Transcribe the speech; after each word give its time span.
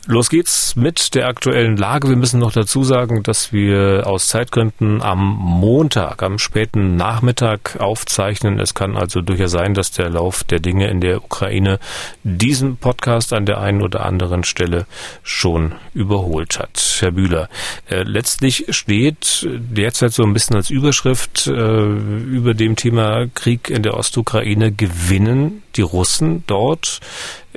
Los 0.08 0.30
geht's 0.30 0.76
mit 0.76 1.16
der 1.16 1.28
aktuellen 1.28 1.78
Lage. 1.78 2.08
Wir 2.08 2.16
müssen 2.16 2.40
noch 2.40 2.52
dazu 2.52 2.84
sagen, 2.84 3.24
dass 3.24 3.52
wir 3.52 4.04
aus 4.06 4.28
Zeitgründen 4.28 5.02
am 5.02 5.18
Montag, 5.18 6.22
am 6.22 6.38
späten 6.38 6.96
Nachmittag 6.96 7.78
aufzeichnen. 7.80 8.60
Es 8.60 8.76
kann 8.76 8.98
also 8.98 9.22
durchaus 9.22 9.50
sein, 9.50 9.74
dass 9.74 9.90
der 9.90 10.12
Lauf 10.12 10.44
der 10.44 10.60
Dinge 10.60 10.92
in 10.92 11.02
der 11.02 11.24
Ukraine 11.24 11.80
diesen 12.24 12.78
Podcast 12.78 13.34
an 13.34 13.48
der 13.48 13.60
einen 13.60 13.82
oder 13.82 14.06
anderen 14.06 14.44
Stelle 14.44 14.86
schon 15.24 15.74
überholt 15.96 16.60
hat. 16.60 16.98
Herr 17.00 17.12
Bühler, 17.12 17.50
äh, 17.90 18.04
letztlich 18.04 18.66
steht 18.70 19.48
derzeit 19.50 20.14
so 20.14 20.22
ein 20.22 20.34
bisschen 20.34 20.56
als 20.56 20.70
Überschrift 20.70 21.48
äh, 21.48 21.52
über 21.52 22.54
dem 22.54 22.76
Thema 22.76 23.26
Krieg 23.34 23.72
in 23.72 23.82
der 23.82 23.98
Ostukraine 23.98 24.72
gewinnen 24.72 25.64
die 25.76 25.82
Russen 25.82 26.44
dort 26.46 27.02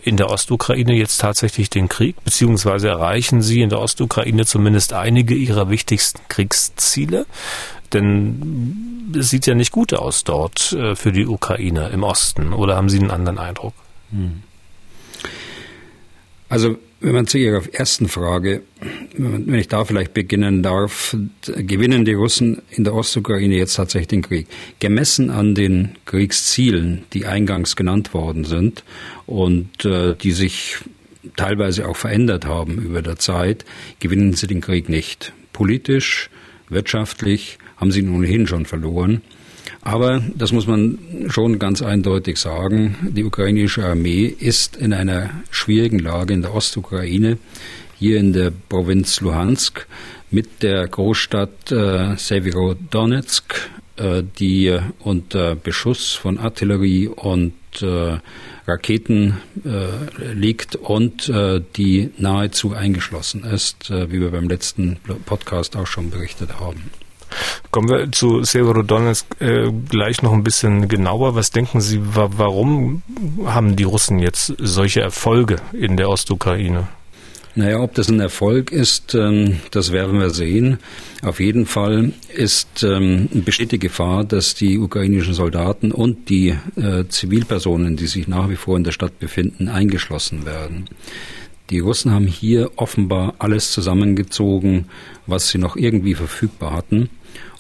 in 0.02 0.16
der 0.16 0.30
Ostukraine 0.30 0.94
jetzt 0.94 1.20
tatsächlich 1.20 1.70
den 1.70 1.88
Krieg, 1.88 2.16
beziehungsweise 2.24 2.88
erreichen 2.88 3.42
sie 3.42 3.62
in 3.62 3.70
der 3.70 3.80
Ostukraine 3.80 4.46
zumindest 4.46 4.92
einige 4.92 5.34
ihrer 5.34 5.70
wichtigsten 5.70 6.20
Kriegsziele? 6.28 7.26
Denn 7.92 9.14
es 9.18 9.30
sieht 9.30 9.46
ja 9.46 9.54
nicht 9.54 9.72
gut 9.72 9.94
aus 9.94 10.24
dort 10.24 10.72
äh, 10.72 10.94
für 10.94 11.12
die 11.12 11.26
Ukraine 11.26 11.88
im 11.88 12.02
Osten. 12.02 12.52
Oder 12.52 12.76
haben 12.76 12.88
Sie 12.88 12.98
einen 12.98 13.10
anderen 13.10 13.38
Eindruck? 13.38 13.72
Hm. 14.10 14.42
Also 16.48 16.78
wenn 17.00 17.14
man 17.14 17.26
zu 17.26 17.38
Ihrer 17.38 17.62
ersten 17.72 18.08
Frage, 18.08 18.62
wenn 19.16 19.54
ich 19.54 19.68
da 19.68 19.84
vielleicht 19.84 20.14
beginnen 20.14 20.62
darf, 20.62 21.16
gewinnen 21.56 22.04
die 22.04 22.14
Russen 22.14 22.62
in 22.70 22.84
der 22.84 22.94
Ostukraine 22.94 23.56
jetzt 23.56 23.74
tatsächlich 23.74 24.08
den 24.08 24.22
Krieg. 24.22 24.48
Gemessen 24.80 25.30
an 25.30 25.54
den 25.54 25.96
Kriegszielen, 26.06 27.04
die 27.12 27.26
eingangs 27.26 27.76
genannt 27.76 28.14
worden 28.14 28.44
sind 28.44 28.82
und 29.26 29.84
äh, 29.84 30.16
die 30.16 30.32
sich 30.32 30.78
teilweise 31.36 31.86
auch 31.86 31.96
verändert 31.96 32.46
haben 32.46 32.78
über 32.78 33.02
der 33.02 33.18
Zeit, 33.18 33.64
gewinnen 34.00 34.32
sie 34.32 34.46
den 34.46 34.60
Krieg 34.60 34.88
nicht. 34.88 35.32
Politisch, 35.52 36.30
wirtschaftlich 36.68 37.58
haben 37.76 37.92
sie 37.92 38.00
ihn 38.00 38.14
ohnehin 38.14 38.46
schon 38.46 38.66
verloren. 38.66 39.22
Aber 39.88 40.20
das 40.36 40.52
muss 40.52 40.66
man 40.66 40.98
schon 41.28 41.58
ganz 41.58 41.80
eindeutig 41.80 42.36
sagen. 42.36 43.10
Die 43.16 43.24
ukrainische 43.24 43.86
Armee 43.86 44.26
ist 44.26 44.76
in 44.76 44.92
einer 44.92 45.30
schwierigen 45.50 45.98
Lage 45.98 46.34
in 46.34 46.42
der 46.42 46.54
Ostukraine, 46.54 47.38
hier 47.98 48.18
in 48.18 48.34
der 48.34 48.52
Provinz 48.68 49.22
Luhansk, 49.22 49.86
mit 50.30 50.62
der 50.62 50.86
Großstadt 50.88 51.72
äh, 51.72 52.16
Severodonetsk, 52.16 53.70
äh, 53.96 54.22
die 54.38 54.78
unter 54.98 55.54
Beschuss 55.54 56.12
von 56.12 56.36
Artillerie 56.36 57.08
und 57.08 57.54
äh, 57.80 58.18
Raketen 58.66 59.38
äh, 59.64 60.34
liegt 60.34 60.76
und 60.76 61.30
äh, 61.30 61.62
die 61.76 62.10
nahezu 62.18 62.74
eingeschlossen 62.74 63.42
ist, 63.42 63.88
äh, 63.88 64.12
wie 64.12 64.20
wir 64.20 64.32
beim 64.32 64.50
letzten 64.50 64.98
Podcast 65.24 65.76
auch 65.76 65.86
schon 65.86 66.10
berichtet 66.10 66.60
haben. 66.60 66.90
Kommen 67.70 67.88
wir 67.88 68.12
zu 68.12 68.42
Severodonetsk 68.42 69.26
äh, 69.40 69.70
gleich 69.88 70.22
noch 70.22 70.32
ein 70.32 70.44
bisschen 70.44 70.88
genauer. 70.88 71.34
Was 71.34 71.50
denken 71.50 71.80
Sie, 71.80 72.00
wa 72.02 72.30
warum 72.36 73.02
haben 73.44 73.76
die 73.76 73.84
Russen 73.84 74.18
jetzt 74.18 74.54
solche 74.58 75.00
Erfolge 75.00 75.56
in 75.72 75.96
der 75.96 76.08
Ostukraine? 76.08 76.88
Naja, 77.58 77.80
ob 77.80 77.92
das 77.94 78.08
ein 78.08 78.20
Erfolg 78.20 78.70
ist, 78.70 79.16
ähm, 79.16 79.58
das 79.72 79.90
werden 79.90 80.20
wir 80.20 80.30
sehen. 80.30 80.78
Auf 81.22 81.40
jeden 81.40 81.66
Fall 81.66 82.12
ist, 82.32 82.84
ähm, 82.84 83.28
besteht 83.32 83.72
die 83.72 83.80
Gefahr, 83.80 84.22
dass 84.22 84.54
die 84.54 84.78
ukrainischen 84.78 85.34
Soldaten 85.34 85.90
und 85.90 86.28
die 86.28 86.54
äh, 86.76 87.08
Zivilpersonen, 87.08 87.96
die 87.96 88.06
sich 88.06 88.28
nach 88.28 88.48
wie 88.48 88.54
vor 88.54 88.76
in 88.76 88.84
der 88.84 88.92
Stadt 88.92 89.18
befinden, 89.18 89.68
eingeschlossen 89.68 90.46
werden. 90.46 90.84
Die 91.70 91.80
Russen 91.80 92.12
haben 92.12 92.26
hier 92.26 92.70
offenbar 92.76 93.34
alles 93.38 93.72
zusammengezogen, 93.72 94.86
was 95.26 95.50
sie 95.50 95.58
noch 95.58 95.76
irgendwie 95.76 96.14
verfügbar 96.14 96.72
hatten 96.72 97.10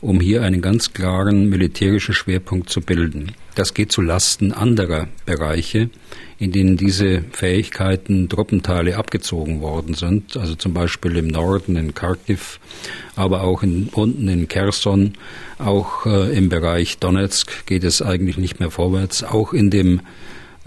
um 0.00 0.20
hier 0.20 0.42
einen 0.42 0.62
ganz 0.62 0.92
klaren 0.92 1.48
militärischen 1.48 2.14
Schwerpunkt 2.14 2.70
zu 2.70 2.80
bilden. 2.80 3.32
Das 3.54 3.74
geht 3.74 3.90
zu 3.90 4.00
Lasten 4.00 4.52
anderer 4.52 5.08
Bereiche, 5.26 5.90
in 6.38 6.52
denen 6.52 6.76
diese 6.76 7.22
Fähigkeiten 7.32 8.28
Truppenteile 8.28 8.96
abgezogen 8.96 9.60
worden 9.60 9.94
sind, 9.94 10.36
also 10.36 10.54
zum 10.54 10.72
Beispiel 10.72 11.16
im 11.16 11.26
Norden 11.26 11.74
in 11.74 11.94
Kharkiv, 11.94 12.60
aber 13.16 13.42
auch 13.42 13.64
in, 13.64 13.88
unten 13.92 14.28
in 14.28 14.46
Kherson, 14.46 15.14
auch 15.58 16.06
äh, 16.06 16.36
im 16.36 16.48
Bereich 16.48 16.98
Donetsk 16.98 17.66
geht 17.66 17.82
es 17.82 18.00
eigentlich 18.00 18.38
nicht 18.38 18.60
mehr 18.60 18.70
vorwärts, 18.70 19.24
auch 19.24 19.52
in 19.52 19.70
dem 19.70 20.00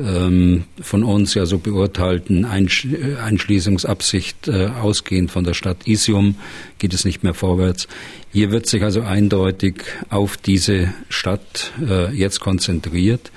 ähm, 0.04 0.64
von 0.82 1.04
uns 1.04 1.34
ja 1.34 1.46
so 1.46 1.58
beurteilten 1.58 2.46
Einsch 2.46 2.88
Einschließungsabsicht 3.24 4.48
äh, 4.48 4.68
ausgehend 4.68 5.32
von 5.32 5.44
der 5.44 5.54
Stadt 5.54 5.88
Isium 5.88 6.36
geht 6.80 6.94
es 6.94 7.06
nicht 7.06 7.24
mehr 7.24 7.34
vorwärts. 7.34 7.88
Hier 8.32 8.52
wird 8.52 8.68
sich 8.68 8.84
also 8.84 9.02
eindeutig 9.02 9.84
auf 10.10 10.38
diese 10.38 10.94
Stadt 11.10 11.72
äh, 11.82 12.14
jetzt 12.14 12.40
konzentriert. 12.40 13.32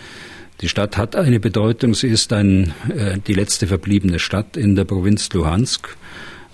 Die 0.60 0.68
Stadt 0.68 0.96
hat 0.96 1.16
eine 1.16 1.40
Bedeutung. 1.40 1.94
Sie 1.94 2.08
ist 2.08 2.32
ein, 2.32 2.72
äh, 2.88 3.18
die 3.18 3.34
letzte 3.34 3.66
verbliebene 3.66 4.18
Stadt 4.18 4.56
in 4.56 4.76
der 4.76 4.84
Provinz 4.84 5.32
Luhansk. 5.32 5.96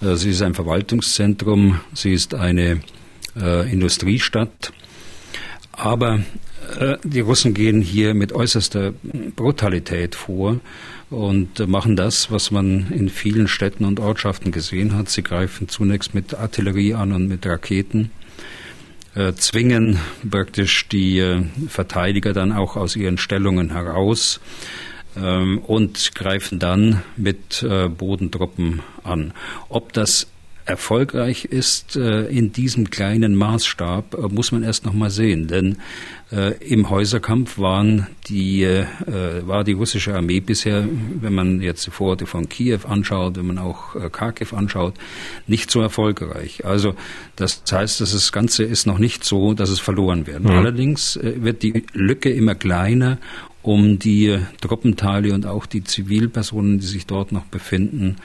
Äh, 0.02 0.16
sie 0.16 0.30
ist 0.30 0.42
ein 0.42 0.54
Verwaltungszentrum. 0.54 1.80
Sie 1.94 2.12
ist 2.12 2.34
eine 2.34 2.80
äh, 3.40 3.70
Industriestadt. 3.70 4.72
Aber 5.72 6.16
äh, 6.16 6.49
die 7.04 7.20
Russen 7.20 7.54
gehen 7.54 7.80
hier 7.80 8.14
mit 8.14 8.32
äußerster 8.32 8.92
Brutalität 9.36 10.14
vor 10.14 10.60
und 11.10 11.66
machen 11.68 11.96
das, 11.96 12.30
was 12.30 12.50
man 12.50 12.90
in 12.92 13.08
vielen 13.08 13.48
Städten 13.48 13.84
und 13.84 14.00
Ortschaften 14.00 14.52
gesehen 14.52 14.96
hat. 14.96 15.08
Sie 15.08 15.22
greifen 15.22 15.68
zunächst 15.68 16.14
mit 16.14 16.34
Artillerie 16.34 16.94
an 16.94 17.12
und 17.12 17.28
mit 17.28 17.46
Raketen, 17.46 18.10
äh, 19.14 19.32
zwingen 19.32 19.98
praktisch 20.28 20.88
die 20.88 21.18
äh, 21.18 21.42
Verteidiger 21.68 22.32
dann 22.32 22.52
auch 22.52 22.76
aus 22.76 22.94
ihren 22.94 23.18
Stellungen 23.18 23.70
heraus 23.72 24.40
ähm, 25.16 25.58
und 25.58 26.14
greifen 26.14 26.58
dann 26.58 27.02
mit 27.16 27.66
Bodentruppen 27.96 28.82
an. 29.02 29.32
Ob 29.68 29.92
das 29.92 30.28
erfolgreich 30.70 31.44
ist 31.44 31.96
äh, 31.96 32.26
in 32.26 32.52
diesem 32.52 32.90
kleinen 32.90 33.34
Maßstab, 33.34 34.14
äh, 34.14 34.28
muss 34.28 34.52
man 34.52 34.62
erst 34.62 34.86
noch 34.86 34.92
mal 34.92 35.10
sehen. 35.10 35.48
Denn 35.48 35.72
äh, 35.72 35.76
im 36.60 36.90
Häuserkampf 36.90 37.58
waren 37.58 38.06
die, 38.28 38.62
äh, 38.62 38.86
war 39.42 39.64
die 39.64 39.72
russische 39.72 40.14
Armee 40.14 40.38
bisher, 40.38 40.86
wenn 41.20 41.34
man 41.34 41.60
jetzt 41.60 41.86
die 41.86 41.90
Vororte 41.90 42.26
von 42.26 42.48
Kiew 42.48 42.80
anschaut, 42.88 43.36
wenn 43.36 43.46
man 43.46 43.58
auch 43.58 43.96
äh, 43.96 44.08
Kharkiv 44.10 44.52
anschaut, 44.52 44.94
nicht 45.48 45.70
so 45.70 45.80
erfolgreich. 45.80 46.64
Also 46.64 46.94
das 47.34 47.62
heißt, 47.70 48.00
dass 48.00 48.12
das 48.12 48.30
Ganze 48.30 48.62
ist 48.62 48.86
noch 48.86 48.98
nicht 48.98 49.24
so, 49.24 49.54
dass 49.54 49.70
es 49.70 49.80
verloren 49.80 50.28
wird. 50.28 50.44
Mhm. 50.44 50.50
Allerdings 50.50 51.16
äh, 51.16 51.42
wird 51.42 51.62
die 51.62 51.84
Lücke 51.92 52.30
immer 52.30 52.54
kleiner 52.54 53.18
um 53.62 53.98
die 53.98 54.38
Truppenteile 54.60 55.34
und 55.34 55.46
auch 55.46 55.66
die 55.66 55.84
Zivilpersonen, 55.84 56.78
die 56.78 56.86
sich 56.86 57.06
dort 57.06 57.30
noch 57.30 57.44
befinden, 57.44 58.16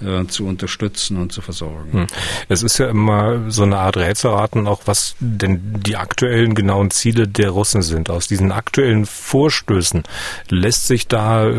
äh, 0.00 0.26
zu 0.26 0.46
unterstützen 0.46 1.16
und 1.18 1.32
zu 1.32 1.42
versorgen. 1.42 1.92
Hm. 1.92 2.06
Es 2.48 2.62
ist 2.62 2.78
ja 2.78 2.88
immer 2.88 3.50
so 3.50 3.62
eine 3.62 3.78
Art 3.78 3.96
Rätselraten, 3.96 4.66
auch 4.66 4.82
was 4.86 5.14
denn 5.20 5.60
die 5.86 5.96
aktuellen 5.96 6.54
genauen 6.54 6.90
Ziele 6.90 7.28
der 7.28 7.49
Russen 7.50 7.82
sind. 7.82 8.10
Aus 8.10 8.26
diesen 8.26 8.52
aktuellen 8.52 9.06
Vorstößen 9.06 10.02
lässt 10.48 10.86
sich 10.86 11.08
da 11.08 11.46
äh, 11.46 11.54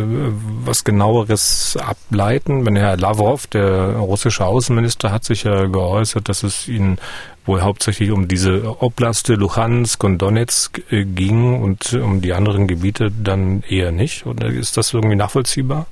was 0.66 0.84
genaueres 0.84 1.78
ableiten. 1.78 2.66
Wenn 2.66 2.76
Herr 2.76 2.98
Lavrov, 2.98 3.48
der 3.48 3.96
russische 3.98 4.46
Außenminister, 4.46 5.12
hat 5.12 5.24
sich 5.24 5.44
ja 5.44 5.66
geäußert, 5.66 6.30
dass 6.30 6.44
es 6.44 6.68
ihnen 6.68 6.98
wohl 7.46 7.62
hauptsächlich 7.62 8.12
um 8.12 8.28
diese 8.28 8.82
Oblaste 8.82 9.34
Luhansk 9.34 10.04
und 10.04 10.20
Donetsk 10.20 10.82
äh, 10.92 11.06
ging 11.06 11.62
und 11.62 11.94
um 11.94 12.22
die 12.22 12.34
anderen 12.34 12.68
Gebiete 12.68 13.12
dann 13.12 13.64
eher 13.68 13.92
nicht. 13.92 14.26
Oder 14.26 14.48
ist 14.48 14.78
das 14.78 14.94
irgendwie 14.94 15.16
nachvollziehbar? 15.16 15.88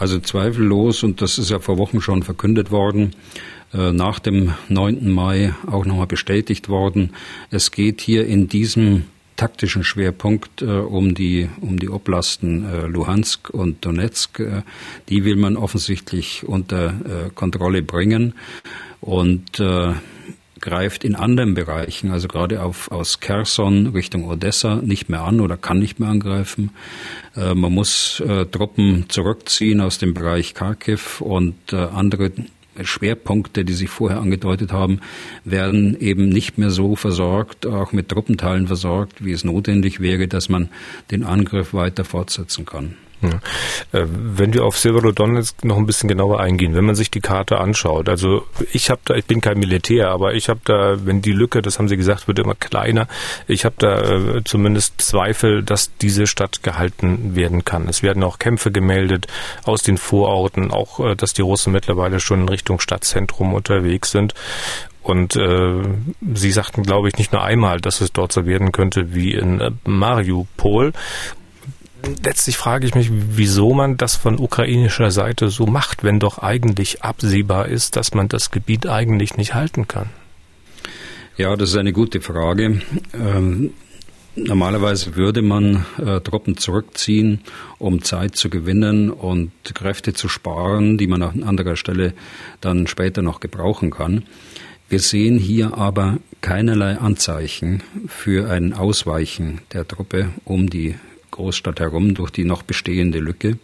Also 0.00 0.18
zweifellos, 0.18 1.02
und 1.02 1.20
das 1.20 1.38
ist 1.38 1.50
ja 1.50 1.58
vor 1.58 1.76
Wochen 1.76 2.00
schon 2.00 2.22
verkündet 2.22 2.70
worden, 2.70 3.14
nach 3.72 4.18
dem 4.18 4.54
9. 4.68 5.10
Mai 5.10 5.54
auch 5.66 5.84
nochmal 5.84 6.08
bestätigt 6.08 6.68
worden. 6.68 7.14
Es 7.50 7.70
geht 7.70 8.00
hier 8.00 8.26
in 8.26 8.48
diesem 8.48 9.04
taktischen 9.40 9.84
Schwerpunkt 9.84 10.60
äh, 10.60 10.66
um 10.66 11.14
die 11.14 11.48
um 11.62 11.78
die 11.78 11.88
Oblasten 11.88 12.66
äh, 12.66 12.86
Luhansk 12.86 13.48
und 13.48 13.82
Donetsk. 13.86 14.38
Äh, 14.40 14.62
die 15.08 15.24
will 15.24 15.36
man 15.36 15.56
offensichtlich 15.56 16.46
unter 16.46 16.88
äh, 16.88 17.30
Kontrolle 17.34 17.80
bringen 17.82 18.34
und 19.00 19.58
äh, 19.58 19.94
greift 20.60 21.04
in 21.04 21.14
anderen 21.14 21.54
Bereichen, 21.54 22.10
also 22.10 22.28
gerade 22.28 22.62
auf, 22.62 22.90
aus 22.90 23.20
Kherson 23.20 23.86
Richtung 23.86 24.28
Odessa, 24.28 24.76
nicht 24.76 25.08
mehr 25.08 25.22
an 25.22 25.40
oder 25.40 25.56
kann 25.56 25.78
nicht 25.78 25.98
mehr 26.00 26.10
angreifen. 26.10 26.70
Äh, 27.34 27.54
man 27.54 27.72
muss 27.72 28.20
äh, 28.20 28.44
Truppen 28.44 29.06
zurückziehen 29.08 29.80
aus 29.80 29.96
dem 29.96 30.12
Bereich 30.12 30.52
Kharkiv 30.52 31.22
und 31.22 31.72
äh, 31.72 31.76
andere 31.76 32.30
Schwerpunkte, 32.84 33.64
die 33.64 33.72
sich 33.72 33.88
vorher 33.88 34.20
angedeutet 34.20 34.72
haben, 34.72 35.00
werden 35.44 35.98
eben 36.00 36.28
nicht 36.28 36.58
mehr 36.58 36.70
so 36.70 36.96
versorgt, 36.96 37.66
auch 37.66 37.92
mit 37.92 38.08
Truppenteilen 38.08 38.66
versorgt, 38.66 39.24
wie 39.24 39.32
es 39.32 39.44
notwendig 39.44 40.00
wäre, 40.00 40.28
dass 40.28 40.48
man 40.48 40.68
den 41.10 41.24
Angriff 41.24 41.74
weiter 41.74 42.04
fortsetzen 42.04 42.64
kann. 42.64 42.96
Äh, 43.22 44.06
wenn 44.06 44.54
wir 44.54 44.64
auf 44.64 44.78
Severodonetsk 44.78 45.64
noch 45.64 45.76
ein 45.76 45.86
bisschen 45.86 46.08
genauer 46.08 46.40
eingehen, 46.40 46.74
wenn 46.74 46.84
man 46.84 46.94
sich 46.94 47.10
die 47.10 47.20
Karte 47.20 47.58
anschaut, 47.58 48.08
also 48.08 48.46
ich 48.72 48.90
habe 48.90 49.00
da, 49.04 49.14
ich 49.14 49.26
bin 49.26 49.40
kein 49.40 49.58
Militär, 49.58 50.08
aber 50.08 50.34
ich 50.34 50.48
habe 50.48 50.60
da, 50.64 51.04
wenn 51.04 51.22
die 51.22 51.32
Lücke, 51.32 51.62
das 51.62 51.78
haben 51.78 51.88
Sie 51.88 51.96
gesagt, 51.96 52.28
wird 52.28 52.38
immer 52.38 52.54
kleiner, 52.54 53.08
ich 53.46 53.64
habe 53.64 53.74
da 53.78 54.00
äh, 54.00 54.44
zumindest 54.44 55.00
Zweifel, 55.00 55.62
dass 55.62 55.96
diese 55.98 56.26
Stadt 56.26 56.62
gehalten 56.62 57.34
werden 57.34 57.64
kann. 57.64 57.88
Es 57.88 58.02
werden 58.02 58.22
auch 58.22 58.38
Kämpfe 58.38 58.70
gemeldet 58.70 59.26
aus 59.64 59.82
den 59.82 59.98
Vororten, 59.98 60.70
auch 60.70 61.00
äh, 61.00 61.14
dass 61.14 61.32
die 61.32 61.42
Russen 61.42 61.72
mittlerweile 61.72 62.20
schon 62.20 62.42
in 62.42 62.48
Richtung 62.48 62.80
Stadtzentrum 62.80 63.54
unterwegs 63.54 64.10
sind. 64.10 64.34
Und 65.02 65.34
äh, 65.34 65.82
Sie 66.34 66.52
sagten, 66.52 66.82
glaube 66.82 67.08
ich, 67.08 67.16
nicht 67.16 67.32
nur 67.32 67.42
einmal, 67.42 67.80
dass 67.80 68.00
es 68.00 68.12
dort 68.12 68.32
so 68.32 68.44
werden 68.46 68.70
könnte 68.70 69.14
wie 69.14 69.34
in 69.34 69.60
äh, 69.60 69.70
Mariupol 69.84 70.92
letztlich 72.22 72.56
frage 72.56 72.86
ich 72.86 72.94
mich, 72.94 73.10
wieso 73.10 73.74
man 73.74 73.96
das 73.96 74.16
von 74.16 74.38
ukrainischer 74.38 75.10
Seite 75.10 75.48
so 75.48 75.66
macht, 75.66 76.04
wenn 76.04 76.18
doch 76.18 76.38
eigentlich 76.38 77.02
absehbar 77.02 77.68
ist, 77.68 77.96
dass 77.96 78.14
man 78.14 78.28
das 78.28 78.50
Gebiet 78.50 78.86
eigentlich 78.86 79.36
nicht 79.36 79.54
halten 79.54 79.88
kann. 79.88 80.10
Ja, 81.36 81.56
das 81.56 81.70
ist 81.70 81.76
eine 81.76 81.92
gute 81.92 82.20
Frage. 82.20 82.82
Ähm, 83.14 83.72
normalerweise 84.36 85.16
würde 85.16 85.42
man 85.42 85.86
äh, 85.98 86.20
Truppen 86.20 86.56
zurückziehen, 86.56 87.40
um 87.78 88.02
Zeit 88.02 88.36
zu 88.36 88.50
gewinnen 88.50 89.10
und 89.10 89.52
Kräfte 89.74 90.12
zu 90.12 90.28
sparen, 90.28 90.98
die 90.98 91.06
man 91.06 91.22
an 91.22 91.42
anderer 91.42 91.76
Stelle 91.76 92.14
dann 92.60 92.86
später 92.86 93.22
noch 93.22 93.40
gebrauchen 93.40 93.90
kann. 93.90 94.24
Wir 94.88 95.00
sehen 95.00 95.38
hier 95.38 95.78
aber 95.78 96.18
keinerlei 96.40 96.98
Anzeichen 96.98 97.82
für 98.08 98.50
ein 98.50 98.72
Ausweichen 98.72 99.60
der 99.72 99.86
Truppe 99.86 100.30
um 100.44 100.68
die 100.68 100.96
Großstadt 101.40 101.80
herum 101.80 102.14
durch 102.14 102.30
die 102.30 102.44
noch 102.44 102.62
bestehende 102.62 103.18
Lücke. 103.18 103.56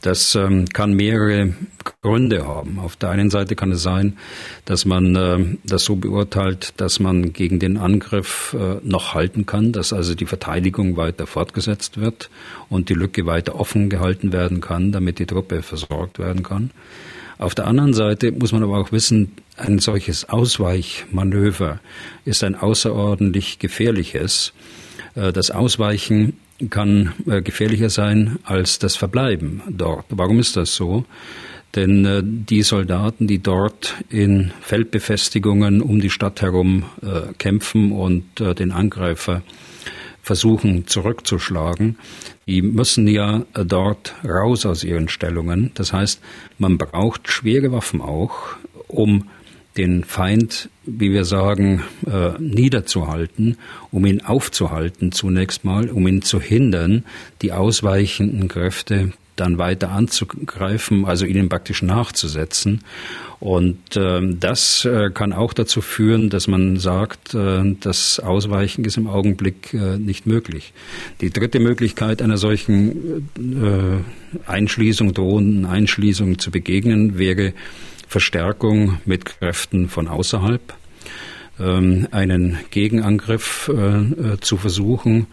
Das 0.00 0.34
ähm, 0.34 0.66
kann 0.70 0.94
mehrere 0.94 1.54
Gründe 2.02 2.46
haben. 2.46 2.78
Auf 2.78 2.96
der 2.96 3.10
einen 3.10 3.30
Seite 3.30 3.54
kann 3.54 3.70
es 3.70 3.82
sein, 3.82 4.16
dass 4.64 4.86
man 4.86 5.14
äh, 5.14 5.56
das 5.64 5.84
so 5.84 5.96
beurteilt, 5.96 6.74
dass 6.78 7.00
man 7.00 7.34
gegen 7.34 7.58
den 7.58 7.76
Angriff 7.76 8.54
äh, 8.58 8.76
noch 8.82 9.14
halten 9.14 9.44
kann, 9.44 9.72
dass 9.72 9.92
also 9.92 10.14
die 10.14 10.26
Verteidigung 10.26 10.96
weiter 10.96 11.26
fortgesetzt 11.26 11.98
wird 11.98 12.30
und 12.70 12.88
die 12.88 12.94
Lücke 12.94 13.26
weiter 13.26 13.58
offen 13.58 13.90
gehalten 13.90 14.32
werden 14.32 14.60
kann, 14.60 14.92
damit 14.92 15.18
die 15.18 15.26
Truppe 15.26 15.62
versorgt 15.62 16.18
werden 16.18 16.42
kann. 16.42 16.70
Auf 17.36 17.54
der 17.54 17.66
anderen 17.66 17.94
Seite 17.94 18.32
muss 18.32 18.52
man 18.52 18.62
aber 18.62 18.78
auch 18.78 18.92
wissen, 18.92 19.32
ein 19.56 19.78
solches 19.80 20.28
Ausweichmanöver 20.28 21.80
ist 22.24 22.44
ein 22.44 22.54
außerordentlich 22.54 23.58
gefährliches. 23.58 24.52
Äh, 25.14 25.32
das 25.32 25.50
Ausweichen 25.50 26.38
kann 26.70 27.12
äh, 27.26 27.42
gefährlicher 27.42 27.90
sein 27.90 28.38
als 28.44 28.78
das 28.78 28.96
Verbleiben 28.96 29.62
dort. 29.68 30.06
Warum 30.10 30.38
ist 30.38 30.56
das 30.56 30.74
so? 30.74 31.04
Denn 31.74 32.04
äh, 32.04 32.22
die 32.24 32.62
Soldaten, 32.62 33.26
die 33.26 33.42
dort 33.42 33.94
in 34.08 34.52
Feldbefestigungen 34.60 35.82
um 35.82 36.00
die 36.00 36.10
Stadt 36.10 36.42
herum 36.42 36.84
äh, 37.02 37.32
kämpfen 37.38 37.92
und 37.92 38.40
äh, 38.40 38.54
den 38.54 38.70
Angreifer 38.70 39.42
versuchen 40.22 40.86
zurückzuschlagen, 40.86 41.98
die 42.46 42.62
müssen 42.62 43.06
ja 43.08 43.44
äh, 43.54 43.64
dort 43.64 44.14
raus 44.24 44.66
aus 44.66 44.84
ihren 44.84 45.08
Stellungen. 45.08 45.70
Das 45.74 45.92
heißt, 45.92 46.20
man 46.58 46.78
braucht 46.78 47.28
schwere 47.28 47.72
Waffen 47.72 48.00
auch, 48.00 48.56
um 48.86 49.28
den 49.76 50.04
Feind, 50.04 50.70
wie 50.86 51.12
wir 51.12 51.24
sagen, 51.24 51.82
äh, 52.06 52.32
niederzuhalten, 52.38 53.56
um 53.90 54.06
ihn 54.06 54.22
aufzuhalten 54.22 55.12
zunächst 55.12 55.64
mal, 55.64 55.90
um 55.90 56.06
ihn 56.06 56.22
zu 56.22 56.40
hindern, 56.40 57.04
die 57.42 57.52
ausweichenden 57.52 58.48
Kräfte 58.48 59.12
dann 59.36 59.58
weiter 59.58 59.90
anzugreifen, 59.90 61.04
also 61.04 61.26
ihnen 61.26 61.48
praktisch 61.48 61.82
nachzusetzen. 61.82 62.82
Und 63.40 63.96
äh, 63.96 64.20
das 64.38 64.84
äh, 64.84 65.10
kann 65.12 65.32
auch 65.32 65.52
dazu 65.52 65.80
führen, 65.80 66.30
dass 66.30 66.46
man 66.46 66.78
sagt, 66.78 67.34
äh, 67.34 67.74
das 67.80 68.20
Ausweichen 68.20 68.84
ist 68.84 68.96
im 68.96 69.08
Augenblick 69.08 69.74
äh, 69.74 69.98
nicht 69.98 70.26
möglich. 70.26 70.72
Die 71.20 71.30
dritte 71.30 71.58
Möglichkeit 71.58 72.22
einer 72.22 72.38
solchen 72.38 73.28
äh, 73.36 74.48
Einschließung, 74.50 75.12
drohenden 75.12 75.66
Einschließung 75.66 76.38
zu 76.38 76.50
begegnen, 76.50 77.18
wäre 77.18 77.52
Verstärkung 78.08 78.98
mit 79.04 79.24
Kräften 79.24 79.88
von 79.88 80.08
außerhalb, 80.08 80.74
ähm, 81.60 82.08
einen 82.10 82.58
Gegenangriff 82.70 83.70
äh, 83.72 83.74
äh, 83.74 84.40
zu 84.40 84.56
versuchen. 84.56 85.28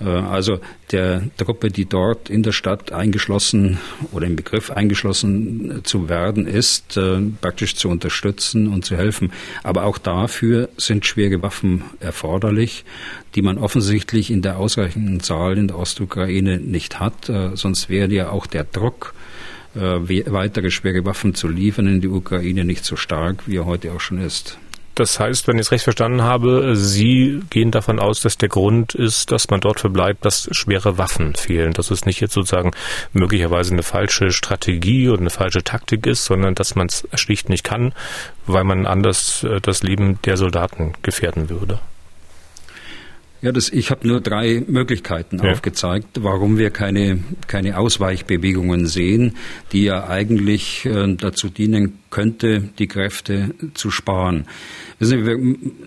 Äh, 0.00 0.04
also 0.04 0.60
der 0.92 1.22
Truppe, 1.38 1.68
die 1.68 1.86
dort 1.86 2.28
in 2.28 2.42
der 2.42 2.52
Stadt 2.52 2.92
eingeschlossen 2.92 3.78
oder 4.12 4.26
im 4.26 4.36
Begriff 4.36 4.70
eingeschlossen 4.70 5.80
zu 5.82 6.08
werden 6.08 6.46
ist, 6.46 6.96
praktisch 7.40 7.74
zu 7.74 7.88
unterstützen 7.88 8.68
und 8.68 8.84
zu 8.84 8.96
helfen. 8.96 9.32
Aber 9.64 9.82
auch 9.82 9.98
dafür 9.98 10.68
sind 10.76 11.06
schwere 11.06 11.42
Waffen 11.42 11.82
erforderlich, 11.98 12.84
die 13.34 13.42
man 13.42 13.58
offensichtlich 13.58 14.30
in 14.30 14.42
der 14.42 14.58
ausreichenden 14.58 15.18
Zahl 15.18 15.58
in 15.58 15.66
der 15.66 15.78
Ostukraine 15.78 16.58
nicht 16.58 17.00
hat. 17.00 17.32
Sonst 17.54 17.88
wäre 17.88 18.12
ja 18.12 18.30
auch 18.30 18.46
der 18.46 18.62
Druck 18.62 19.12
weitere 19.76 20.70
schwere 20.70 21.04
Waffen 21.04 21.34
zu 21.34 21.48
liefern 21.48 21.86
in 21.86 22.00
die 22.00 22.08
Ukraine 22.08 22.64
nicht 22.64 22.84
so 22.84 22.96
stark, 22.96 23.46
wie 23.46 23.56
er 23.56 23.66
heute 23.66 23.92
auch 23.92 24.00
schon 24.00 24.18
ist. 24.18 24.58
Das 24.96 25.20
heißt, 25.20 25.46
wenn 25.46 25.56
ich 25.56 25.66
es 25.66 25.72
recht 25.72 25.84
verstanden 25.84 26.22
habe, 26.22 26.74
Sie 26.74 27.42
gehen 27.50 27.70
davon 27.70 27.98
aus, 27.98 28.22
dass 28.22 28.38
der 28.38 28.48
Grund 28.48 28.94
ist, 28.94 29.30
dass 29.30 29.50
man 29.50 29.60
dort 29.60 29.78
verbleibt, 29.78 30.24
dass 30.24 30.48
schwere 30.52 30.96
Waffen 30.96 31.34
fehlen. 31.34 31.74
Dass 31.74 31.90
es 31.90 32.06
nicht 32.06 32.20
jetzt 32.20 32.32
sozusagen 32.32 32.70
möglicherweise 33.12 33.74
eine 33.74 33.82
falsche 33.82 34.30
Strategie 34.30 35.10
oder 35.10 35.20
eine 35.20 35.28
falsche 35.28 35.62
Taktik 35.62 36.06
ist, 36.06 36.24
sondern 36.24 36.54
dass 36.54 36.76
man 36.76 36.86
es 36.86 37.06
schlicht 37.12 37.50
nicht 37.50 37.62
kann, 37.62 37.92
weil 38.46 38.64
man 38.64 38.86
anders 38.86 39.44
äh, 39.44 39.60
das 39.60 39.82
Leben 39.82 40.18
der 40.24 40.38
Soldaten 40.38 40.94
gefährden 41.02 41.50
würde. 41.50 41.78
Ja, 43.42 43.52
das, 43.52 43.68
ich 43.68 43.90
habe 43.90 44.08
nur 44.08 44.20
drei 44.20 44.62
Möglichkeiten 44.66 45.38
ja. 45.42 45.52
aufgezeigt, 45.52 46.08
warum 46.20 46.58
wir 46.58 46.70
keine, 46.70 47.22
keine 47.46 47.78
Ausweichbewegungen 47.78 48.86
sehen, 48.86 49.36
die 49.72 49.84
ja 49.84 50.08
eigentlich 50.08 50.86
äh, 50.86 51.14
dazu 51.16 51.48
dienen 51.48 51.98
könnte, 52.10 52.62
die 52.78 52.86
Kräfte 52.86 53.54
zu 53.74 53.90
sparen. 53.90 54.46
Sie, 54.98 55.14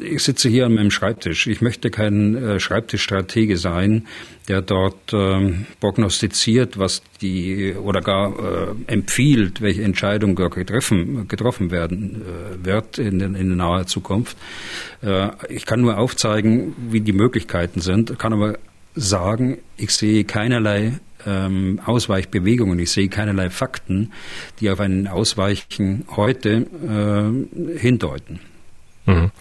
ich 0.01 0.23
sitze 0.23 0.49
hier 0.49 0.67
an 0.67 0.75
meinem 0.75 0.91
Schreibtisch. 0.91 1.47
Ich 1.47 1.61
möchte 1.61 1.89
kein 1.89 2.35
äh, 2.35 2.59
Schreibtischstratege 2.59 3.57
sein, 3.57 4.05
der 4.47 4.61
dort 4.61 5.13
äh, 5.13 5.53
prognostiziert, 5.79 6.77
was 6.77 7.01
die 7.19 7.73
oder 7.73 8.01
gar 8.01 8.31
äh, 8.37 8.75
empfiehlt, 8.85 9.61
welche 9.61 9.81
Entscheidung 9.81 10.35
getroffen, 10.35 11.27
getroffen 11.27 11.71
werden 11.71 12.21
äh, 12.21 12.65
wird 12.65 12.99
in, 12.99 13.19
in, 13.19 13.57
naher 13.57 13.87
Zukunft. 13.87 14.37
Ich 15.47 15.65
kann 15.65 15.81
nur 15.81 15.97
aufzeigen, 15.97 16.75
wie 16.89 16.99
die 16.99 17.13
Möglichkeiten 17.13 17.79
sind, 17.79 18.19
kann 18.19 18.33
aber 18.33 18.57
sagen, 18.95 19.57
ich 19.77 19.91
sehe 19.91 20.25
keinerlei 20.25 20.99
ähm, 21.25 21.79
Ausweichbewegungen, 21.85 22.79
ich 22.79 22.91
sehe 22.91 23.07
keinerlei 23.07 23.49
Fakten, 23.49 24.11
die 24.59 24.69
auf 24.69 24.79
ein 24.79 25.07
Ausweichen 25.07 26.05
heute 26.15 26.65
äh, 26.83 27.77
hindeuten. 27.77 28.39
Mhm. 29.09 29.31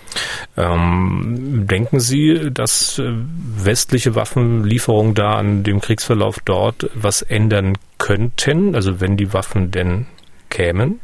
Ähm, 0.57 1.67
denken 1.67 2.01
Sie, 2.01 2.51
dass 2.51 2.99
äh, 2.99 3.13
westliche 3.13 4.15
Waffenlieferungen 4.15 5.15
da 5.15 5.35
an 5.35 5.63
dem 5.63 5.81
Kriegsverlauf 5.81 6.41
dort 6.45 6.91
was 6.95 7.23
ändern 7.23 7.77
könnten? 7.99 8.75
Also 8.75 9.01
wenn 9.01 9.17
die 9.17 9.35
Waffen 9.35 9.71
denn 9.71 10.07
kämen? 10.49 11.01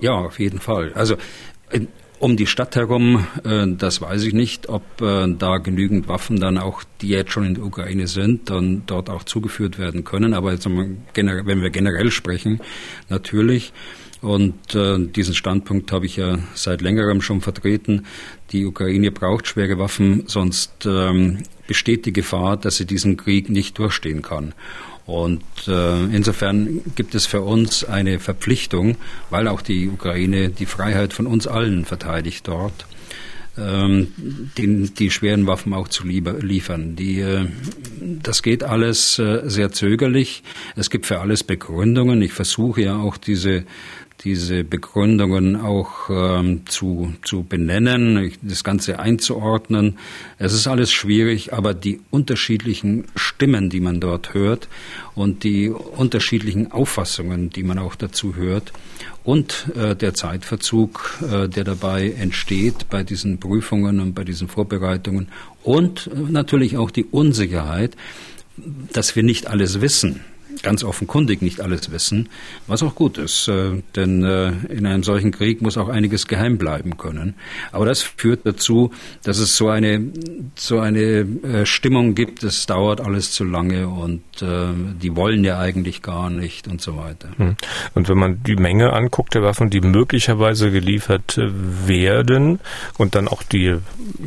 Ja, 0.00 0.14
auf 0.14 0.40
jeden 0.40 0.58
Fall. 0.58 0.92
Also 0.94 1.16
um 2.18 2.36
die 2.36 2.46
Stadt 2.46 2.74
herum, 2.74 3.26
äh, 3.44 3.66
das 3.68 4.00
weiß 4.00 4.24
ich 4.24 4.34
nicht, 4.34 4.68
ob 4.68 4.82
äh, 5.00 5.32
da 5.38 5.58
genügend 5.58 6.08
Waffen 6.08 6.40
dann 6.40 6.58
auch, 6.58 6.82
die 7.00 7.08
jetzt 7.08 7.30
schon 7.30 7.44
in 7.44 7.54
der 7.54 7.64
Ukraine 7.64 8.08
sind, 8.08 8.50
dann 8.50 8.82
dort 8.86 9.10
auch 9.10 9.22
zugeführt 9.22 9.78
werden 9.78 10.02
können. 10.02 10.34
Aber 10.34 10.52
wenn 10.52 11.62
wir 11.62 11.70
generell 11.70 12.10
sprechen, 12.10 12.60
natürlich. 13.08 13.72
Und 14.24 14.74
äh, 14.74 14.98
diesen 14.98 15.34
Standpunkt 15.34 15.92
habe 15.92 16.06
ich 16.06 16.16
ja 16.16 16.38
seit 16.54 16.80
längerem 16.80 17.20
schon 17.20 17.42
vertreten. 17.42 18.06
Die 18.52 18.64
Ukraine 18.64 19.10
braucht 19.10 19.46
schwere 19.46 19.78
Waffen, 19.78 20.24
sonst 20.28 20.86
ähm, 20.86 21.42
besteht 21.66 22.06
die 22.06 22.12
Gefahr, 22.12 22.56
dass 22.56 22.78
sie 22.78 22.86
diesen 22.86 23.18
Krieg 23.18 23.50
nicht 23.50 23.78
durchstehen 23.78 24.22
kann. 24.22 24.54
Und 25.04 25.44
äh, 25.68 26.04
insofern 26.04 26.80
gibt 26.96 27.14
es 27.14 27.26
für 27.26 27.42
uns 27.42 27.84
eine 27.84 28.18
Verpflichtung, 28.18 28.96
weil 29.28 29.46
auch 29.46 29.60
die 29.60 29.88
Ukraine 29.88 30.48
die 30.48 30.64
Freiheit 30.64 31.12
von 31.12 31.26
uns 31.26 31.46
allen 31.46 31.84
verteidigt 31.84 32.48
dort, 32.48 32.86
ähm, 33.58 34.08
die, 34.56 34.88
die 34.88 35.10
schweren 35.10 35.46
Waffen 35.46 35.74
auch 35.74 35.88
zu 35.88 36.06
liefern. 36.06 36.96
Die, 36.96 37.20
äh, 37.20 37.46
das 38.00 38.42
geht 38.42 38.64
alles 38.64 39.18
äh, 39.18 39.42
sehr 39.44 39.72
zögerlich. 39.72 40.42
Es 40.74 40.88
gibt 40.88 41.06
für 41.06 41.20
alles 41.20 41.44
Begründungen. 41.44 42.22
Ich 42.22 42.32
versuche 42.32 42.82
ja 42.82 42.96
auch 42.96 43.18
diese 43.18 43.64
diese 44.22 44.64
Begründungen 44.64 45.56
auch 45.56 46.08
ähm, 46.08 46.62
zu, 46.66 47.12
zu 47.22 47.42
benennen, 47.42 48.32
das 48.42 48.64
Ganze 48.64 48.98
einzuordnen. 48.98 49.98
Es 50.38 50.54
ist 50.54 50.66
alles 50.66 50.92
schwierig, 50.92 51.52
aber 51.52 51.74
die 51.74 52.00
unterschiedlichen 52.10 53.04
Stimmen, 53.16 53.68
die 53.68 53.80
man 53.80 54.00
dort 54.00 54.32
hört 54.32 54.68
und 55.14 55.44
die 55.44 55.68
unterschiedlichen 55.68 56.72
Auffassungen, 56.72 57.50
die 57.50 57.64
man 57.64 57.78
auch 57.78 57.96
dazu 57.96 58.34
hört 58.34 58.72
und 59.24 59.70
äh, 59.76 59.94
der 59.94 60.14
Zeitverzug, 60.14 61.20
äh, 61.30 61.48
der 61.48 61.64
dabei 61.64 62.10
entsteht 62.10 62.88
bei 62.88 63.02
diesen 63.02 63.40
Prüfungen 63.40 64.00
und 64.00 64.14
bei 64.14 64.24
diesen 64.24 64.48
Vorbereitungen 64.48 65.28
und 65.62 66.06
äh, 66.06 66.30
natürlich 66.30 66.78
auch 66.78 66.90
die 66.90 67.04
Unsicherheit, 67.04 67.96
dass 68.92 69.16
wir 69.16 69.22
nicht 69.22 69.48
alles 69.48 69.80
wissen 69.80 70.20
ganz 70.62 70.84
offenkundig 70.84 71.42
nicht 71.42 71.60
alles 71.60 71.90
wissen, 71.90 72.28
was 72.66 72.82
auch 72.82 72.94
gut 72.94 73.18
ist, 73.18 73.48
äh, 73.48 73.82
denn 73.96 74.22
äh, 74.24 74.52
in 74.68 74.86
einem 74.86 75.02
solchen 75.02 75.30
Krieg 75.30 75.62
muss 75.62 75.76
auch 75.76 75.88
einiges 75.88 76.26
geheim 76.26 76.58
bleiben 76.58 76.96
können. 76.96 77.34
Aber 77.72 77.86
das 77.86 78.02
führt 78.02 78.40
dazu, 78.44 78.90
dass 79.22 79.38
es 79.38 79.56
so 79.56 79.68
eine 79.68 80.12
so 80.54 80.78
eine 80.78 81.00
äh, 81.00 81.66
Stimmung 81.66 82.14
gibt, 82.14 82.42
es 82.42 82.66
dauert 82.66 83.00
alles 83.00 83.32
zu 83.32 83.44
lange 83.44 83.88
und 83.88 84.22
die 84.34 85.14
wollen 85.14 85.44
ja 85.44 85.60
eigentlich 85.60 86.02
gar 86.02 86.28
nicht 86.28 86.66
und 86.66 86.80
so 86.80 86.96
weiter. 86.96 87.28
Hm. 87.36 87.54
Und 87.94 88.08
wenn 88.08 88.18
man 88.18 88.42
die 88.42 88.56
Menge 88.56 88.92
anguckt 88.92 89.34
der 89.34 89.42
Waffen, 89.42 89.70
die 89.70 89.80
möglicherweise 89.80 90.72
geliefert 90.72 91.38
werden 91.38 92.58
und 92.98 93.14
dann 93.14 93.28
auch 93.28 93.44
die, 93.44 93.76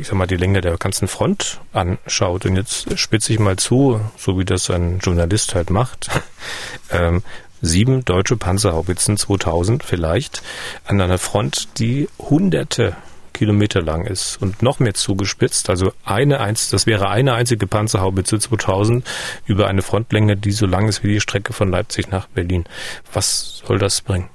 ich 0.00 0.06
sag 0.06 0.16
mal, 0.16 0.26
die 0.26 0.36
Länge 0.36 0.62
der 0.62 0.78
ganzen 0.78 1.08
Front 1.08 1.60
anschaut 1.72 2.46
und 2.46 2.56
jetzt 2.56 2.98
spitze 2.98 3.32
ich 3.34 3.38
mal 3.38 3.56
zu, 3.56 4.00
so 4.16 4.38
wie 4.38 4.44
das 4.44 4.70
ein 4.70 4.98
Journalist 5.00 5.54
halt 5.54 5.70
macht, 5.70 6.08
ähm, 6.90 7.22
sieben 7.60 8.04
deutsche 8.04 8.36
Panzerhaubitzen 8.36 9.16
2000 9.16 9.82
vielleicht 9.82 10.42
an 10.84 11.00
einer 11.00 11.18
Front, 11.18 11.78
die 11.78 12.08
hunderte 12.18 12.96
Kilometer 13.38 13.80
lang 13.80 14.04
ist 14.04 14.42
und 14.42 14.62
noch 14.62 14.80
mehr 14.80 14.94
zugespitzt. 14.94 15.70
Also 15.70 15.92
eine 16.04 16.40
eins, 16.40 16.70
das 16.70 16.86
wäre 16.86 17.08
eine 17.08 17.34
einzige 17.34 17.68
Panzerhaubitze 17.68 18.38
2000 18.38 19.04
über 19.46 19.68
eine 19.68 19.82
Frontlänge, 19.82 20.36
die 20.36 20.50
so 20.50 20.66
lang 20.66 20.88
ist 20.88 21.04
wie 21.04 21.12
die 21.12 21.20
Strecke 21.20 21.52
von 21.52 21.70
Leipzig 21.70 22.10
nach 22.10 22.26
Berlin. 22.26 22.64
Was 23.12 23.62
soll 23.64 23.78
das 23.78 24.00
bringen? 24.00 24.28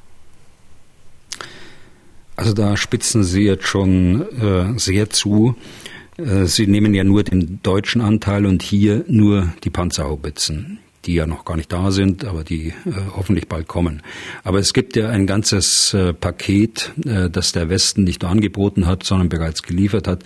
Also 2.36 2.54
da 2.54 2.78
spitzen 2.78 3.24
Sie 3.24 3.44
jetzt 3.44 3.68
schon 3.68 4.22
äh, 4.40 4.80
sehr 4.80 5.10
zu. 5.10 5.56
Äh, 6.18 6.46
Sie 6.46 6.66
nehmen 6.66 6.94
ja 6.94 7.04
nur 7.04 7.24
den 7.24 7.60
deutschen 7.62 8.02
Anteil 8.02 8.46
und 8.46 8.63
hier 8.63 9.04
nur 9.08 9.54
die 9.63 9.70
Panzerhaubitzen 9.70 10.80
die 11.05 11.15
ja 11.15 11.27
noch 11.27 11.45
gar 11.45 11.57
nicht 11.57 11.72
da 11.72 11.91
sind, 11.91 12.25
aber 12.25 12.43
die 12.43 12.69
äh, 12.69 12.74
hoffentlich 13.15 13.48
bald 13.48 13.67
kommen. 13.67 14.01
Aber 14.43 14.60
es 14.60 14.74
gibt 14.74 14.95
ja 14.95 15.10
ein 15.10 15.27
ganzes 15.27 15.93
äh, 15.93 16.13
Paket, 16.13 16.91
äh, 17.05 17.29
das 17.29 17.51
der 17.51 17.69
Westen 17.69 18.03
nicht 18.03 18.22
nur 18.22 18.31
angeboten 18.31 18.88
hat, 18.88 19.03
sondern 19.03 19.29
bereits 19.29 19.63
geliefert 19.63 20.07
hat. 20.07 20.24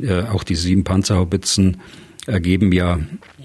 Äh, 0.00 0.22
auch 0.22 0.44
die 0.44 0.56
sieben 0.56 0.84
Panzerhaubitzen 0.84 1.78
ergeben 2.28 2.72
ja 2.72 3.00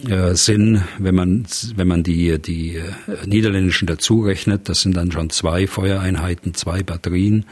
äh, 0.07 0.35
Sinn, 0.35 0.83
wenn 0.99 1.15
man 1.15 1.45
wenn 1.75 1.87
man 1.87 2.03
die 2.03 2.39
die 2.39 2.75
äh, 2.75 2.83
niederländischen 3.25 3.87
dazu 3.87 4.21
rechnet. 4.21 4.67
Das 4.67 4.81
sind 4.81 4.97
dann 4.97 5.11
schon 5.11 5.29
zwei 5.29 5.67
Feuereinheiten, 5.67 6.53
zwei 6.53 6.83
Batterien 6.83 7.45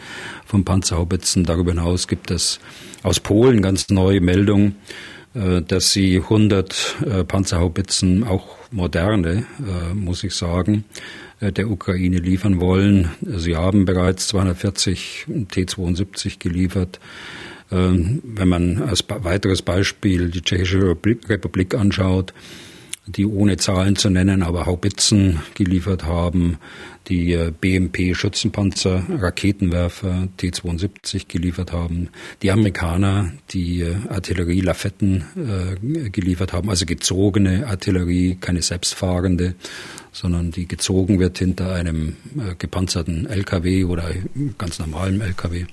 von 0.45 0.65
Panzerhaubitzen. 0.65 1.45
Darüber 1.45 1.71
hinaus 1.71 2.07
gibt 2.07 2.31
es 2.31 2.59
aus 3.01 3.21
Polen 3.21 3.61
ganz 3.61 3.89
neue 3.89 4.19
Meldungen, 4.19 4.75
dass 5.33 5.93
sie 5.93 6.17
100 6.17 6.95
äh, 7.05 7.23
Panzerhaubitzen 7.23 8.25
auch 8.25 8.57
moderne, 8.71 9.45
äh, 9.59 9.93
muss 9.93 10.23
ich 10.23 10.35
sagen, 10.35 10.83
äh, 11.39 11.51
der 11.53 11.69
Ukraine 11.69 12.17
liefern 12.17 12.59
wollen. 12.59 13.11
Sie 13.21 13.55
haben 13.55 13.85
bereits 13.85 14.27
240 14.27 15.27
T-72 15.49 16.39
geliefert. 16.39 16.99
Wenn 17.73 18.49
man 18.49 18.81
als 18.81 19.05
weiteres 19.07 19.61
Beispiel 19.61 20.29
die 20.29 20.41
Tschechische 20.41 20.81
Republik 21.29 21.73
anschaut, 21.73 22.33
die 23.07 23.25
ohne 23.25 23.55
Zahlen 23.55 23.95
zu 23.95 24.09
nennen, 24.09 24.43
aber 24.43 24.65
Haubitzen 24.65 25.39
geliefert 25.55 26.03
haben, 26.03 26.57
die 27.07 27.33
äh, 27.33 27.51
BMP-Schützenpanzer, 27.51 29.03
Raketenwerfer 29.09 30.27
T-72 30.37 31.27
geliefert 31.27 31.71
haben, 31.71 32.09
die 32.41 32.51
Amerikaner, 32.51 33.31
die 33.51 33.81
äh, 33.81 33.95
Artillerie 34.09 34.61
Lafetten 34.61 35.23
äh, 35.35 36.09
geliefert 36.09 36.53
haben, 36.53 36.69
also 36.69 36.85
gezogene 36.85 37.67
Artillerie, 37.67 38.37
keine 38.39 38.61
selbstfahrende, 38.61 39.55
sondern 40.11 40.51
die 40.51 40.67
gezogen 40.67 41.19
wird 41.19 41.37
hinter 41.37 41.73
einem 41.73 42.17
äh, 42.37 42.55
gepanzerten 42.57 43.25
LKW 43.27 43.85
oder 43.85 44.11
ganz 44.57 44.79
normalem 44.79 45.21
LKW. 45.21 45.65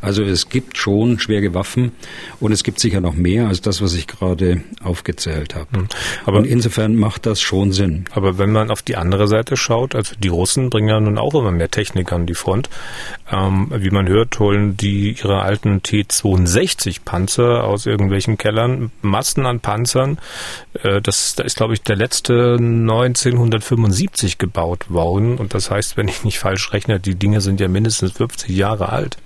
Also 0.00 0.22
es 0.22 0.48
gibt 0.48 0.78
schon 0.78 1.18
schwere 1.18 1.52
Waffen 1.54 1.92
und 2.40 2.52
es 2.52 2.64
gibt 2.64 2.80
sicher 2.80 3.00
noch 3.00 3.14
mehr 3.14 3.48
als 3.48 3.60
das, 3.60 3.82
was 3.82 3.94
ich 3.94 4.06
gerade 4.06 4.62
aufgezählt 4.82 5.54
habe. 5.54 5.78
Hm. 5.78 5.88
Aber 6.24 6.38
und 6.38 6.46
insofern 6.46 6.96
macht 6.96 7.26
das 7.26 7.40
schon 7.40 7.72
Sinn. 7.72 8.06
Aber 8.12 8.38
wenn 8.38 8.52
man 8.52 8.70
auf 8.70 8.82
die 8.82 8.96
andere 8.96 9.28
Seite 9.28 9.56
schaut, 9.56 9.94
also 9.94 10.14
die 10.18 10.28
Russen 10.28 10.63
bringen 10.70 10.88
ja 10.88 11.00
nun 11.00 11.18
auch 11.18 11.34
immer 11.34 11.50
mehr 11.50 11.70
Technik 11.70 12.12
an 12.12 12.26
die 12.26 12.34
Front. 12.34 12.68
Ähm, 13.30 13.72
wie 13.74 13.90
man 13.90 14.08
hört, 14.08 14.38
holen 14.38 14.76
die 14.76 15.12
ihre 15.12 15.42
alten 15.42 15.82
T-62 15.82 17.00
Panzer 17.04 17.64
aus 17.64 17.86
irgendwelchen 17.86 18.38
Kellern, 18.38 18.90
Massen 19.02 19.46
an 19.46 19.60
Panzern. 19.60 20.18
Äh, 20.82 21.00
das, 21.00 21.34
da 21.34 21.44
ist, 21.44 21.56
glaube 21.56 21.74
ich, 21.74 21.82
der 21.82 21.96
letzte 21.96 22.56
1975 22.58 24.38
gebaut 24.38 24.90
worden. 24.90 25.38
Und 25.38 25.54
das 25.54 25.70
heißt, 25.70 25.96
wenn 25.96 26.08
ich 26.08 26.24
nicht 26.24 26.38
falsch 26.38 26.72
rechne, 26.72 27.00
die 27.00 27.14
Dinge 27.14 27.40
sind 27.40 27.60
ja 27.60 27.68
mindestens 27.68 28.12
50 28.12 28.50
Jahre 28.50 28.90
alt. 28.90 29.18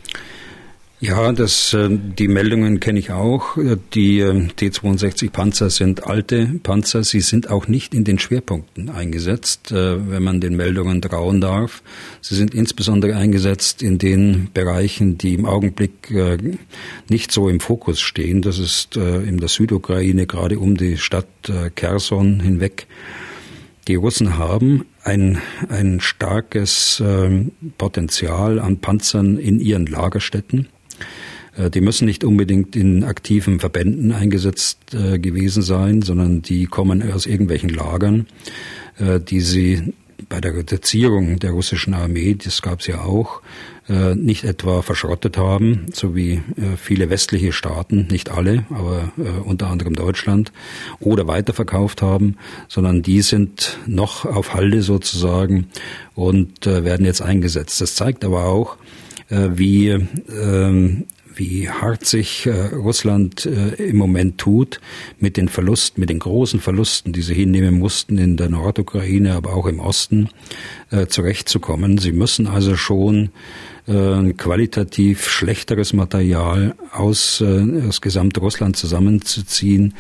Ja, 1.01 1.31
das, 1.31 1.75
äh, 1.75 1.89
die 1.91 2.27
Meldungen 2.27 2.81
kenne 2.81 2.99
ich 2.99 3.13
auch. 3.13 3.57
Die 3.95 4.19
äh, 4.19 4.49
T-62 4.49 5.31
Panzer 5.31 5.71
sind 5.71 6.09
alte 6.09 6.59
Panzer. 6.65 7.05
Sie 7.05 7.21
sind 7.21 7.51
auch 7.51 7.69
nicht 7.69 7.95
in 7.95 8.03
den 8.03 8.19
Schwerpunkten 8.19 8.91
eingesetzt, 8.91 9.71
äh, 9.71 10.11
wenn 10.11 10.25
man 10.25 10.41
den 10.41 10.57
Meldungen 10.57 11.01
trauen 11.01 11.41
darf. 11.41 11.85
Sie 12.21 12.35
sind 12.35 12.53
insbesondere 12.53 13.15
eingesetzt 13.15 13.81
in 13.81 13.99
den 13.99 14.49
Bereichen, 14.53 15.19
die 15.19 15.35
im 15.35 15.47
Augenblick 15.47 16.13
nicht 17.09 17.31
so 17.31 17.49
im 17.49 17.61
Fokus 17.61 18.01
stehen. 18.01 18.43
Das 18.43 18.59
ist 18.59 18.97
in 18.97 19.39
der 19.39 19.49
Südukraine, 19.49 20.27
gerade 20.27 20.59
um 20.59 20.77
die 20.77 20.97
Stadt 20.97 21.27
Kherson 21.77 22.41
hinweg. 22.41 22.87
Die 23.87 23.95
Russen 23.95 24.37
haben 24.37 24.85
ein, 25.05 25.39
ein 25.69 26.01
starkes 26.01 27.03
Potenzial 27.79 28.59
an 28.59 28.79
Panzern 28.79 29.39
in 29.39 29.61
ihren 29.61 29.87
Lagerstätten. 29.87 30.69
Äh, 31.59 31.71
die 31.71 31.81
müssen 31.81 32.07
nicht 32.07 32.25
unbedingt 32.25 32.77
in 32.77 33.05
aktiven 33.05 33.61
Verbänden 33.61 34.13
eingesetzt 34.13 34.95
äh, 34.95 35.19
gewesen 35.19 35.63
sein, 35.63 36.03
sondern 36.03 36.43
die 36.43 36.67
kommen 36.67 37.13
aus 37.13 37.27
irgendwelchen 37.27 37.71
Lagern, 37.71 38.27
äh, 38.99 39.21
die 39.21 39.41
sie 39.41 39.93
bei 40.29 40.41
der 40.41 40.55
Reduzierung 40.55 41.39
der 41.39 41.53
russischen 41.53 41.95
Armee, 41.95 42.35
das 42.35 42.61
gab 42.61 42.81
es 42.81 42.87
ja 42.87 43.03
auch, 43.03 43.41
nicht 44.17 44.45
etwa 44.45 44.83
verschrottet 44.83 45.39
haben, 45.39 45.87
so 45.95 46.15
wie 46.15 46.43
viele 46.77 47.09
westliche 47.09 47.53
Staaten, 47.53 48.09
nicht 48.11 48.31
alle, 48.31 48.67
aber 48.69 49.13
unter 49.45 49.69
anderem 49.69 49.95
Deutschland, 49.95 50.53
oder 51.01 51.27
weiterverkauft 51.27 52.03
haben, 52.03 52.37
sondern 52.69 53.01
die 53.01 53.23
sind 53.23 53.79
noch 53.87 54.27
auf 54.27 54.53
Halde 54.53 54.83
sozusagen 54.83 55.69
und 56.15 56.67
werden 56.67 57.07
jetzt 57.07 57.23
eingesetzt. 57.23 57.81
Das 57.81 57.95
zeigt 57.95 58.27
aber 58.27 58.45
auch, 58.45 58.77
wie 59.31 59.89
ähm, 59.89 61.05
wie 61.39 61.71
hart 61.71 62.05
sich 62.05 62.47
äh, 62.47 62.67
Russland 62.75 63.47
äh, 63.47 63.75
im 63.83 63.97
Moment 63.97 64.39
tut 64.39 64.81
mit 65.19 65.37
den 65.37 65.49
Verlusten, 65.49 66.01
mit 66.01 66.11
den 66.11 66.19
großen 66.19 66.61
Verlusten, 66.61 67.13
die 67.13 67.23
sie 67.23 67.35
hinnehmen 67.35 67.79
mussten 67.79 68.19
in 68.19 68.37
der 68.37 68.49
Nordukraine, 68.49 69.35
aber 69.35 69.55
auch 69.55 69.67
im 69.67 69.81
Osten, 69.81 70.29
äh, 70.91 71.07
zurechtzukommen. 71.07 71.99
Sie 71.99 72.13
müssen 72.13 72.47
also 72.49 72.77
schon 72.77 73.31
äh, 73.87 74.33
qualitativ 74.35 75.29
schlechteres 75.29 75.93
Material 75.93 76.75
aus, 76.93 77.41
äh, 77.41 77.87
aus 77.89 78.01
Gesamtrussland 78.01 78.77
zusammenzuziehen, 78.77 79.95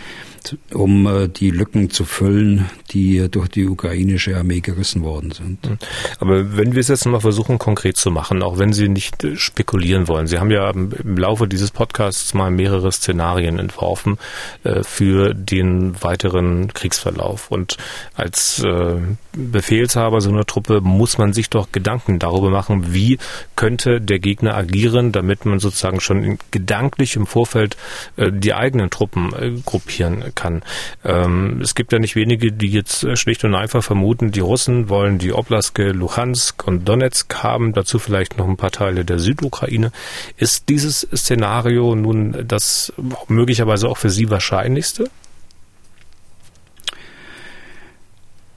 um 0.72 1.06
äh, 1.06 1.28
die 1.28 1.50
Lücken 1.50 1.90
zu 1.90 2.04
füllen, 2.04 2.70
die 2.90 3.28
durch 3.30 3.48
die 3.48 3.66
ukrainische 3.66 4.36
Armee 4.36 4.60
gerissen 4.60 5.02
worden 5.02 5.30
sind. 5.30 5.66
Hm. 5.66 5.78
Aber 6.18 6.56
wenn 6.56 6.74
wir 6.74 6.80
es 6.80 6.88
jetzt 6.88 7.06
mal 7.06 7.20
versuchen, 7.20 7.58
konkret 7.58 7.96
zu 7.96 8.10
machen, 8.10 8.42
auch 8.42 8.58
wenn 8.58 8.72
Sie 8.72 8.88
nicht 8.88 9.24
äh, 9.24 9.36
spekulieren 9.36 10.08
wollen. 10.08 10.26
Sie 10.26 10.38
haben 10.38 10.50
ja 10.50 10.70
im 10.70 11.16
Laufe 11.16 11.48
dieses 11.48 11.70
Podcasts 11.70 12.34
mal 12.34 12.50
mehrere 12.50 12.90
Szenarien 12.92 13.58
entworfen 13.58 14.18
äh, 14.64 14.82
für 14.82 15.34
den 15.34 16.02
weiteren 16.02 16.72
Kriegsverlauf. 16.72 17.50
Und 17.50 17.76
als 18.14 18.62
äh, 18.62 18.96
Befehlshaber 19.32 20.20
so 20.20 20.30
einer 20.30 20.46
Truppe 20.46 20.80
muss 20.80 21.18
man 21.18 21.32
sich 21.32 21.50
doch 21.50 21.72
Gedanken 21.72 22.18
darüber 22.18 22.50
machen, 22.50 22.92
wie 22.94 23.18
könnte 23.56 24.00
der 24.00 24.18
Gegner 24.18 24.54
agieren, 24.54 25.12
damit 25.12 25.44
man 25.44 25.58
sozusagen 25.58 26.00
schon 26.00 26.38
gedanklich 26.50 27.16
im 27.16 27.26
Vorfeld 27.26 27.76
äh, 28.16 28.32
die 28.32 28.54
eigenen 28.54 28.90
Truppen 28.90 29.32
äh, 29.34 29.52
gruppieren 29.64 30.24
kann. 30.38 30.62
Ähm, 31.04 31.60
es 31.60 31.74
gibt 31.74 31.92
ja 31.92 31.98
nicht 31.98 32.14
wenige, 32.14 32.52
die 32.52 32.68
jetzt 32.68 33.02
äh, 33.02 33.16
schlicht 33.16 33.42
und 33.44 33.56
einfach 33.56 33.82
vermuten, 33.82 34.30
die 34.30 34.40
Russen 34.40 34.88
wollen 34.88 35.18
die 35.18 35.32
Oblaske 35.32 35.90
Luhansk 35.90 36.64
und 36.66 36.88
Donetsk 36.88 37.42
haben, 37.42 37.72
dazu 37.72 37.98
vielleicht 37.98 38.38
noch 38.38 38.48
ein 38.48 38.56
paar 38.56 38.70
Teile 38.70 39.04
der 39.04 39.18
Südukraine. 39.18 39.90
Ist 40.36 40.68
dieses 40.68 41.00
Szenario 41.12 41.96
nun 41.96 42.44
das 42.46 42.92
möglicherweise 43.26 43.88
auch 43.88 43.98
für 43.98 44.10
Sie 44.10 44.30
wahrscheinlichste? 44.30 45.10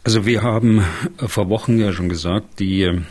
Also 0.03 0.25
wir 0.25 0.43
haben 0.43 0.83
vor 1.17 1.49
Wochen 1.49 1.79
ja 1.79 1.93
schon 1.93 2.09
gesagt, 2.09 2.59
die, 2.59 3.01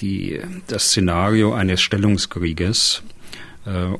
die, 0.00 0.40
das 0.68 0.88
Szenario 0.90 1.54
eines 1.54 1.80
Stellungskrieges 1.80 3.02
äh, 3.04 3.21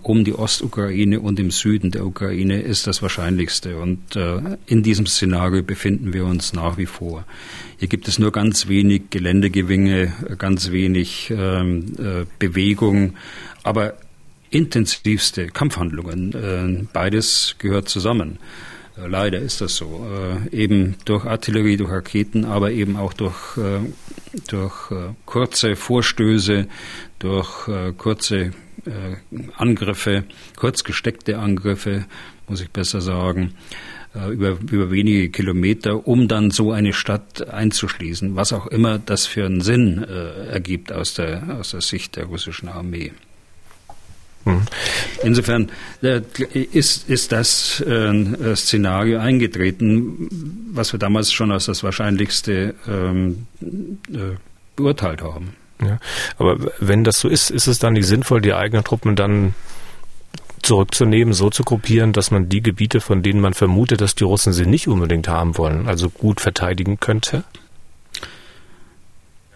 um 0.03 0.25
die 0.25 0.35
Ostukraine 0.35 1.21
und 1.21 1.39
im 1.39 1.53
Süden 1.53 1.93
der 1.93 2.05
Ukraine 2.05 2.61
ist 2.61 2.89
das 2.89 3.01
Wahrscheinlichste. 3.01 3.79
Und 3.79 4.17
äh, 4.17 4.57
in 4.67 4.83
diesem 4.83 5.07
Szenario 5.07 5.63
befinden 5.63 6.13
wir 6.13 6.25
uns 6.25 6.53
nach 6.53 6.79
wie 6.79 6.87
vor. 6.87 7.25
Hier 7.79 7.89
gibt 7.89 8.09
es 8.09 8.19
nur 8.19 8.33
ganz 8.33 8.67
wenig 8.67 9.11
Geländegewinne, 9.11 10.13
ganz 10.39 10.73
wenig 10.73 11.33
ähm, 11.37 11.95
äh, 11.99 12.27
Bewegung, 12.39 13.15
aber 13.63 13.95
intensivste 14.51 15.47
Kampfhandlungen. 15.47 16.33
Äh, 16.33 16.87
beides 16.93 17.57
gehört 17.59 17.89
zusammen. 17.89 18.39
Äh, 18.97 19.09
leider 19.09 19.39
ist 19.39 19.61
das 19.61 19.77
so. 19.77 20.07
Äh, 20.53 20.57
eben 20.57 20.97
durch 21.05 21.25
Artillerie, 21.25 21.77
durch 21.77 21.91
Raketen, 21.91 22.45
aber 22.45 22.71
eben 22.71 22.97
auch 22.97 23.13
durch, 23.13 23.57
äh, 23.57 23.81
durch 24.49 24.91
äh, 24.91 25.15
kurze 25.25 25.77
Vorstöße, 25.77 26.69
durch 27.19 27.69
äh, 27.69 27.93
kurze 27.97 28.37
äh, 28.37 28.51
Angriffe, 29.57 30.25
kurz 30.57 30.85
gesteckte 30.85 31.39
Angriffe, 31.39 32.07
muss 32.49 32.61
ich 32.61 32.71
besser 32.71 33.01
sagen, 33.01 33.55
äh, 34.15 34.31
über, 34.31 34.59
über 34.71 34.91
wenige 34.91 35.31
Kilometer, 35.31 36.07
um 36.07 36.29
dann 36.29 36.51
so 36.51 36.73
eine 36.73 36.93
Stadt 36.93 37.49
einzuschließen, 37.49 38.37
was 38.37 38.53
auch 38.53 38.67
immer 38.67 38.99
das 38.99 39.27
für 39.27 39.47
einen 39.47 39.61
Sinn 39.61 40.05
äh, 40.05 40.49
ergibt 40.49 40.93
aus 40.93 41.15
der, 41.15 41.59
aus 41.59 41.71
der 41.71 41.81
Sicht 41.81 42.17
der 42.17 42.27
russischen 42.27 42.69
Armee. 42.69 43.13
Mhm. 44.45 44.63
Insofern 45.23 45.71
äh, 46.03 46.21
ist, 46.73 47.09
ist 47.09 47.33
das 47.33 47.81
äh, 47.81 48.57
Szenario 48.57 49.19
eingetreten, 49.19 50.29
was 50.73 50.93
wir 50.93 50.99
damals 50.99 51.33
schon 51.33 51.53
als 51.53 51.67
das 51.67 51.83
Wahrscheinlichste 51.83 52.75
ähm, 52.89 53.47
äh, 53.63 54.37
beurteilt 54.77 55.23
haben. 55.23 55.55
Ja, 55.83 55.99
aber 56.39 56.59
wenn 56.79 57.03
das 57.05 57.19
so 57.19 57.29
ist, 57.29 57.51
ist 57.51 57.67
es 57.67 57.79
dann 57.79 57.95
nicht 57.95 58.07
sinnvoll, 58.07 58.41
die 58.41 58.55
eigenen 58.55 58.85
Truppen 58.85 59.17
dann 59.17 59.55
zurückzunehmen, 60.63 61.35
so 61.35 61.51
zu 61.51 61.65
gruppieren, 61.65 62.13
dass 62.13 62.31
man 62.31 62.49
die 62.49 62.63
Gebiete, 62.63 63.01
von 63.01 63.23
denen 63.23 63.41
man 63.41 63.55
vermutet, 63.55 64.01
dass 64.01 64.15
die 64.15 64.25
Russen 64.25 64.53
sie 64.53 64.67
nicht 64.67 64.87
unbedingt 64.87 65.29
haben 65.29 65.59
wollen, 65.59 65.89
also 65.89 66.09
gut 66.09 66.41
verteidigen 66.41 67.01
könnte? 67.01 67.45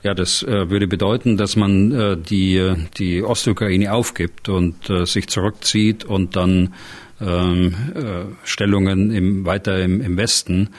Ja, 0.03 0.15
das 0.15 0.43
äh, 0.43 0.71
würde 0.71 0.87
bedeuten, 0.87 1.37
dass 1.37 1.57
man 1.57 1.93
äh, 1.93 2.17
die, 2.17 2.75
die 2.97 3.23
Ostukraine 3.23 3.93
aufgibt 3.93 4.49
und 4.49 4.89
äh, 4.91 5.05
sich 5.05 5.29
zurückzieht 5.29 6.05
und 6.05 6.37
dann 6.37 6.75
ähm, 7.21 7.75
äh, 7.95 8.25
Stellungen 8.45 9.11
im, 9.11 9.47
weiter 9.47 9.83
im, 9.83 10.01
im 10.01 10.17
Westen 10.17 10.71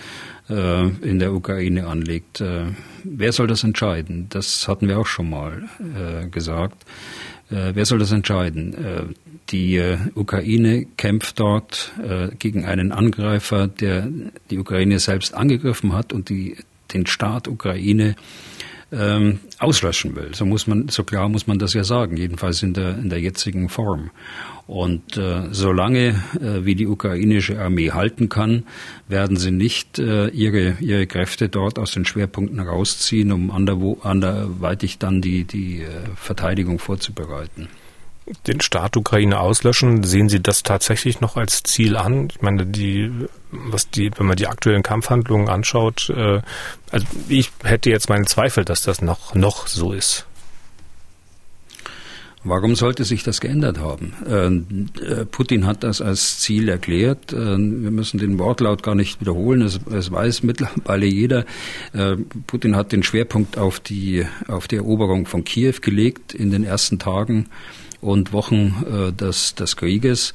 äh, 0.49 0.87
in 0.87 1.19
der 1.19 1.33
Ukraine 1.33 1.87
anlegt. 1.87 2.41
Äh, 2.41 2.65
wer 3.03 3.31
soll 3.31 3.47
das 3.47 3.63
entscheiden? 3.63 4.27
Das 4.29 4.67
hatten 4.67 4.87
wir 4.87 4.99
auch 4.99 5.07
schon 5.07 5.29
mal 5.29 5.63
äh, 5.79 6.27
gesagt. 6.27 6.85
Äh, 7.49 7.71
wer 7.73 7.85
soll 7.85 7.99
das 7.99 8.11
entscheiden? 8.11 8.73
Äh, 8.73 9.03
die 9.49 9.77
äh, 9.77 9.97
Ukraine 10.15 10.85
kämpft 10.97 11.39
dort 11.39 11.93
gegen 12.37 12.65
einen 12.65 12.91
Angreifer, 12.91 13.67
der 13.67 14.09
die 14.49 14.57
Ukraine 14.57 14.99
selbst 14.99 15.33
angegriffen 15.33 15.93
hat 15.93 16.11
und 16.11 16.27
die, 16.29 16.57
den 16.93 17.05
Staat 17.05 17.47
Ukraine 17.47 18.15
ähm, 18.91 19.39
auslöschen 19.59 20.15
will. 20.15 20.33
So 20.33 20.45
muss 20.45 20.67
man, 20.67 20.89
so 20.89 21.03
klar 21.03 21.29
muss 21.29 21.47
man 21.47 21.59
das 21.59 21.73
ja 21.73 21.83
sagen, 21.83 22.17
jedenfalls 22.17 22.63
in 22.63 22.73
der, 22.73 22.97
in 22.97 23.09
der 23.09 23.19
jetzigen 23.19 23.69
Form. 23.69 24.11
Und 24.67 25.15
äh, 25.15 25.43
solange 25.51 26.21
äh, 26.41 26.65
wie 26.65 26.75
die 26.75 26.87
ukrainische 26.87 27.59
Armee 27.59 27.91
halten 27.91 28.27
kann, 28.27 28.63
werden 29.07 29.37
sie 29.37 29.51
nicht 29.51 29.97
äh, 29.97 30.27
ihre, 30.27 30.75
ihre 30.81 31.07
Kräfte 31.07 31.47
dort 31.47 31.79
aus 31.79 31.91
den 31.91 32.03
Schwerpunkten 32.03 32.59
rausziehen, 32.59 33.31
um 33.31 33.49
anderwo, 33.49 33.99
anderweitig 34.03 34.97
dann 34.97 35.21
die, 35.21 35.45
die 35.45 35.83
äh, 35.83 35.87
Verteidigung 36.15 36.79
vorzubereiten 36.79 37.69
den 38.45 38.61
Staat 38.61 38.97
Ukraine 38.97 39.39
auslöschen. 39.39 40.03
Sehen 40.03 40.29
Sie 40.29 40.41
das 40.41 40.63
tatsächlich 40.63 41.21
noch 41.21 41.37
als 41.37 41.63
Ziel 41.63 41.95
an? 41.95 42.27
Ich 42.29 42.41
meine, 42.41 42.65
die, 42.65 43.11
was 43.51 43.89
die, 43.89 44.11
wenn 44.17 44.27
man 44.27 44.35
die 44.35 44.47
aktuellen 44.47 44.83
Kampfhandlungen 44.83 45.47
anschaut, 45.49 46.09
äh, 46.09 46.41
also 46.91 47.07
ich 47.29 47.51
hätte 47.63 47.89
jetzt 47.89 48.09
meinen 48.09 48.27
Zweifel, 48.27 48.65
dass 48.65 48.81
das 48.81 49.01
noch, 49.01 49.33
noch 49.33 49.67
so 49.67 49.93
ist. 49.93 50.25
Warum 52.47 52.75
sollte 52.75 53.03
sich 53.03 53.23
das 53.23 53.41
geändert 53.41 53.77
haben? 53.77 54.13
Äh, 54.25 55.25
Putin 55.25 55.65
hat 55.65 55.83
das 55.83 56.01
als 56.01 56.39
Ziel 56.39 56.69
erklärt. 56.69 57.33
Äh, 57.33 57.35
wir 57.35 57.91
müssen 57.91 58.19
den 58.19 58.39
Wortlaut 58.39 58.83
gar 58.83 58.95
nicht 58.95 59.19
wiederholen. 59.19 59.61
Es, 59.61 59.79
es 59.91 60.11
weiß 60.11 60.43
mittlerweile 60.43 61.05
jeder. 61.05 61.45
Äh, 61.91 62.15
Putin 62.47 62.77
hat 62.77 62.93
den 62.93 63.03
Schwerpunkt 63.03 63.57
auf 63.57 63.81
die, 63.81 64.25
auf 64.47 64.69
die 64.69 64.77
Eroberung 64.77 65.25
von 65.25 65.43
Kiew 65.43 65.75
gelegt 65.81 66.33
in 66.33 66.49
den 66.49 66.63
ersten 66.63 66.99
Tagen 66.99 67.47
und 67.99 68.31
Wochen 68.31 69.13
des, 69.19 69.55
des 69.55 69.75
Krieges. 69.75 70.33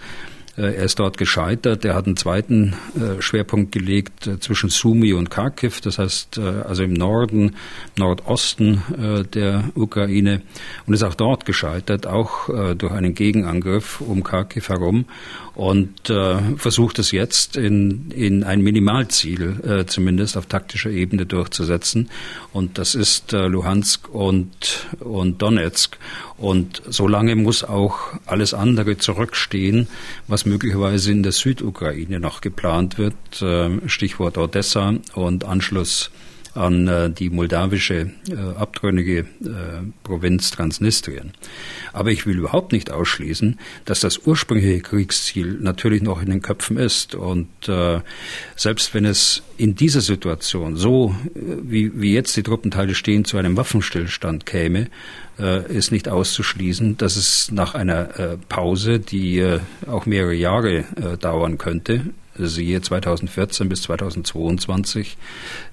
Äh, 0.56 0.74
er 0.74 0.84
ist 0.84 0.98
dort 0.98 1.16
gescheitert. 1.16 1.84
Er 1.84 1.94
hat 1.94 2.06
einen 2.06 2.16
zweiten 2.16 2.74
äh, 2.94 3.22
Schwerpunkt 3.22 3.72
gelegt 3.72 4.26
äh, 4.26 4.38
zwischen 4.38 4.68
Sumi 4.68 5.12
und 5.12 5.30
Kharkiv, 5.30 5.80
das 5.80 5.98
heißt 5.98 6.38
also 6.38 6.82
im 6.82 6.92
Norden, 6.92 7.56
Nordosten 7.98 8.82
der 9.34 9.64
Ukraine 9.74 10.42
und 10.86 10.94
ist 10.94 11.02
auch 11.02 11.14
dort 11.14 11.44
gescheitert, 11.44 12.06
auch 12.06 12.48
durch 12.74 12.92
einen 12.92 13.14
Gegenangriff 13.14 14.00
um 14.00 14.22
Kharkiv 14.22 14.68
herum 14.68 15.06
und 15.54 16.08
äh, 16.08 16.56
versucht 16.56 16.98
es 16.98 17.10
jetzt 17.10 17.56
in, 17.56 18.10
in 18.10 18.42
ein 18.42 18.62
Minimalziel 18.62 19.60
äh, 19.62 19.86
zumindest 19.86 20.36
auf 20.36 20.46
taktischer 20.46 20.90
Ebene 20.90 21.26
durchzusetzen. 21.26 22.08
Und 22.52 22.78
das 22.78 22.94
ist 22.94 23.32
äh, 23.32 23.48
Luhansk 23.48 24.08
und, 24.08 24.86
und 25.00 25.42
Donetsk. 25.42 25.98
Und 26.38 26.82
solange 26.88 27.36
muss 27.36 27.64
auch 27.64 27.98
alles 28.26 28.54
andere 28.54 28.96
zurückstehen, 28.96 29.88
was 30.26 30.46
möglicherweise 30.46 31.12
in 31.12 31.22
der 31.22 31.32
Südukraine 31.32 32.18
noch 32.18 32.40
geplant 32.40 32.96
wird. 32.98 33.42
Äh, 33.42 33.88
Stichwort 33.88 34.38
Odessa 34.38 34.94
und 35.14 35.44
Anschluss 35.44 36.10
an 36.54 36.88
äh, 36.88 37.10
die 37.10 37.30
moldawische 37.30 38.10
äh, 38.28 38.34
abtrünnige 38.56 39.20
äh, 39.20 39.24
Provinz 40.04 40.50
Transnistrien. 40.50 41.32
Aber 41.92 42.10
ich 42.10 42.26
will 42.26 42.38
überhaupt 42.38 42.72
nicht 42.72 42.90
ausschließen, 42.90 43.58
dass 43.84 44.00
das 44.00 44.26
ursprüngliche 44.26 44.80
Kriegsziel 44.80 45.58
natürlich 45.60 46.02
noch 46.02 46.20
in 46.20 46.30
den 46.30 46.42
Köpfen 46.42 46.76
ist. 46.76 47.14
Und 47.14 47.48
äh, 47.68 48.00
selbst 48.56 48.94
wenn 48.94 49.04
es 49.04 49.42
in 49.56 49.74
dieser 49.74 50.00
Situation 50.00 50.76
so, 50.76 51.14
äh, 51.34 51.38
wie, 51.62 52.00
wie 52.00 52.12
jetzt 52.12 52.36
die 52.36 52.42
Truppenteile 52.42 52.94
stehen, 52.94 53.24
zu 53.24 53.38
einem 53.38 53.56
Waffenstillstand 53.56 54.46
käme, 54.46 54.88
ist 55.68 55.90
nicht 55.92 56.08
auszuschließen, 56.08 56.98
dass 56.98 57.16
es 57.16 57.50
nach 57.50 57.74
einer 57.74 58.36
Pause, 58.50 59.00
die 59.00 59.58
auch 59.86 60.04
mehrere 60.04 60.34
Jahre 60.34 60.84
dauern 61.20 61.56
könnte, 61.56 62.12
siehe 62.38 62.80
2014 62.80 63.68
bis 63.68 63.82
2022 63.82 65.16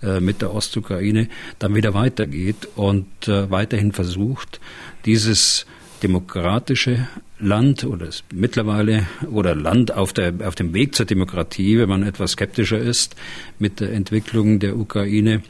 äh, 0.03 0.19
mit 0.19 0.41
der 0.41 0.53
Ostukraine, 0.53 1.29
dann 1.59 1.75
wieder 1.75 1.93
weitergeht 1.93 2.67
und 2.75 3.27
äh, 3.27 3.49
weiterhin 3.49 3.91
versucht, 3.91 4.59
dieses 5.05 5.65
demokratische 6.03 7.07
Land 7.39 7.83
oder 7.83 8.09
mittlerweile 8.33 9.05
oder 9.31 9.55
Land 9.55 9.93
auf, 9.93 10.13
der, 10.13 10.33
auf 10.45 10.55
dem 10.55 10.73
Weg 10.73 10.95
zur 10.95 11.05
Demokratie, 11.05 11.77
wenn 11.77 11.89
man 11.89 12.03
etwas 12.03 12.31
skeptischer 12.31 12.79
ist 12.79 13.15
mit 13.59 13.79
der 13.79 13.91
Entwicklung 13.93 14.59
der 14.59 14.77
Ukraine, 14.77 15.41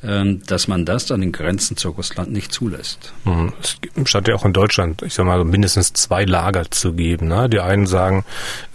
dass 0.00 0.68
man 0.68 0.84
das 0.84 1.10
an 1.10 1.20
den 1.20 1.32
Grenzen 1.32 1.76
zu 1.76 1.90
Russland 1.90 2.30
nicht 2.30 2.52
zulässt. 2.52 3.12
Mhm. 3.24 3.52
Es 3.60 3.78
scheint 4.08 4.28
ja 4.28 4.36
auch 4.36 4.44
in 4.44 4.52
Deutschland, 4.52 5.02
ich 5.02 5.14
sag 5.14 5.26
mal, 5.26 5.44
mindestens 5.44 5.92
zwei 5.92 6.24
Lager 6.24 6.70
zu 6.70 6.92
geben. 6.92 7.26
Ne? 7.26 7.48
Die 7.48 7.58
einen 7.58 7.86
sagen, 7.86 8.24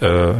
äh, 0.02 0.34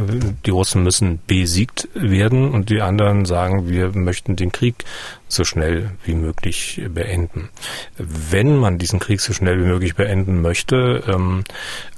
die 0.44 0.50
Russen 0.50 0.82
müssen 0.82 1.20
besiegt 1.26 1.88
werden 1.94 2.50
und 2.50 2.68
die 2.68 2.82
anderen 2.82 3.24
sagen, 3.24 3.68
wir 3.68 3.96
möchten 3.96 4.36
den 4.36 4.52
Krieg 4.52 4.84
so 5.26 5.44
schnell 5.44 5.90
wie 6.04 6.14
möglich 6.14 6.82
beenden. 6.92 7.48
Wenn 7.96 8.56
man 8.56 8.78
diesen 8.78 8.98
Krieg 8.98 9.20
so 9.20 9.32
schnell 9.32 9.60
wie 9.60 9.68
möglich 9.68 9.94
beenden 9.94 10.42
möchte, 10.42 11.02
ähm, 11.08 11.44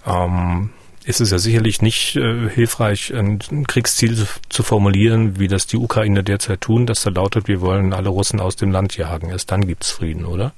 ähm, 0.07 0.70
ist 1.07 1.21
es 1.21 1.31
ja 1.31 1.38
sicherlich 1.38 1.83
nicht 1.83 2.16
äh, 2.16 2.49
hilfreich, 2.49 3.14
ein, 3.14 3.38
Kriegsziel 3.66 4.16
zu, 4.16 4.27
zu, 4.49 4.62
formulieren, 4.64 5.38
wie 5.38 5.47
das 5.47 5.66
die 5.66 5.77
Ukraine 5.77 6.25
derzeit 6.25 6.61
tun, 6.61 6.85
das 6.85 7.03
da 7.03 7.11
lautet, 7.11 7.47
wir 7.47 7.61
wollen 7.61 7.92
alle 7.92 8.09
Russen 8.09 8.40
aus 8.40 8.57
dem 8.57 8.73
Land 8.73 8.97
jagen. 8.97 9.31
Erst 9.31 9.53
dann 9.53 9.66
gibt's 9.66 9.90
Frieden, 9.90 10.25
oder? 10.25 10.53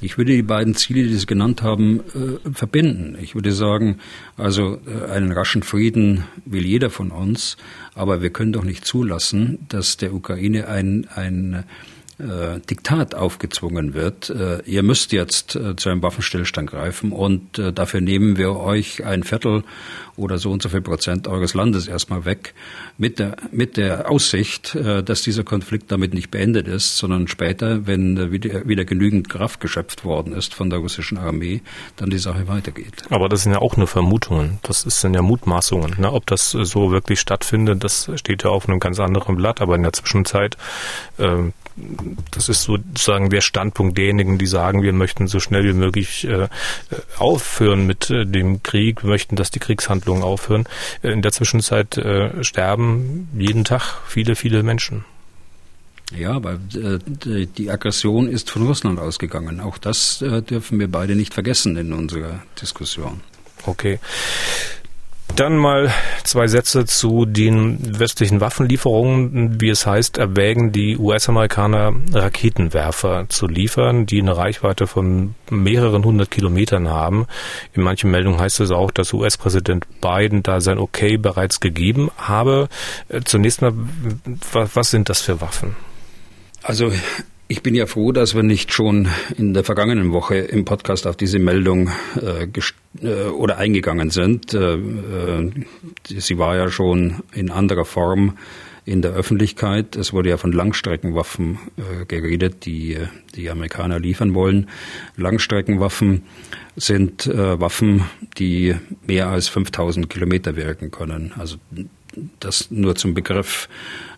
Ich 0.00 0.18
würde 0.18 0.32
die 0.32 0.42
beiden 0.42 0.74
Ziele, 0.74 1.04
die 1.04 1.14
Sie 1.14 1.26
genannt 1.26 1.62
haben, 1.62 2.00
äh, 2.00 2.52
verbinden. 2.52 3.16
Ich 3.20 3.36
würde 3.36 3.52
sagen, 3.52 4.00
also 4.36 4.80
äh, 4.84 5.12
einen 5.12 5.30
raschen 5.30 5.62
Frieden 5.62 6.24
will 6.44 6.66
jeder 6.66 6.90
von 6.90 7.12
uns, 7.12 7.56
aber 7.94 8.20
wir 8.20 8.30
können 8.30 8.52
doch 8.52 8.64
nicht 8.64 8.84
zulassen, 8.84 9.60
dass 9.68 9.96
der 9.96 10.12
Ukraine 10.12 10.66
ein, 10.66 11.06
ein 11.14 11.62
äh, 12.22 12.60
Diktat 12.60 13.14
aufgezwungen 13.14 13.94
wird. 13.94 14.30
Äh, 14.30 14.62
ihr 14.64 14.82
müsst 14.82 15.12
jetzt 15.12 15.56
äh, 15.56 15.76
zu 15.76 15.88
einem 15.88 16.02
Waffenstillstand 16.02 16.70
greifen 16.70 17.12
und 17.12 17.58
äh, 17.58 17.72
dafür 17.72 18.00
nehmen 18.00 18.36
wir 18.36 18.56
euch 18.56 19.04
ein 19.04 19.24
Viertel 19.24 19.64
oder 20.16 20.38
so 20.38 20.50
und 20.50 20.62
so 20.62 20.68
viel 20.68 20.82
Prozent 20.82 21.26
eures 21.26 21.54
Landes 21.54 21.88
erstmal 21.88 22.24
weg, 22.24 22.54
mit 22.98 23.18
der, 23.18 23.36
mit 23.50 23.76
der 23.76 24.10
Aussicht, 24.10 24.74
äh, 24.74 25.02
dass 25.02 25.22
dieser 25.22 25.44
Konflikt 25.44 25.90
damit 25.90 26.14
nicht 26.14 26.30
beendet 26.30 26.68
ist, 26.68 26.98
sondern 26.98 27.28
später, 27.28 27.86
wenn 27.86 28.16
äh, 28.16 28.30
wieder, 28.30 28.66
wieder 28.68 28.84
genügend 28.84 29.28
Kraft 29.28 29.60
geschöpft 29.60 30.04
worden 30.04 30.32
ist 30.32 30.54
von 30.54 30.70
der 30.70 30.78
russischen 30.78 31.18
Armee, 31.18 31.62
dann 31.96 32.10
die 32.10 32.18
Sache 32.18 32.46
weitergeht. 32.48 33.04
Aber 33.10 33.28
das 33.28 33.42
sind 33.42 33.52
ja 33.52 33.58
auch 33.58 33.76
nur 33.76 33.86
Vermutungen. 33.86 34.58
Das 34.62 34.82
sind 34.82 35.14
ja 35.14 35.22
Mutmaßungen. 35.22 35.96
Ne? 35.98 36.12
Ob 36.12 36.26
das 36.26 36.50
so 36.50 36.90
wirklich 36.90 37.20
stattfindet, 37.20 37.82
das 37.82 38.10
steht 38.16 38.44
ja 38.44 38.50
auf 38.50 38.68
einem 38.68 38.80
ganz 38.80 39.00
anderen 39.00 39.36
Blatt. 39.36 39.60
Aber 39.60 39.74
in 39.76 39.82
der 39.82 39.92
Zwischenzeit 39.92 40.56
äh, 41.18 41.50
das 42.30 42.48
ist 42.48 42.62
sozusagen 42.62 43.30
der 43.30 43.40
Standpunkt 43.40 43.98
derjenigen, 43.98 44.38
die 44.38 44.46
sagen, 44.46 44.82
wir 44.82 44.92
möchten 44.92 45.26
so 45.26 45.40
schnell 45.40 45.64
wie 45.64 45.72
möglich 45.72 46.24
äh, 46.24 46.48
aufhören 47.18 47.86
mit 47.86 48.10
äh, 48.10 48.24
dem 48.24 48.62
Krieg, 48.62 49.02
wir 49.02 49.10
möchten, 49.10 49.36
dass 49.36 49.50
die 49.50 49.58
Kriegshandlungen 49.58 50.22
aufhören. 50.22 50.66
Äh, 51.02 51.12
in 51.12 51.22
der 51.22 51.32
Zwischenzeit 51.32 51.96
äh, 51.96 52.42
sterben 52.44 53.28
jeden 53.36 53.64
Tag 53.64 54.00
viele, 54.06 54.36
viele 54.36 54.62
Menschen. 54.62 55.04
Ja, 56.16 56.42
weil 56.44 56.58
äh, 56.74 57.46
die 57.46 57.70
Aggression 57.70 58.28
ist 58.28 58.50
von 58.50 58.66
Russland 58.66 58.98
ausgegangen. 58.98 59.60
Auch 59.60 59.78
das 59.78 60.20
äh, 60.22 60.42
dürfen 60.42 60.78
wir 60.78 60.90
beide 60.90 61.16
nicht 61.16 61.32
vergessen 61.32 61.76
in 61.76 61.92
unserer 61.92 62.42
Diskussion. 62.60 63.20
Okay. 63.64 63.98
Dann 65.36 65.56
mal 65.56 65.90
zwei 66.24 66.46
Sätze 66.46 66.84
zu 66.84 67.24
den 67.24 67.98
westlichen 67.98 68.40
Waffenlieferungen. 68.40 69.60
Wie 69.60 69.70
es 69.70 69.86
heißt, 69.86 70.18
erwägen 70.18 70.72
die 70.72 70.98
US-Amerikaner 70.98 71.94
Raketenwerfer 72.12 73.26
zu 73.28 73.46
liefern, 73.46 74.04
die 74.04 74.20
eine 74.20 74.36
Reichweite 74.36 74.86
von 74.86 75.34
mehreren 75.50 76.04
hundert 76.04 76.30
Kilometern 76.30 76.88
haben. 76.88 77.26
In 77.72 77.82
manchen 77.82 78.10
Meldungen 78.10 78.38
heißt 78.38 78.60
es 78.60 78.70
auch, 78.70 78.90
dass 78.90 79.14
US-Präsident 79.14 79.86
Biden 80.00 80.42
da 80.42 80.60
sein 80.60 80.78
Okay 80.78 81.16
bereits 81.16 81.60
gegeben 81.60 82.10
habe. 82.18 82.68
Äh, 83.08 83.22
zunächst 83.24 83.62
mal, 83.62 83.72
was 84.52 84.90
sind 84.90 85.08
das 85.08 85.22
für 85.22 85.40
Waffen? 85.40 85.76
Also 86.62 86.92
ich 87.52 87.62
bin 87.62 87.74
ja 87.74 87.84
froh, 87.84 88.12
dass 88.12 88.34
wir 88.34 88.42
nicht 88.42 88.72
schon 88.72 89.08
in 89.36 89.52
der 89.52 89.62
vergangenen 89.62 90.12
Woche 90.12 90.36
im 90.36 90.64
Podcast 90.64 91.06
auf 91.06 91.16
diese 91.18 91.38
Meldung 91.38 91.90
äh, 92.16 92.46
äh, 93.06 93.24
oder 93.26 93.58
eingegangen 93.58 94.08
sind. 94.08 94.54
Äh, 94.54 94.76
äh, 94.76 95.50
sie 96.08 96.38
war 96.38 96.56
ja 96.56 96.70
schon 96.70 97.22
in 97.34 97.50
anderer 97.50 97.84
Form 97.84 98.38
in 98.86 99.02
der 99.02 99.12
Öffentlichkeit. 99.12 99.96
Es 99.96 100.14
wurde 100.14 100.30
ja 100.30 100.38
von 100.38 100.50
Langstreckenwaffen 100.50 101.58
äh, 101.76 102.06
geredet, 102.06 102.64
die 102.64 102.96
die 103.34 103.50
Amerikaner 103.50 104.00
liefern 104.00 104.32
wollen. 104.32 104.70
Langstreckenwaffen 105.18 106.22
sind 106.76 107.26
äh, 107.26 107.60
Waffen, 107.60 108.06
die 108.38 108.76
mehr 109.06 109.28
als 109.28 109.48
5000 109.48 110.08
Kilometer 110.08 110.56
wirken 110.56 110.90
können. 110.90 111.34
Also 111.36 111.58
das 112.40 112.70
nur 112.70 112.96
zum 112.96 113.14
Begriff. 113.14 113.68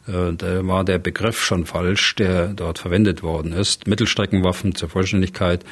Äh, 0.07 0.33
da 0.37 0.67
war 0.67 0.85
der 0.85 0.99
Begriff 0.99 1.43
schon 1.43 1.67
falsch, 1.67 2.15
der 2.17 2.49
dort 2.49 2.79
verwendet 2.79 3.23
worden 3.23 3.53
ist. 3.53 3.87
Mittelstreckenwaffen 3.87 4.75
zur 4.75 4.89
Vollständigkeit, 4.89 5.65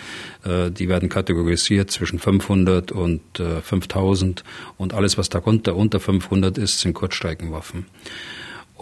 äh, 0.45 0.71
die 0.71 0.89
werden 0.89 1.09
kategorisiert 1.09 1.91
zwischen 1.91 2.19
500 2.19 2.93
und 2.93 3.21
5000 3.37 4.41
äh, 4.41 4.43
und 4.77 4.95
alles, 4.95 5.19
was 5.19 5.29
darunter 5.29 5.77
unter 5.77 6.01
500 6.01 6.59
ist, 6.59 6.81
sind 6.81 6.95
Kurzstreckenwaffen. 6.95 7.87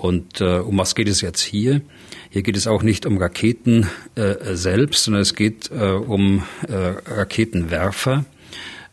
Und 0.00 0.40
äh, 0.40 0.60
um 0.60 0.78
was 0.78 0.94
geht 0.94 1.08
es 1.08 1.20
jetzt 1.20 1.42
hier? 1.42 1.82
Hier 2.30 2.42
geht 2.42 2.56
es 2.56 2.66
auch 2.66 2.82
nicht 2.82 3.04
um 3.04 3.18
Raketen 3.18 3.86
äh, 4.14 4.54
selbst, 4.54 5.04
sondern 5.04 5.20
es 5.22 5.34
geht 5.34 5.70
äh, 5.70 5.90
um 5.92 6.42
äh, 6.66 6.74
Raketenwerfer, 7.06 8.24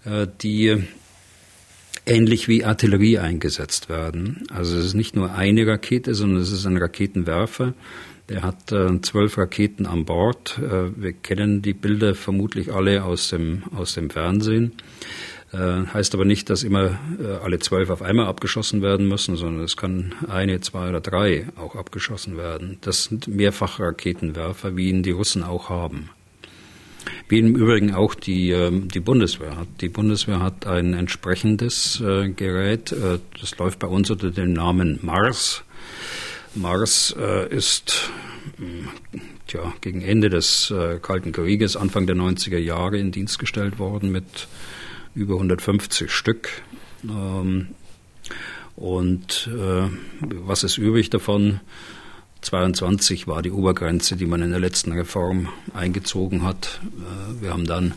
äh, 0.03 0.27
die 0.41 0.83
ähnlich 2.07 2.47
wie 2.47 2.63
Artillerie 2.63 3.19
eingesetzt 3.19 3.89
werden. 3.89 4.47
Also 4.51 4.77
es 4.77 4.85
ist 4.85 4.93
nicht 4.93 5.15
nur 5.15 5.33
eine 5.33 5.67
Rakete, 5.67 6.15
sondern 6.15 6.41
es 6.41 6.51
ist 6.51 6.65
ein 6.65 6.77
Raketenwerfer. 6.77 7.73
Der 8.29 8.41
hat 8.43 8.71
äh, 8.71 9.01
zwölf 9.01 9.37
Raketen 9.37 9.85
an 9.85 10.05
Bord. 10.05 10.59
Äh, 10.59 10.91
wir 10.95 11.13
kennen 11.13 11.61
die 11.61 11.73
Bilder 11.73 12.15
vermutlich 12.15 12.73
alle 12.73 13.03
aus 13.03 13.29
dem, 13.29 13.63
aus 13.75 13.93
dem 13.93 14.09
Fernsehen. 14.09 14.73
Äh, 15.53 15.85
heißt 15.93 16.13
aber 16.13 16.25
nicht, 16.25 16.49
dass 16.49 16.63
immer 16.63 16.99
äh, 17.21 17.43
alle 17.43 17.59
zwölf 17.59 17.89
auf 17.89 18.01
einmal 18.01 18.27
abgeschossen 18.27 18.81
werden 18.81 19.07
müssen, 19.07 19.37
sondern 19.37 19.63
es 19.63 19.77
kann 19.77 20.13
eine, 20.27 20.59
zwei 20.59 20.89
oder 20.89 20.99
drei 20.99 21.47
auch 21.55 21.75
abgeschossen 21.75 22.35
werden. 22.35 22.79
Das 22.81 23.05
sind 23.05 23.29
Mehrfachraketenwerfer, 23.29 24.75
wie 24.75 24.89
ihn 24.89 25.03
die 25.03 25.11
Russen 25.11 25.43
auch 25.43 25.69
haben 25.69 26.09
wie 27.29 27.39
im 27.39 27.55
Übrigen 27.55 27.93
auch 27.93 28.15
die, 28.15 28.51
ähm, 28.51 28.87
die 28.89 28.99
Bundeswehr 28.99 29.57
hat. 29.57 29.67
Die 29.81 29.89
Bundeswehr 29.89 30.39
hat 30.39 30.65
ein 30.65 30.93
entsprechendes 30.93 32.01
äh, 32.01 32.29
Gerät, 32.29 32.91
äh, 32.91 33.19
das 33.39 33.57
läuft 33.57 33.79
bei 33.79 33.87
uns 33.87 34.09
unter 34.09 34.31
dem 34.31 34.53
Namen 34.53 34.99
Mars. 35.01 35.63
Mars 36.55 37.15
äh, 37.19 37.53
ist 37.53 38.09
tja, 39.47 39.73
gegen 39.81 40.01
Ende 40.01 40.29
des 40.29 40.73
Kalten 41.01 41.31
Krieges, 41.31 41.75
Anfang 41.75 42.07
der 42.07 42.15
90er 42.15 42.57
Jahre 42.57 42.97
in 42.97 43.11
Dienst 43.11 43.37
gestellt 43.37 43.77
worden 43.77 44.11
mit 44.11 44.47
über 45.13 45.35
150 45.35 46.09
Stück. 46.09 46.49
Ähm, 47.03 47.67
und 48.75 49.49
was 49.51 50.63
ist 50.63 50.77
übrig 50.77 51.09
davon? 51.09 51.59
22 52.41 53.27
war 53.27 53.41
die 53.41 53.51
Obergrenze, 53.51 54.15
die 54.15 54.25
man 54.25 54.41
in 54.41 54.51
der 54.51 54.59
letzten 54.59 54.91
Reform 54.91 55.49
eingezogen 55.73 56.43
hat. 56.43 56.79
Äh, 56.83 57.41
wir 57.41 57.51
haben 57.51 57.65
dann 57.65 57.93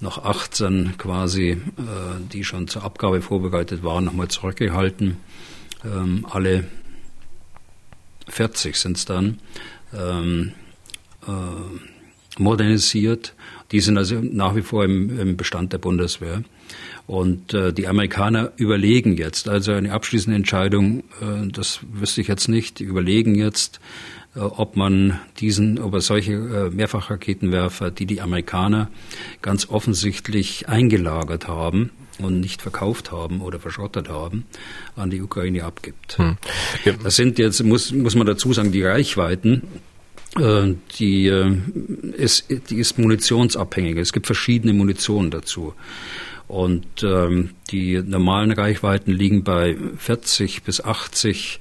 noch 0.00 0.24
18 0.24 0.96
quasi, 0.98 1.50
äh, 1.50 1.58
die 2.32 2.44
schon 2.44 2.68
zur 2.68 2.84
Abgabe 2.84 3.22
vorbereitet 3.22 3.82
waren, 3.82 4.04
nochmal 4.04 4.28
zurückgehalten. 4.28 5.16
Ähm, 5.84 6.26
alle 6.30 6.64
40 8.28 8.76
sind 8.76 8.96
es 8.96 9.04
dann 9.04 9.38
ähm, 9.92 10.52
äh, 11.26 12.40
modernisiert. 12.40 13.34
Die 13.72 13.80
sind 13.80 13.98
also 13.98 14.20
nach 14.20 14.54
wie 14.54 14.62
vor 14.62 14.84
im, 14.84 15.36
Bestand 15.36 15.72
der 15.72 15.78
Bundeswehr. 15.78 16.42
Und 17.06 17.52
äh, 17.52 17.72
die 17.72 17.86
Amerikaner 17.86 18.52
überlegen 18.56 19.16
jetzt, 19.16 19.48
also 19.48 19.72
eine 19.72 19.92
abschließende 19.92 20.36
Entscheidung, 20.36 21.00
äh, 21.20 21.48
das 21.52 21.80
wüsste 21.92 22.20
ich 22.20 22.28
jetzt 22.28 22.48
nicht, 22.48 22.78
die 22.78 22.84
überlegen 22.84 23.34
jetzt, 23.34 23.80
äh, 24.34 24.40
ob 24.40 24.76
man 24.76 25.20
diesen, 25.38 25.78
ob 25.78 25.92
er 25.94 26.00
solche 26.00 26.32
äh, 26.32 26.70
Mehrfachraketenwerfer, 26.70 27.90
die 27.90 28.06
die 28.06 28.22
Amerikaner 28.22 28.90
ganz 29.42 29.68
offensichtlich 29.68 30.68
eingelagert 30.68 31.46
haben, 31.46 31.90
und 32.18 32.40
nicht 32.40 32.62
verkauft 32.62 33.12
haben 33.12 33.40
oder 33.40 33.58
verschrottet 33.58 34.08
haben, 34.08 34.44
an 34.96 35.10
die 35.10 35.20
Ukraine 35.20 35.64
abgibt. 35.64 36.18
Hm. 36.18 36.36
Ja. 36.84 36.92
Das 37.02 37.16
sind 37.16 37.38
jetzt, 37.38 37.62
muss, 37.64 37.92
muss 37.92 38.14
man 38.14 38.26
dazu 38.26 38.52
sagen, 38.52 38.72
die 38.72 38.82
Reichweiten, 38.82 39.62
äh, 40.38 40.74
die, 40.98 41.26
äh, 41.26 41.56
ist, 42.16 42.46
die 42.70 42.76
ist 42.76 42.98
munitionsabhängig. 42.98 43.96
Es 43.96 44.12
gibt 44.12 44.26
verschiedene 44.26 44.72
Munitionen 44.72 45.30
dazu. 45.30 45.74
Und 46.46 47.02
ähm, 47.02 47.50
die 47.70 48.02
normalen 48.02 48.52
Reichweiten 48.52 49.12
liegen 49.12 49.44
bei 49.44 49.76
40 49.96 50.62
bis 50.62 50.82
80 50.82 51.60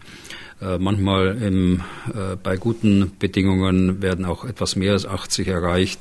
äh, 0.64 0.78
manchmal 0.78 1.42
im, 1.42 1.82
äh, 2.14 2.36
bei 2.42 2.58
guten 2.58 3.12
Bedingungen 3.20 4.02
werden 4.02 4.26
auch 4.26 4.46
etwas 4.46 4.76
mehr 4.76 4.94
als 4.94 5.06
80 5.06 5.48
erreicht. 5.48 6.00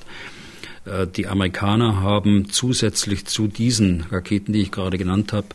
Äh, 0.85 1.07
die 1.07 1.27
Amerikaner 1.27 2.01
haben 2.01 2.49
zusätzlich 2.51 3.27
zu 3.27 3.49
diesen 3.49 4.05
Raketen, 4.11 4.53
die 4.53 4.63
ich 4.63 4.71
gerade 4.71 4.99
genannt 4.99 5.33
habe, 5.33 5.49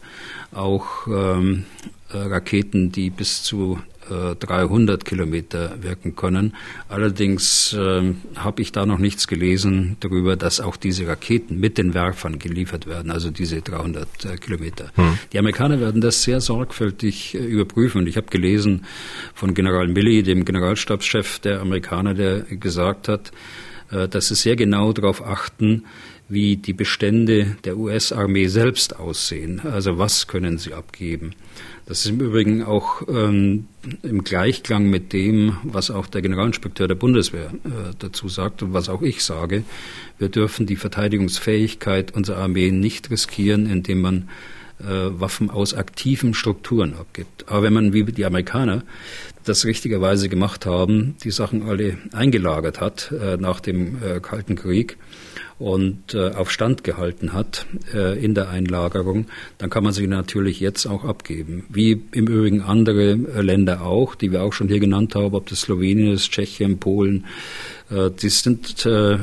auch 0.52 1.08
ähm, 1.08 1.66
Raketen, 2.10 2.92
die 2.92 3.10
bis 3.10 3.44
zu 3.44 3.80
300 4.10 5.06
Kilometer 5.06 5.82
wirken 5.82 6.16
können. 6.16 6.54
Allerdings 6.90 7.74
äh, 7.74 8.14
habe 8.36 8.62
ich 8.62 8.72
da 8.72 8.86
noch 8.86 9.00
nichts 9.00 9.28
gelesen 9.28 9.98
darüber, 10.00 10.36
dass 10.36 10.60
auch 10.60 10.78
diese 10.78 11.08
Raketen 11.08 11.60
mit 11.60 11.78
den 11.78 11.94
Werfern 11.94 12.40
geliefert 12.40 12.88
werden, 12.88 13.12
also 13.12 13.30
diese 13.30 13.62
300 13.62 14.26
äh, 14.26 14.38
Kilometer. 14.38 14.92
Hm. 14.96 15.18
Die 15.34 15.40
Amerikaner 15.40 15.80
werden 15.80 16.02
das 16.02 16.24
sehr 16.24 16.42
sorgfältig 16.42 17.36
äh, 17.36 17.40
überprüfen. 17.40 18.02
Und 18.02 18.08
ich 18.08 18.18
habe 18.18 18.28
gelesen 18.28 18.86
von 19.34 19.54
General 19.54 19.88
Milley, 19.88 20.24
dem 20.24 20.46
Generalstabschef 20.46 21.40
der 21.40 21.62
Amerikaner, 21.62 22.14
der 22.14 22.42
gesagt 22.42 23.08
hat, 23.08 23.32
äh, 23.92 24.08
dass 24.08 24.30
sie 24.30 24.36
sehr 24.36 24.56
genau 24.56 24.94
darauf 24.94 25.26
achten, 25.26 25.86
wie 26.30 26.58
die 26.58 26.74
Bestände 26.74 27.56
der 27.64 27.78
US-Armee 27.78 28.48
selbst 28.48 29.00
aussehen. 29.00 29.62
Also 29.64 29.98
was 29.98 30.28
können 30.28 30.58
sie 30.58 30.74
abgeben? 30.74 31.34
Das 31.88 32.02
ist 32.02 32.12
im 32.12 32.20
Übrigen 32.20 32.64
auch 32.64 33.02
ähm, 33.08 33.68
im 34.04 34.26
Gleichklang 34.26 34.90
mit 34.90 35.14
dem, 35.14 35.56
was 35.64 35.90
auch 35.90 36.08
der 36.08 36.22
Generalinspekteur 36.22 36.90
der 36.90 36.96
Bundeswehr 36.96 37.46
äh, 37.64 37.94
dazu 37.98 38.28
sagt 38.28 38.62
und 38.62 38.74
was 38.74 38.90
auch 38.90 39.02
ich 39.02 39.24
sage. 39.24 39.64
Wir 40.20 40.28
dürfen 40.28 40.66
die 40.66 40.76
Verteidigungsfähigkeit 40.76 42.14
unserer 42.14 42.40
Armee 42.40 42.72
nicht 42.72 43.10
riskieren, 43.10 43.68
indem 43.68 44.02
man 44.02 44.30
Waffen 44.80 45.50
aus 45.50 45.74
aktiven 45.74 46.34
Strukturen 46.34 46.94
abgibt. 46.94 47.46
Aber 47.48 47.64
wenn 47.64 47.74
man 47.74 47.94
wie 47.94 48.04
die 48.04 48.26
Amerikaner 48.26 48.84
das 49.44 49.66
richtigerweise 49.66 50.30
gemacht 50.30 50.66
haben, 50.66 51.16
die 51.24 51.32
Sachen 51.32 51.64
alle 51.64 51.98
eingelagert 52.12 52.80
hat 52.82 53.12
äh, 53.12 53.38
nach 53.38 53.60
dem 53.60 53.98
äh, 54.04 54.20
Kalten 54.20 54.56
Krieg, 54.56 54.98
und 55.60 56.14
äh, 56.14 56.32
auf 56.32 56.52
Stand 56.52 56.84
gehalten 56.84 57.34
hat 57.34 57.66
äh, 57.94 58.24
in 58.24 58.36
der 58.36 58.50
Einlagerung, 58.50 59.26
dann 59.58 59.70
kann 59.70 59.84
man 59.84 59.94
sie 59.94 60.06
natürlich 60.08 60.60
jetzt 60.60 60.86
auch 60.86 61.04
abgeben. 61.04 61.66
Wie 61.70 62.04
im 62.12 62.28
Übrigen 62.28 62.62
andere 62.62 63.12
äh, 63.12 63.42
Länder 63.42 63.82
auch, 63.82 64.14
die 64.16 64.32
wir 64.32 64.44
auch 64.44 64.54
schon 64.54 64.68
hier 64.68 64.80
genannt 64.80 65.16
haben, 65.16 65.34
ob 65.34 65.48
das 65.50 65.62
Slowenien 65.62 66.14
ist, 66.14 66.32
Tschechien, 66.32 66.78
Polen, 66.78 67.26
äh, 67.26 67.77
die 67.90 68.30
sind 68.30 68.86
äh, 68.86 69.18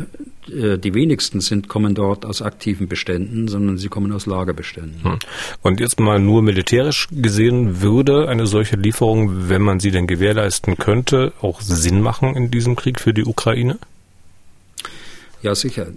äh, 0.48 0.78
die 0.78 0.94
wenigsten 0.94 1.40
sind, 1.40 1.68
kommen 1.68 1.94
dort 1.94 2.26
aus 2.26 2.42
aktiven 2.42 2.88
Beständen, 2.88 3.48
sondern 3.48 3.78
sie 3.78 3.88
kommen 3.88 4.12
aus 4.12 4.26
Lagerbeständen. 4.26 5.02
Hm. 5.02 5.18
Und 5.62 5.80
jetzt 5.80 6.00
mal 6.00 6.18
nur 6.18 6.42
militärisch 6.42 7.08
gesehen, 7.10 7.80
würde 7.80 8.28
eine 8.28 8.46
solche 8.46 8.76
Lieferung, 8.76 9.48
wenn 9.48 9.62
man 9.62 9.80
sie 9.80 9.90
denn 9.90 10.06
gewährleisten 10.06 10.76
könnte, 10.76 11.32
auch 11.40 11.60
Sinn 11.60 12.00
machen 12.00 12.36
in 12.36 12.50
diesem 12.50 12.76
Krieg 12.76 13.00
für 13.00 13.14
die 13.14 13.24
Ukraine? 13.24 13.78
Ja, 15.42 15.54
sicher. 15.54 15.88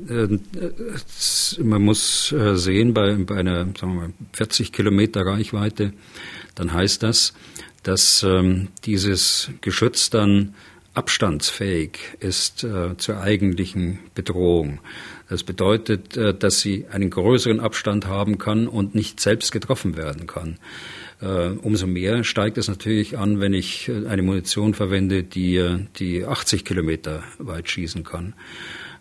Man 1.64 1.82
muss 1.82 2.34
äh, 2.34 2.56
sehen, 2.56 2.94
bei, 2.94 3.16
bei 3.16 3.38
einer 3.38 3.66
sagen 3.66 3.94
wir 3.94 4.02
mal, 4.02 4.10
40 4.34 4.74
Kilometer 4.74 5.26
Reichweite, 5.26 5.94
dann 6.56 6.74
heißt 6.74 7.04
das, 7.04 7.34
dass 7.84 8.24
ähm, 8.24 8.68
dieses 8.84 9.50
Geschütz 9.62 10.10
dann 10.10 10.54
abstandsfähig 10.98 12.00
ist 12.20 12.64
äh, 12.64 12.98
zur 12.98 13.20
eigentlichen 13.22 14.00
Bedrohung. 14.16 14.80
Das 15.30 15.44
bedeutet, 15.44 16.18
äh, 16.18 16.34
dass 16.34 16.60
sie 16.60 16.86
einen 16.92 17.10
größeren 17.10 17.60
Abstand 17.60 18.08
haben 18.08 18.38
kann 18.38 18.68
und 18.68 18.96
nicht 18.96 19.20
selbst 19.20 19.52
getroffen 19.52 19.96
werden 19.96 20.26
kann. 20.26 20.58
Äh, 21.22 21.50
umso 21.62 21.88
mehr 21.88 22.24
steigt 22.24 22.58
es 22.58 22.68
natürlich 22.68 23.18
an, 23.18 23.40
wenn 23.40 23.54
ich 23.54 23.90
äh, 23.90 24.08
eine 24.08 24.24
Munition 24.24 24.74
verwende, 24.74 25.24
die, 25.24 25.58
äh, 25.58 25.80
die 25.98 26.26
80 26.26 26.66
Kilometer 26.66 27.24
weit 27.38 27.70
schießen 27.70 28.04
kann. 28.04 28.34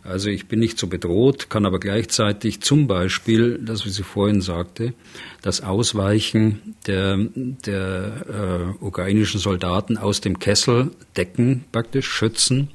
Also 0.09 0.31
ich 0.31 0.47
bin 0.47 0.61
nicht 0.61 0.79
so 0.79 0.87
bedroht, 0.87 1.51
kann 1.51 1.66
aber 1.66 1.81
gleichzeitig 1.81 2.61
zum 2.61 2.87
Beispiel, 2.87 3.59
das 3.62 3.85
wie 3.85 3.90
Sie 3.90 4.03
vorhin 4.03 4.40
sagte, 4.40 4.95
das 5.42 5.62
Ausweichen 5.62 6.77
der, 6.87 7.19
der 7.35 8.75
äh, 8.81 8.85
ukrainischen 8.85 9.40
Soldaten 9.40 9.99
aus 9.99 10.21
dem 10.21 10.38
Kessel 10.38 10.90
decken, 11.16 11.64
praktisch 11.73 12.09
schützen 12.09 12.69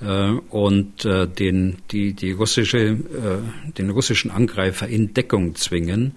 äh, 0.00 0.30
und 0.50 1.04
äh, 1.04 1.26
den, 1.26 1.78
die, 1.90 2.12
die 2.12 2.32
russische, 2.32 2.78
äh, 2.78 3.72
den 3.76 3.90
russischen 3.90 4.30
Angreifer 4.30 4.86
in 4.86 5.14
Deckung 5.14 5.56
zwingen, 5.56 6.12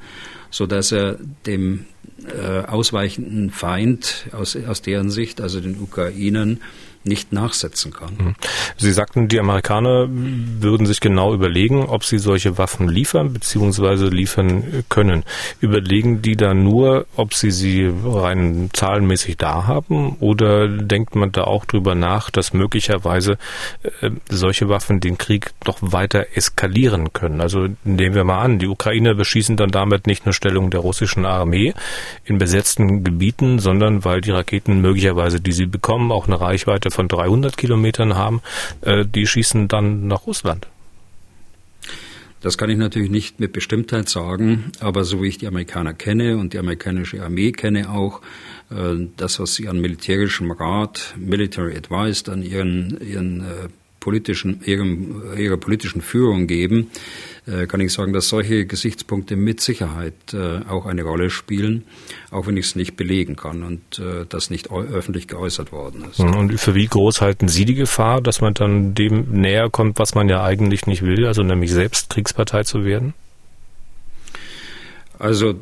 so 0.52 0.68
dass 0.68 0.92
er 0.92 1.18
dem 1.46 1.86
äh, 2.28 2.62
ausweichenden 2.62 3.50
Feind 3.50 4.28
aus, 4.32 4.56
aus 4.56 4.82
deren 4.82 5.10
Sicht, 5.10 5.42
also 5.42 5.60
den 5.60 5.80
Ukrainern, 5.80 6.60
nicht 7.06 7.32
nachsetzen 7.32 7.94
kann. 7.94 8.14
Mhm. 8.18 8.36
Sie 8.78 8.92
sagten, 8.92 9.28
die 9.28 9.40
Amerikaner 9.40 10.08
würden 10.10 10.86
sich 10.86 11.00
genau 11.00 11.34
überlegen, 11.34 11.86
ob 11.86 12.04
sie 12.04 12.18
solche 12.18 12.58
Waffen 12.58 12.88
liefern 12.88 13.34
bzw. 13.34 14.10
liefern 14.10 14.84
können. 14.90 15.24
Überlegen 15.60 16.22
die 16.22 16.36
da 16.36 16.54
nur, 16.54 17.06
ob 17.16 17.34
sie 17.34 17.52
sie 17.52 17.92
rein 18.04 18.70
zahlenmäßig 18.74 19.38
da 19.38 19.68
haben 19.68 20.18
oder 20.20 20.68
denkt 20.68 21.16
man 21.16 21.32
da 21.32 21.44
auch 21.44 21.66
drüber 21.66 21.96
nach, 21.96 22.30
dass 22.30 22.54
möglicherweise 22.54 23.38
äh, 24.02 24.10
solche 24.30 24.70
Waffen 24.70 25.00
den 25.00 25.18
Krieg 25.18 25.52
noch 25.66 25.78
weiter 25.82 26.28
eskalieren 26.34 27.14
können? 27.14 27.42
Also 27.42 27.68
nehmen 27.84 28.16
wir 28.16 28.24
mal 28.24 28.42
an, 28.42 28.60
die 28.60 28.68
Ukrainer 28.68 29.14
beschießen 29.14 29.58
dann 29.58 29.70
damit 29.70 30.08
nicht 30.08 30.26
nur 30.26 30.34
Stellung 30.34 30.72
der 30.72 30.80
russischen 30.80 31.26
Armee 31.26 31.74
in 32.24 32.38
besetzten 32.38 33.04
Gebieten, 33.04 33.60
sondern 33.60 34.04
weil 34.06 34.22
die 34.22 34.32
Raketen 34.32 34.82
möglicherweise, 34.82 35.40
die 35.40 35.52
sie 35.52 35.66
bekommen, 35.66 36.12
auch 36.12 36.28
eine 36.28 36.40
Reichweite 36.40 36.92
von 36.96 37.08
300 37.08 37.58
Kilometern 37.58 38.16
haben, 38.16 38.42
äh, 38.82 39.06
die 39.06 39.28
schießen 39.28 39.68
dann 39.68 40.08
nach 40.08 40.26
Russland. 40.26 40.68
Das 42.42 42.58
kann 42.58 42.70
ich 42.70 42.78
natürlich 42.78 43.10
nicht 43.10 43.40
mit 43.40 43.54
Bestimmtheit 43.54 44.08
sagen, 44.08 44.72
aber 44.80 45.04
so 45.04 45.22
wie 45.22 45.28
ich 45.28 45.40
die 45.40 45.48
Amerikaner 45.48 45.94
kenne 45.94 46.38
und 46.38 46.54
die 46.54 46.60
amerikanische 46.60 47.24
Armee 47.24 47.52
kenne 47.52 47.90
auch, 47.90 48.22
äh, 48.70 49.08
das, 49.18 49.40
was 49.40 49.56
sie 49.56 49.68
an 49.68 49.80
militärischem 49.80 50.52
Rat, 50.52 51.16
Military 51.18 51.76
Advice, 51.76 52.30
an 52.30 52.44
ihren, 52.44 52.98
ihren 53.02 53.42
äh, 53.42 53.68
politischen, 54.00 54.62
ihrem, 54.64 55.36
ihrer 55.36 55.58
politischen 55.58 56.02
Führung 56.02 56.46
geben, 56.46 56.92
kann 57.68 57.80
ich 57.80 57.94
sagen, 57.94 58.14
dass 58.14 58.30
solche 58.30 58.66
Gesichtspunkte 58.66 59.36
mit 59.36 59.62
Sicherheit 59.62 60.34
äh, 60.34 60.62
auch 60.68 60.86
eine 60.86 61.04
Rolle 61.04 61.30
spielen, 61.30 61.84
auch 62.32 62.48
wenn 62.48 62.58
ich 62.58 62.66
es 62.66 62.76
nicht 62.76 62.98
belegen 62.98 63.36
kann 63.36 63.64
und 63.64 64.00
äh, 64.00 64.26
das 64.28 64.50
nicht 64.50 64.72
öffentlich 64.72 65.28
geäußert 65.28 65.72
worden 65.72 66.06
ist. 66.10 66.20
Mhm. 66.20 66.34
Und 66.34 66.60
für 66.60 66.74
wie 66.74 66.88
groß 66.88 67.22
halten 67.22 67.48
Sie 67.48 67.66
die 67.66 67.76
Gefahr, 67.76 68.22
dass 68.22 68.42
man 68.42 68.54
dann 68.54 68.96
dem 68.96 69.32
näher 69.32 69.70
kommt, 69.70 70.00
was 70.00 70.16
man 70.16 70.28
ja 70.28 70.44
eigentlich 70.44 70.88
nicht 70.88 71.04
will, 71.04 71.26
also 71.26 71.44
nämlich 71.44 71.72
selbst 71.72 72.10
Kriegspartei 72.10 72.64
zu 72.64 72.84
werden? 72.84 73.14
Also 75.20 75.56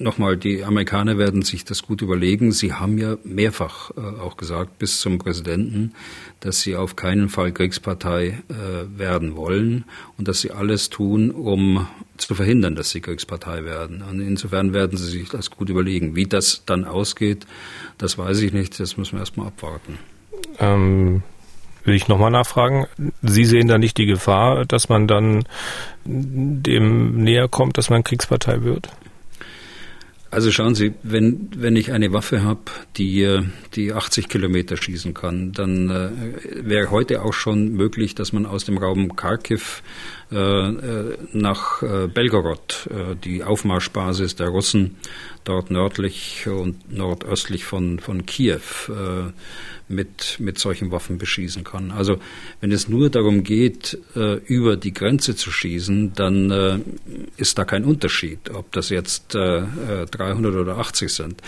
nochmal, 0.00 0.36
die 0.36 0.64
Amerikaner 0.64 1.18
werden 1.18 1.42
sich 1.42 1.64
das 1.64 1.82
gut 1.82 2.02
überlegen. 2.02 2.52
Sie 2.52 2.72
haben 2.72 2.98
ja 2.98 3.16
mehrfach 3.24 3.90
äh, 3.96 4.00
auch 4.20 4.36
gesagt, 4.36 4.78
bis 4.78 5.00
zum 5.00 5.18
Präsidenten, 5.18 5.94
dass 6.40 6.60
sie 6.60 6.76
auf 6.76 6.96
keinen 6.96 7.28
Fall 7.28 7.52
Kriegspartei 7.52 8.38
äh, 8.48 8.98
werden 8.98 9.36
wollen 9.36 9.84
und 10.18 10.28
dass 10.28 10.40
sie 10.40 10.50
alles 10.50 10.90
tun, 10.90 11.30
um 11.30 11.86
zu 12.16 12.34
verhindern, 12.34 12.74
dass 12.74 12.90
sie 12.90 13.00
Kriegspartei 13.00 13.64
werden. 13.64 14.02
Und 14.02 14.20
insofern 14.20 14.72
werden 14.72 14.96
sie 14.96 15.10
sich 15.10 15.28
das 15.28 15.50
gut 15.50 15.68
überlegen. 15.68 16.16
Wie 16.16 16.26
das 16.26 16.64
dann 16.66 16.84
ausgeht, 16.84 17.46
das 17.98 18.18
weiß 18.18 18.40
ich 18.40 18.52
nicht. 18.52 18.78
Das 18.80 18.96
müssen 18.96 19.12
wir 19.12 19.20
erstmal 19.20 19.48
abwarten. 19.48 19.98
Ähm 20.58 21.22
will 21.84 21.94
ich 21.94 22.08
nochmal 22.08 22.30
nachfragen. 22.30 22.86
Sie 23.22 23.44
sehen 23.44 23.68
da 23.68 23.78
nicht 23.78 23.96
die 23.96 24.06
Gefahr, 24.06 24.64
dass 24.64 24.88
man 24.88 25.06
dann 25.06 25.44
dem 26.04 27.16
näher 27.16 27.48
kommt, 27.48 27.78
dass 27.78 27.90
man 27.90 28.04
Kriegspartei 28.04 28.62
wird? 28.62 28.90
Also 30.32 30.52
schauen 30.52 30.76
Sie, 30.76 30.94
wenn, 31.02 31.50
wenn 31.56 31.74
ich 31.74 31.92
eine 31.92 32.12
Waffe 32.12 32.42
habe, 32.42 32.60
die, 32.96 33.40
die 33.74 33.92
80 33.92 34.28
Kilometer 34.28 34.76
schießen 34.76 35.12
kann, 35.12 35.50
dann 35.52 35.90
äh, 35.90 36.10
wäre 36.62 36.92
heute 36.92 37.22
auch 37.22 37.32
schon 37.32 37.72
möglich, 37.72 38.14
dass 38.14 38.32
man 38.32 38.46
aus 38.46 38.64
dem 38.64 38.78
Raum 38.78 39.16
Kharkiv 39.16 39.82
nach 40.30 41.82
äh, 41.82 42.06
Belgorod, 42.06 42.88
äh, 42.90 43.16
die 43.16 43.42
Aufmarschbasis 43.42 44.36
der 44.36 44.48
Russen, 44.48 44.96
dort 45.44 45.70
nördlich 45.70 46.46
und 46.46 46.92
nordöstlich 46.92 47.64
von, 47.64 47.98
von 47.98 48.26
Kiew, 48.26 48.60
äh, 48.88 49.32
mit, 49.90 50.36
mit 50.38 50.58
solchen 50.58 50.92
Waffen 50.92 51.18
beschießen 51.18 51.64
kann. 51.64 51.90
Also 51.90 52.18
wenn 52.60 52.70
es 52.70 52.88
nur 52.88 53.10
darum 53.10 53.42
geht, 53.42 53.98
äh, 54.14 54.36
über 54.36 54.76
die 54.76 54.94
Grenze 54.94 55.34
zu 55.34 55.50
schießen, 55.50 56.12
dann 56.14 56.50
äh, 56.50 56.78
ist 57.36 57.58
da 57.58 57.64
kein 57.64 57.84
Unterschied, 57.84 58.50
ob 58.50 58.70
das 58.72 58.88
jetzt 58.90 59.34
äh, 59.34 59.62
300 60.10 60.54
äh, 60.54 60.56
oder 60.56 60.78
80 60.78 61.12
sind. 61.12 61.42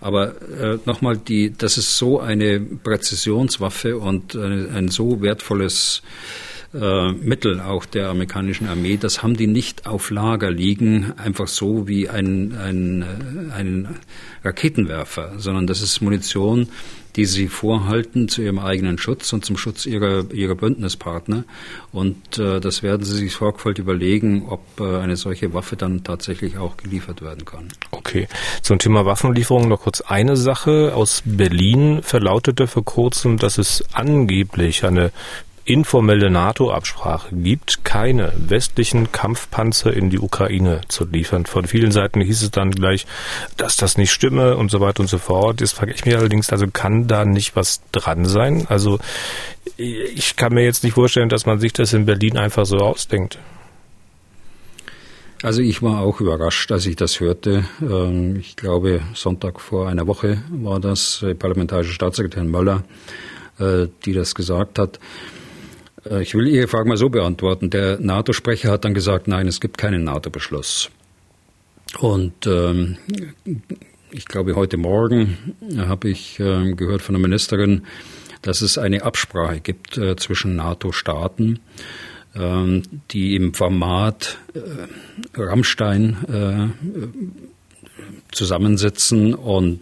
Aber 0.00 0.40
äh, 0.52 0.78
nochmal, 0.84 1.20
das 1.58 1.76
ist 1.76 1.98
so 1.98 2.20
eine 2.20 2.60
Präzisionswaffe 2.60 3.98
und 3.98 4.36
ein 4.36 4.88
so 4.88 5.20
wertvolles 5.20 6.02
äh, 6.74 7.12
Mittel 7.12 7.60
auch 7.60 7.84
der 7.84 8.08
amerikanischen 8.08 8.68
Armee, 8.68 8.96
das 8.96 9.22
haben 9.22 9.36
die 9.36 9.46
nicht 9.46 9.86
auf 9.86 10.10
Lager 10.10 10.50
liegen, 10.50 11.12
einfach 11.16 11.48
so 11.48 11.88
wie 11.88 12.08
ein, 12.08 12.54
ein, 12.54 13.02
äh, 13.02 13.54
ein 13.54 13.96
Raketenwerfer, 14.44 15.34
sondern 15.38 15.66
das 15.66 15.80
ist 15.80 16.00
Munition, 16.00 16.68
die 17.16 17.24
sie 17.24 17.48
vorhalten 17.48 18.28
zu 18.28 18.42
ihrem 18.42 18.60
eigenen 18.60 18.96
Schutz 18.96 19.32
und 19.32 19.44
zum 19.44 19.56
Schutz 19.56 19.86
ihrer, 19.86 20.30
ihrer 20.32 20.54
Bündnispartner. 20.54 21.44
Und 21.90 22.38
äh, 22.38 22.60
das 22.60 22.84
werden 22.84 23.04
sie 23.04 23.16
sich 23.16 23.32
sorgfältig 23.32 23.82
überlegen, 23.82 24.44
ob 24.48 24.60
äh, 24.78 24.98
eine 24.98 25.16
solche 25.16 25.52
Waffe 25.52 25.74
dann 25.74 26.04
tatsächlich 26.04 26.58
auch 26.58 26.76
geliefert 26.76 27.20
werden 27.20 27.44
kann. 27.44 27.68
Okay. 27.90 28.28
Zum 28.62 28.78
Thema 28.78 29.04
Waffenlieferung 29.04 29.68
noch 29.68 29.82
kurz 29.82 30.00
eine 30.00 30.36
Sache. 30.36 30.92
Aus 30.94 31.22
Berlin 31.24 32.02
verlautete 32.02 32.68
vor 32.68 32.84
kurzem, 32.84 33.36
dass 33.36 33.58
es 33.58 33.82
angeblich 33.92 34.84
eine 34.84 35.10
informelle 35.68 36.30
NATO-Absprache 36.30 37.34
gibt, 37.36 37.84
keine 37.84 38.32
westlichen 38.36 39.12
Kampfpanzer 39.12 39.92
in 39.92 40.08
die 40.08 40.18
Ukraine 40.18 40.80
zu 40.88 41.04
liefern. 41.04 41.44
Von 41.44 41.66
vielen 41.66 41.92
Seiten 41.92 42.22
hieß 42.22 42.42
es 42.42 42.50
dann 42.50 42.70
gleich, 42.70 43.06
dass 43.58 43.76
das 43.76 43.98
nicht 43.98 44.10
stimme 44.10 44.56
und 44.56 44.70
so 44.70 44.80
weiter 44.80 45.00
und 45.00 45.08
so 45.08 45.18
fort. 45.18 45.60
Jetzt 45.60 45.74
frage 45.74 45.92
ich 45.92 46.06
mich 46.06 46.16
allerdings, 46.16 46.50
also 46.50 46.66
kann 46.72 47.06
da 47.06 47.26
nicht 47.26 47.54
was 47.54 47.82
dran 47.92 48.24
sein? 48.24 48.66
Also 48.70 48.98
ich 49.76 50.36
kann 50.36 50.54
mir 50.54 50.64
jetzt 50.64 50.84
nicht 50.84 50.94
vorstellen, 50.94 51.28
dass 51.28 51.44
man 51.44 51.60
sich 51.60 51.74
das 51.74 51.92
in 51.92 52.06
Berlin 52.06 52.38
einfach 52.38 52.64
so 52.64 52.78
ausdenkt. 52.78 53.38
Also 55.42 55.60
ich 55.60 55.82
war 55.82 56.00
auch 56.00 56.20
überrascht, 56.20 56.72
als 56.72 56.86
ich 56.86 56.96
das 56.96 57.20
hörte. 57.20 57.64
Ähm, 57.82 58.36
ich 58.36 58.56
glaube, 58.56 59.02
Sonntag 59.14 59.60
vor 59.60 59.88
einer 59.88 60.06
Woche 60.06 60.42
war 60.50 60.80
das 60.80 61.24
parlamentarische 61.38 61.92
Staatssekretär 61.92 62.42
Möller, 62.44 62.84
äh, 63.58 63.86
die 64.06 64.14
das 64.14 64.34
gesagt 64.34 64.78
hat. 64.78 64.98
Äh, 66.04 66.22
ich 66.22 66.34
will 66.34 66.46
Ihre 66.46 66.68
Frage 66.68 66.88
mal 66.88 66.96
so 66.96 67.08
beantworten. 67.08 67.70
Der 67.70 67.98
NATO-Sprecher 68.00 68.70
hat 68.70 68.84
dann 68.84 68.94
gesagt, 68.94 69.28
nein, 69.28 69.46
es 69.46 69.60
gibt 69.60 69.78
keinen 69.78 70.04
NATO-Beschluss. 70.04 70.90
Und 71.98 72.46
ähm, 72.46 72.98
ich 74.10 74.26
glaube, 74.26 74.56
heute 74.56 74.76
Morgen 74.76 75.56
habe 75.76 76.10
ich 76.10 76.38
äh, 76.38 76.72
gehört 76.72 77.02
von 77.02 77.14
der 77.14 77.22
Ministerin, 77.22 77.86
dass 78.42 78.62
es 78.62 78.78
eine 78.78 79.02
Absprache 79.02 79.60
gibt 79.60 79.96
äh, 79.96 80.16
zwischen 80.16 80.56
NATO-Staaten, 80.56 81.60
äh, 82.34 82.82
die 83.10 83.36
im 83.36 83.54
Format 83.54 84.38
äh, 84.54 85.40
Rammstein 85.40 86.16
äh, 86.28 87.38
zusammensitzen 88.32 89.34
und 89.34 89.80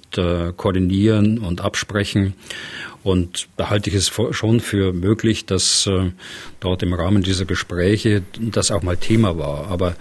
koordinieren 0.56 1.38
und 1.38 1.61
absprechen 1.61 2.35
und 3.06 3.46
da 3.56 3.70
halte 3.70 3.88
ich 3.88 3.94
es 3.94 4.11
schon 4.32 4.59
für 4.59 4.92
möglich, 4.92 5.46
dass 5.46 5.87
äh, 5.87 6.11
dort 6.59 6.82
im 6.82 6.92
Rahmen 6.92 7.22
dieser 7.22 7.44
Gespräche 7.44 8.24
das 8.37 8.72
auch 8.72 8.82
mal 8.82 8.96
Thema 8.96 9.38
war. 9.38 9.68
Aber 9.68 9.94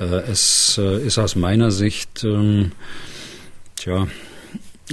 äh, 0.00 0.04
es 0.28 0.76
äh, 0.76 1.06
ist 1.06 1.18
aus 1.18 1.36
meiner 1.36 1.70
Sicht, 1.70 2.24
ähm, 2.24 2.72
tja, 3.76 4.08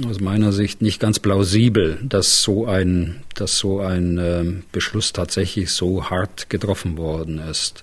aus 0.06 0.20
meiner 0.20 0.52
Sicht 0.52 0.80
nicht 0.80 1.00
ganz 1.00 1.18
plausibel, 1.18 1.98
dass 2.04 2.40
so 2.40 2.66
ein, 2.66 3.24
dass 3.34 3.58
so 3.58 3.80
ein 3.80 4.18
äh, 4.18 4.44
Beschluss 4.70 5.12
tatsächlich 5.12 5.72
so 5.72 6.08
hart 6.08 6.48
getroffen 6.48 6.96
worden 6.96 7.40
ist. 7.40 7.82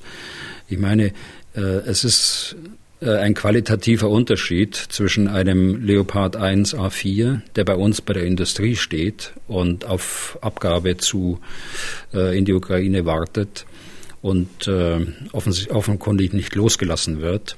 Ich 0.70 0.78
meine, 0.78 1.08
äh, 1.58 1.60
es 1.60 2.06
ist 2.06 2.56
äh, 2.58 2.70
ein 3.10 3.34
qualitativer 3.34 4.10
Unterschied 4.10 4.76
zwischen 4.76 5.28
einem 5.28 5.86
Leopard 5.86 6.36
1 6.36 6.76
A4, 6.76 7.42
der 7.56 7.66
bei 7.66 7.76
uns 7.76 8.02
bei 8.02 8.14
der 8.14 8.24
Industrie 8.24 8.76
steht 8.76 9.34
und 9.48 9.86
auf 9.86 10.38
Abgabe 10.42 10.98
zu 10.98 11.40
äh, 12.14 12.38
in 12.38 12.46
die 12.46 12.54
Ukraine 12.54 13.06
wartet 13.06 13.66
und 14.22 14.68
äh, 14.68 15.06
offenkundig 15.34 16.34
nicht 16.34 16.56
losgelassen 16.56 17.22
wird, 17.22 17.58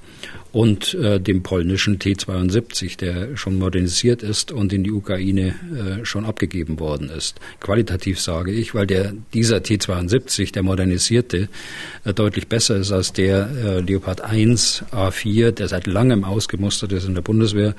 und 0.56 0.94
äh, 0.94 1.20
dem 1.20 1.44
polnischen 1.44 2.00
T-72, 2.00 2.98
der 2.98 3.36
schon 3.36 3.60
modernisiert 3.60 4.24
ist 4.24 4.54
und 4.54 4.72
in 4.72 4.86
die 4.86 4.92
Ukraine 4.94 5.54
äh, 6.00 6.06
schon 6.06 6.24
abgegeben 6.24 6.80
worden 6.80 7.10
ist. 7.10 7.42
Qualitativ 7.60 8.22
sage 8.22 8.54
ich, 8.54 8.74
weil 8.74 8.88
der, 8.88 9.12
dieser 9.34 9.62
T-72, 9.62 10.54
der 10.54 10.64
modernisierte, 10.64 11.50
äh, 12.06 12.14
deutlich 12.14 12.48
besser 12.48 12.78
ist 12.78 12.94
als 12.94 13.12
der 13.12 13.50
äh, 13.50 13.80
Leopard 13.82 14.22
1 14.22 14.86
A4, 14.94 15.52
der 15.52 15.68
seit 15.68 15.88
langem 15.88 16.24
ausgemustert 16.24 16.94
ist 16.94 17.06
in 17.06 17.16
der 17.16 17.22
Bundeswehr 17.22 17.76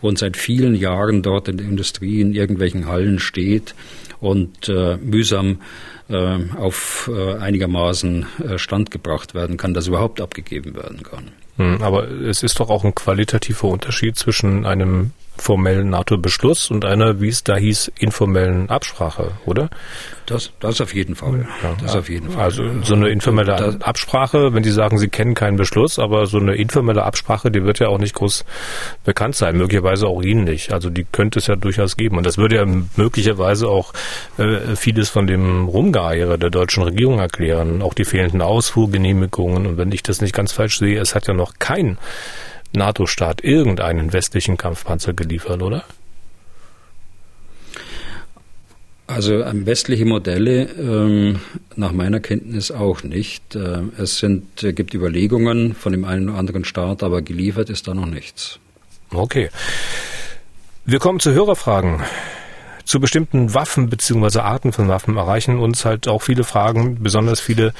und 0.00 0.16
seit 0.16 0.38
vielen 0.38 0.74
Jahren 0.74 1.20
dort 1.20 1.48
in 1.48 1.58
der 1.58 1.66
Industrie 1.66 2.22
in 2.22 2.32
irgendwelchen 2.32 2.86
Hallen 2.86 3.18
steht 3.18 3.74
und 4.20 4.70
äh, 4.70 4.96
mühsam 4.96 5.60
äh, 6.08 6.38
auf 6.56 7.10
äh, 7.14 7.34
einigermaßen 7.34 8.24
äh, 8.48 8.56
Stand 8.56 8.90
gebracht 8.90 9.34
werden 9.34 9.58
kann, 9.58 9.74
dass 9.74 9.88
überhaupt 9.88 10.22
abgegeben 10.22 10.74
werden 10.74 11.02
kann. 11.02 11.43
Hm, 11.56 11.82
aber 11.82 12.08
es 12.08 12.42
ist 12.42 12.58
doch 12.60 12.70
auch 12.70 12.84
ein 12.84 12.94
qualitativer 12.94 13.68
Unterschied 13.68 14.16
zwischen 14.16 14.66
einem 14.66 15.12
formellen 15.36 15.90
NATO-Beschluss 15.90 16.70
und 16.70 16.84
einer, 16.84 17.20
wie 17.20 17.28
es 17.28 17.42
da 17.44 17.56
hieß, 17.56 17.92
informellen 17.98 18.70
Absprache, 18.70 19.32
oder? 19.46 19.68
Das, 20.26 20.52
das 20.60 20.80
auf 20.80 20.94
jeden 20.94 21.16
Fall. 21.16 21.46
Ja, 21.62 21.74
das 21.82 21.96
auf 21.96 22.08
jeden 22.08 22.30
Fall. 22.30 22.44
Also 22.44 22.64
so 22.82 22.94
eine 22.94 23.08
informelle 23.08 23.56
das, 23.56 23.80
Absprache, 23.82 24.54
wenn 24.54 24.64
Sie 24.64 24.70
sagen, 24.70 24.96
Sie 24.98 25.08
kennen 25.08 25.34
keinen 25.34 25.56
Beschluss, 25.56 25.98
aber 25.98 26.26
so 26.26 26.38
eine 26.38 26.54
informelle 26.54 27.02
Absprache, 27.02 27.50
die 27.50 27.62
wird 27.64 27.78
ja 27.78 27.88
auch 27.88 27.98
nicht 27.98 28.14
groß 28.14 28.44
bekannt 29.04 29.34
sein, 29.34 29.58
möglicherweise 29.58 30.06
auch 30.06 30.22
Ihnen 30.22 30.44
nicht. 30.44 30.72
Also 30.72 30.88
die 30.88 31.04
könnte 31.04 31.40
es 31.40 31.46
ja 31.46 31.56
durchaus 31.56 31.96
geben. 31.96 32.16
Und 32.16 32.24
das 32.24 32.38
würde 32.38 32.56
ja 32.56 32.66
möglicherweise 32.96 33.68
auch 33.68 33.92
äh, 34.38 34.76
vieles 34.76 35.10
von 35.10 35.26
dem 35.26 35.66
Rumgeeiere 35.66 36.38
der 36.38 36.50
deutschen 36.50 36.84
Regierung 36.84 37.18
erklären, 37.18 37.82
auch 37.82 37.92
die 37.92 38.06
fehlenden 38.06 38.40
Ausfuhrgenehmigungen. 38.40 39.66
Und 39.66 39.76
wenn 39.76 39.92
ich 39.92 40.02
das 40.02 40.22
nicht 40.22 40.34
ganz 40.34 40.52
falsch 40.52 40.78
sehe, 40.78 40.98
es 41.00 41.14
hat 41.14 41.26
ja 41.26 41.34
noch 41.34 41.54
kein 41.58 41.98
NATO-Staat 42.74 43.42
irgendeinen 43.42 44.12
westlichen 44.12 44.56
Kampfpanzer 44.56 45.12
geliefert, 45.12 45.62
oder? 45.62 45.84
Also 49.06 49.42
ähm, 49.42 49.66
westliche 49.66 50.06
Modelle 50.06 50.62
ähm, 50.78 51.40
nach 51.76 51.92
meiner 51.92 52.20
Kenntnis 52.20 52.70
auch 52.70 53.02
nicht. 53.02 53.54
Äh, 53.54 53.82
es 53.98 54.18
sind, 54.18 54.62
äh, 54.62 54.72
gibt 54.72 54.94
Überlegungen 54.94 55.74
von 55.74 55.92
dem 55.92 56.04
einen 56.04 56.30
oder 56.30 56.38
anderen 56.38 56.64
Staat, 56.64 57.02
aber 57.02 57.20
geliefert 57.20 57.68
ist 57.68 57.86
da 57.86 57.92
noch 57.92 58.06
nichts. 58.06 58.58
Okay. 59.12 59.50
Wir 60.86 60.98
kommen 60.98 61.20
zu 61.20 61.32
Hörerfragen. 61.32 62.02
Zu 62.84 62.98
bestimmten 62.98 63.54
Waffen 63.54 63.88
bzw. 63.88 64.40
Arten 64.40 64.72
von 64.72 64.88
Waffen 64.88 65.16
erreichen 65.16 65.58
uns 65.58 65.84
halt 65.84 66.08
auch 66.08 66.22
viele 66.22 66.44
Fragen, 66.44 67.02
besonders 67.02 67.40
viele 67.40 67.74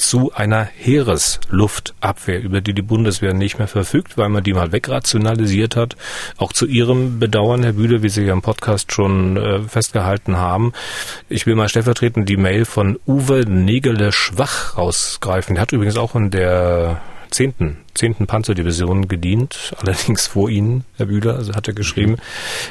zu 0.00 0.32
einer 0.32 0.64
Heeresluftabwehr, 0.64 2.40
über 2.40 2.60
die 2.60 2.72
die 2.72 2.82
Bundeswehr 2.82 3.34
nicht 3.34 3.58
mehr 3.58 3.68
verfügt, 3.68 4.16
weil 4.16 4.28
man 4.28 4.42
die 4.42 4.54
mal 4.54 4.72
wegrationalisiert 4.72 5.76
hat. 5.76 5.96
Auch 6.38 6.52
zu 6.52 6.66
Ihrem 6.66 7.18
Bedauern, 7.18 7.62
Herr 7.62 7.74
Bühle, 7.74 8.02
wie 8.02 8.08
Sie 8.08 8.22
ja 8.22 8.32
im 8.32 8.42
Podcast 8.42 8.92
schon 8.92 9.36
äh, 9.36 9.60
festgehalten 9.62 10.38
haben. 10.38 10.72
Ich 11.28 11.46
will 11.46 11.54
mal 11.54 11.68
stellvertretend 11.68 12.28
die 12.28 12.36
Mail 12.36 12.64
von 12.64 12.98
Uwe 13.06 13.44
Negele-Schwach 13.46 14.78
rausgreifen. 14.78 15.54
Der 15.54 15.62
hat 15.62 15.72
übrigens 15.72 15.96
auch 15.96 16.14
in 16.14 16.30
der 16.30 17.00
zehnten, 17.30 17.76
zehnten 17.94 18.26
Panzerdivision 18.26 19.06
gedient, 19.06 19.74
allerdings 19.80 20.26
vor 20.26 20.48
Ihnen, 20.48 20.84
Herr 20.96 21.06
Bühler, 21.06 21.36
also 21.36 21.54
hat 21.54 21.68
er 21.68 21.74
geschrieben. 21.74 22.16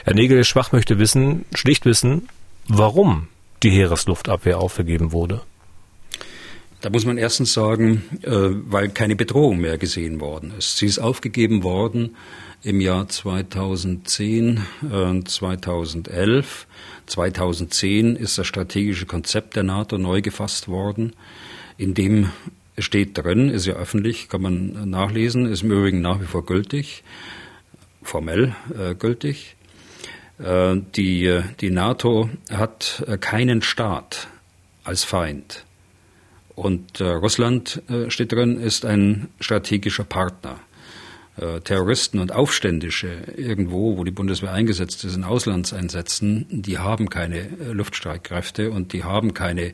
Herr 0.03 0.15
Negele-Schwach 0.15 0.71
möchte 0.71 0.99
wissen, 0.99 1.45
schlicht 1.53 1.85
wissen, 1.85 2.27
warum 2.67 3.27
die 3.61 3.71
Heeresluftabwehr 3.71 4.59
aufgegeben 4.59 5.11
wurde. 5.11 5.41
Da 6.81 6.89
muss 6.89 7.05
man 7.05 7.17
erstens 7.17 7.53
sagen, 7.53 8.03
äh, 8.21 8.29
weil 8.31 8.89
keine 8.89 9.15
Bedrohung 9.15 9.59
mehr 9.59 9.77
gesehen 9.77 10.21
worden 10.21 10.53
ist. 10.57 10.77
Sie 10.77 10.85
ist 10.85 10.99
aufgegeben 10.99 11.63
worden 11.63 12.15
im 12.63 12.81
Jahr 12.81 13.07
2010, 13.07 14.59
2011. 15.25 16.67
2010 17.05 18.15
ist 18.15 18.37
das 18.37 18.47
strategische 18.47 19.05
Konzept 19.05 19.55
der 19.55 19.63
NATO 19.63 19.97
neu 19.97 20.21
gefasst 20.21 20.67
worden, 20.67 21.13
in 21.77 21.93
dem 21.93 22.31
steht 22.77 23.17
drin, 23.17 23.49
ist 23.49 23.65
ja 23.65 23.75
öffentlich, 23.75 24.29
kann 24.29 24.41
man 24.41 24.89
nachlesen, 24.89 25.45
ist 25.45 25.63
im 25.63 25.71
Übrigen 25.71 26.01
nach 26.01 26.21
wie 26.21 26.25
vor 26.25 26.45
gültig, 26.45 27.03
formell 28.03 28.55
äh, 28.77 28.95
gültig. 28.95 29.55
Äh, 30.37 30.77
die, 30.95 31.41
die 31.59 31.71
NATO 31.71 32.29
hat 32.49 33.03
äh, 33.07 33.17
keinen 33.17 33.61
Staat 33.61 34.27
als 34.83 35.03
Feind. 35.03 35.65
Und 36.59 36.99
äh, 36.99 37.05
Russland 37.05 37.81
äh, 37.87 38.09
steht 38.11 38.33
drin, 38.33 38.59
ist 38.59 38.83
ein 38.83 39.29
strategischer 39.39 40.03
Partner. 40.03 40.59
Äh, 41.37 41.61
Terroristen 41.61 42.19
und 42.19 42.33
Aufständische 42.33 43.07
irgendwo, 43.37 43.95
wo 43.95 44.03
die 44.03 44.11
Bundeswehr 44.11 44.51
eingesetzt 44.51 45.05
ist, 45.05 45.15
in 45.15 45.23
Auslandseinsätzen, 45.23 46.47
die 46.49 46.77
haben 46.77 47.09
keine 47.09 47.37
äh, 47.37 47.71
Luftstreitkräfte 47.71 48.71
und 48.71 48.91
die 48.91 49.05
haben 49.05 49.33
keine, 49.33 49.67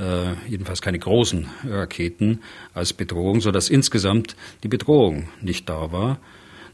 äh, 0.00 0.34
jedenfalls 0.48 0.82
keine 0.82 0.98
großen 0.98 1.46
Raketen 1.68 2.40
als 2.72 2.94
Bedrohung, 2.94 3.40
sodass 3.40 3.68
insgesamt 3.68 4.34
die 4.64 4.68
Bedrohung 4.68 5.28
nicht 5.40 5.68
da 5.68 5.92
war. 5.92 6.18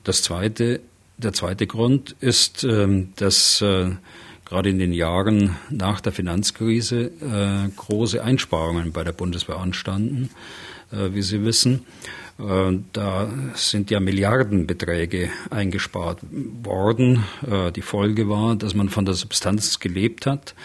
Das 0.04 0.22
zweite, 0.22 0.80
der 1.18 1.34
zweite 1.34 1.66
Grund 1.66 2.16
ist, 2.20 2.64
ähm, 2.64 3.12
dass 3.16 3.60
äh, 3.60 3.90
gerade 4.50 4.68
in 4.68 4.80
den 4.80 4.92
Jahren 4.92 5.56
nach 5.70 6.00
der 6.00 6.10
Finanzkrise 6.10 7.12
äh, 7.22 7.68
große 7.76 8.22
Einsparungen 8.22 8.90
bei 8.90 9.04
der 9.04 9.12
Bundeswehr 9.12 9.58
anstanden, 9.58 10.28
äh, 10.90 11.14
wie 11.14 11.22
Sie 11.22 11.44
wissen. 11.44 11.86
Äh, 12.40 12.78
da 12.92 13.30
sind 13.54 13.92
ja 13.92 14.00
Milliardenbeträge 14.00 15.28
eingespart 15.50 16.18
worden. 16.64 17.24
Äh, 17.48 17.70
die 17.70 17.82
Folge 17.82 18.28
war, 18.28 18.56
dass 18.56 18.74
man 18.74 18.88
von 18.88 19.04
der 19.04 19.14
Substanz 19.14 19.78
gelebt 19.78 20.26
hat. 20.26 20.56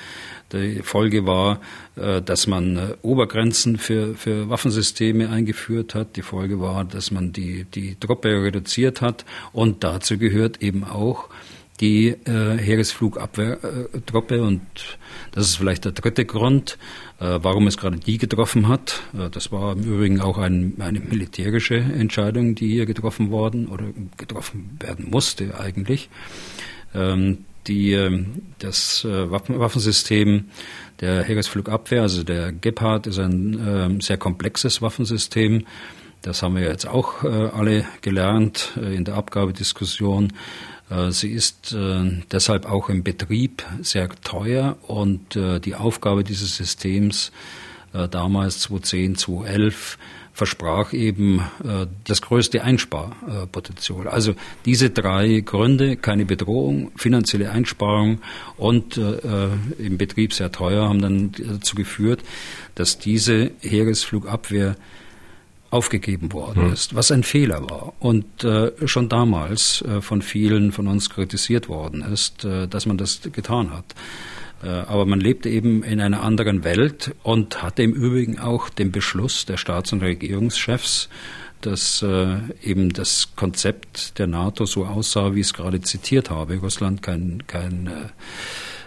Die 0.52 0.82
Folge 0.82 1.28
war, 1.28 1.62
äh, 1.96 2.24
dass 2.24 2.48
man 2.48 2.96
Obergrenzen 3.04 3.78
für, 3.78 4.16
für 4.16 4.50
Waffensysteme 4.50 5.30
eingeführt 5.30 5.94
hat. 5.94 6.16
Die 6.16 6.24
Folge 6.24 6.60
war, 6.60 6.86
dass 6.86 7.12
man 7.12 7.34
die, 7.34 7.66
die 7.66 7.96
Truppe 8.00 8.30
reduziert 8.30 9.02
hat. 9.02 9.26
Und 9.54 9.84
dazu 9.84 10.18
gehört 10.18 10.64
eben 10.64 10.84
auch, 10.84 11.30
die 11.80 12.08
äh, 12.08 12.58
Heeresflugabwehrtruppe. 12.58 14.42
Und 14.42 14.62
das 15.32 15.50
ist 15.50 15.58
vielleicht 15.58 15.86
der 15.86 15.92
dritte 15.92 16.26
Grund, 16.26 16.78
äh, 17.20 17.40
warum 17.42 17.68
es 17.68 17.78
gerade 17.78 17.98
die 17.98 18.18
getroffen 18.18 18.68
hat. 18.68 19.02
Äh, 19.14 19.30
das 19.30 19.52
war 19.52 19.74
im 19.74 19.84
Übrigen 19.84 20.22
auch 20.22 20.38
ein, 20.38 20.76
eine 20.80 21.00
militärische 21.00 21.76
Entscheidung, 21.76 22.56
die 22.56 22.70
hier 22.70 22.86
getroffen 22.86 23.32
worden 23.32 23.68
oder 23.68 23.86
getroffen 24.18 24.78
werden 24.80 25.10
musste 25.10 25.60
eigentlich. 25.60 26.10
Ähm, 26.94 27.40
die, 27.68 27.94
ähm, 27.94 28.44
das 28.60 29.04
äh, 29.06 29.32
Waffen, 29.32 29.60
Waffensystem 29.60 30.46
der 31.02 31.24
Heeresflugabwehr, 31.24 32.04
also 32.04 32.24
der 32.24 32.52
Gepard, 32.52 33.08
ist 33.08 33.20
ein 33.20 33.60
ähm, 33.66 34.02
sehr 34.02 34.18
komplexes 34.18 34.82
Waffensystem. 34.82 35.66
Das 36.26 36.42
haben 36.42 36.56
wir 36.56 36.64
jetzt 36.64 36.88
auch 36.88 37.24
äh, 37.24 37.28
alle 37.28 37.86
gelernt 38.02 38.72
äh, 38.82 38.96
in 38.96 39.06
der 39.06 39.14
Abgabediskussion. 39.14 40.34
Äh, 40.90 41.12
sie 41.12 41.30
ist 41.30 41.76
deshalb 42.32 42.66
auch 42.66 42.90
im 42.90 43.04
Betrieb 43.04 43.64
sehr 43.82 44.10
teuer 44.10 44.76
und 44.88 45.36
die 45.36 45.76
Aufgabe 45.76 46.24
dieses 46.24 46.56
Systems 46.56 47.32
damals 47.92 48.60
2010, 48.62 49.16
2011 49.16 49.98
versprach 50.34 50.94
eben 50.94 51.42
das 52.04 52.22
größte 52.22 52.64
Einsparpotenzial. 52.64 54.08
Also 54.08 54.36
diese 54.66 54.90
drei 54.90 55.40
Gründe, 55.40 55.96
keine 55.96 56.26
Bedrohung, 56.26 56.92
finanzielle 56.98 57.52
Einsparung 57.52 58.22
und 58.58 58.98
im 58.98 59.98
Betrieb 59.98 60.34
sehr 60.34 60.52
teuer, 60.52 60.88
haben 60.88 61.02
dann 61.02 61.32
dazu 61.38 61.76
geführt, 61.76 62.22
dass 62.76 63.00
diese 63.00 63.52
Heeresflugabwehr 63.62 64.76
aufgegeben 65.76 66.32
worden 66.32 66.72
ist, 66.72 66.96
was 66.96 67.12
ein 67.12 67.24
Fehler 67.24 67.70
war 67.70 67.94
und 68.00 68.44
äh, 68.46 68.72
schon 68.88 69.10
damals 69.10 69.82
äh, 69.82 70.02
von 70.02 70.22
vielen 70.22 70.72
von 70.72 70.88
uns 70.88 71.10
kritisiert 71.10 71.68
worden 71.68 72.02
ist, 72.02 72.46
äh, 72.46 72.68
dass 72.68 72.86
man 72.86 72.98
das 72.98 73.22
getan 73.22 73.74
hat. 73.74 73.94
Äh, 74.64 74.70
aber 74.70 75.06
man 75.06 75.20
lebte 75.20 75.50
eben 75.50 75.84
in 75.84 76.00
einer 76.00 76.24
anderen 76.24 76.64
Welt 76.64 77.14
und 77.24 77.62
hatte 77.62 77.84
im 77.84 77.92
Übrigen 77.92 78.40
auch 78.40 78.70
den 78.70 78.94
Beschluss 78.94 79.46
der 79.46 79.58
Staats- 79.58 79.92
und 79.92 80.02
Regierungschefs, 80.02 81.10
dass 81.60 82.02
äh, 82.02 82.38
eben 82.64 82.94
das 82.94 83.36
Konzept 83.36 84.18
der 84.18 84.28
NATO 84.28 84.66
so 84.66 84.86
aussah, 84.86 85.36
wie 85.36 85.42
ich 85.42 85.48
es 85.48 85.54
gerade 85.54 85.82
zitiert 85.82 86.30
habe. 86.30 86.56
Russland 86.58 87.02
kein, 87.02 87.44
kein 87.48 87.88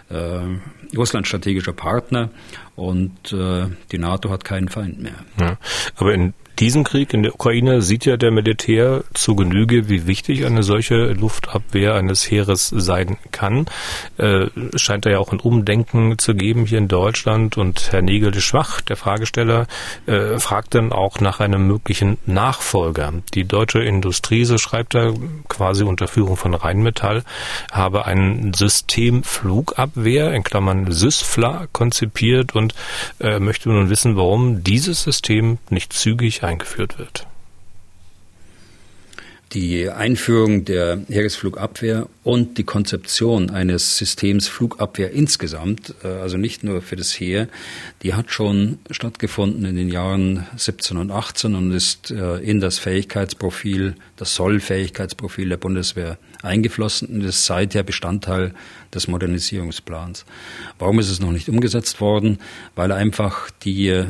äh, 0.09 0.15
äh, 0.15 0.59
Russland 0.97 1.27
strategischer 1.27 1.73
Partner 1.73 2.31
und 2.75 3.31
äh, 3.31 3.67
die 3.91 3.99
NATO 3.99 4.31
hat 4.31 4.43
keinen 4.43 4.69
Feind 4.69 5.01
mehr. 5.01 5.25
Ja, 5.39 5.57
aber 5.95 6.13
in 6.13 6.33
diesen 6.59 6.83
Krieg 6.83 7.13
in 7.13 7.23
der 7.23 7.33
Ukraine 7.33 7.81
sieht 7.81 8.05
ja 8.05 8.17
der 8.17 8.31
Militär 8.31 9.03
zu 9.13 9.35
Genüge, 9.35 9.87
wie 9.87 10.07
wichtig 10.07 10.45
eine 10.45 10.63
solche 10.63 11.13
Luftabwehr 11.13 11.95
eines 11.95 12.29
Heeres 12.29 12.67
sein 12.67 13.17
kann. 13.31 13.65
Äh, 14.17 14.47
scheint 14.75 15.05
da 15.05 15.09
ja 15.09 15.19
auch 15.19 15.31
ein 15.31 15.39
Umdenken 15.39 16.17
zu 16.17 16.35
geben 16.35 16.65
hier 16.65 16.79
in 16.79 16.89
Deutschland 16.89 17.57
und 17.57 17.91
Herr 17.91 18.01
Nigel 18.01 18.31
de 18.31 18.41
Schwach, 18.41 18.81
der 18.81 18.97
Fragesteller, 18.97 19.67
äh, 20.05 20.37
fragt 20.39 20.75
dann 20.75 20.91
auch 20.91 21.21
nach 21.21 21.39
einem 21.39 21.65
möglichen 21.65 22.17
Nachfolger. 22.25 23.13
Die 23.33 23.45
deutsche 23.45 23.79
Industrie, 23.79 24.43
so 24.43 24.57
schreibt 24.57 24.95
er 24.95 25.13
quasi 25.47 25.83
unter 25.83 26.07
Führung 26.07 26.35
von 26.35 26.53
Rheinmetall, 26.53 27.23
habe 27.71 28.05
ein 28.05 28.53
System 28.53 29.23
Flugabwehr 29.23 30.33
in 30.33 30.43
Klammern 30.43 30.91
SysFla 30.91 31.67
konzipiert 31.71 32.53
und 32.55 32.75
äh, 33.19 33.39
möchte 33.39 33.69
nun 33.69 33.89
wissen, 33.89 34.17
warum 34.17 34.63
dieses 34.63 35.03
System 35.03 35.57
nicht 35.69 35.93
zügig 35.93 36.43
eingeführt 36.49 36.99
wird. 36.99 37.27
Die 39.53 39.89
Einführung 39.89 40.63
der 40.63 40.99
Heeresflugabwehr 41.09 42.07
und 42.23 42.59
die 42.59 42.63
Konzeption 42.63 43.49
eines 43.49 43.97
Systems 43.97 44.47
Flugabwehr 44.47 45.11
insgesamt, 45.11 45.95
äh, 46.03 46.07
also 46.07 46.37
nicht 46.37 46.63
nur 46.63 46.83
für 46.83 46.95
das 46.95 47.19
Heer, 47.19 47.47
die 48.03 48.13
hat 48.13 48.29
schon 48.29 48.77
stattgefunden 48.91 49.65
in 49.65 49.75
den 49.75 49.89
Jahren 49.89 50.45
17 50.55 50.97
und 50.97 51.09
18 51.09 51.55
und 51.55 51.71
ist 51.71 52.11
äh, 52.11 52.37
in 52.37 52.59
das 52.59 52.77
Fähigkeitsprofil, 52.77 53.95
das 54.17 54.35
Sollfähigkeitsprofil 54.35 55.49
der 55.49 55.57
Bundeswehr 55.57 56.19
eingeflossen 56.43 57.07
und 57.07 57.21
ist 57.21 57.43
seither 57.47 57.81
Bestandteil 57.81 58.53
des 58.93 59.07
Modernisierungsplans. 59.07 60.25
Warum 60.77 60.99
ist 60.99 61.09
es 61.09 61.19
noch 61.19 61.31
nicht 61.31 61.49
umgesetzt 61.49 62.01
worden? 62.01 62.39
Weil 62.75 62.91
einfach 62.91 63.49
die 63.63 63.87
äh, 63.87 64.05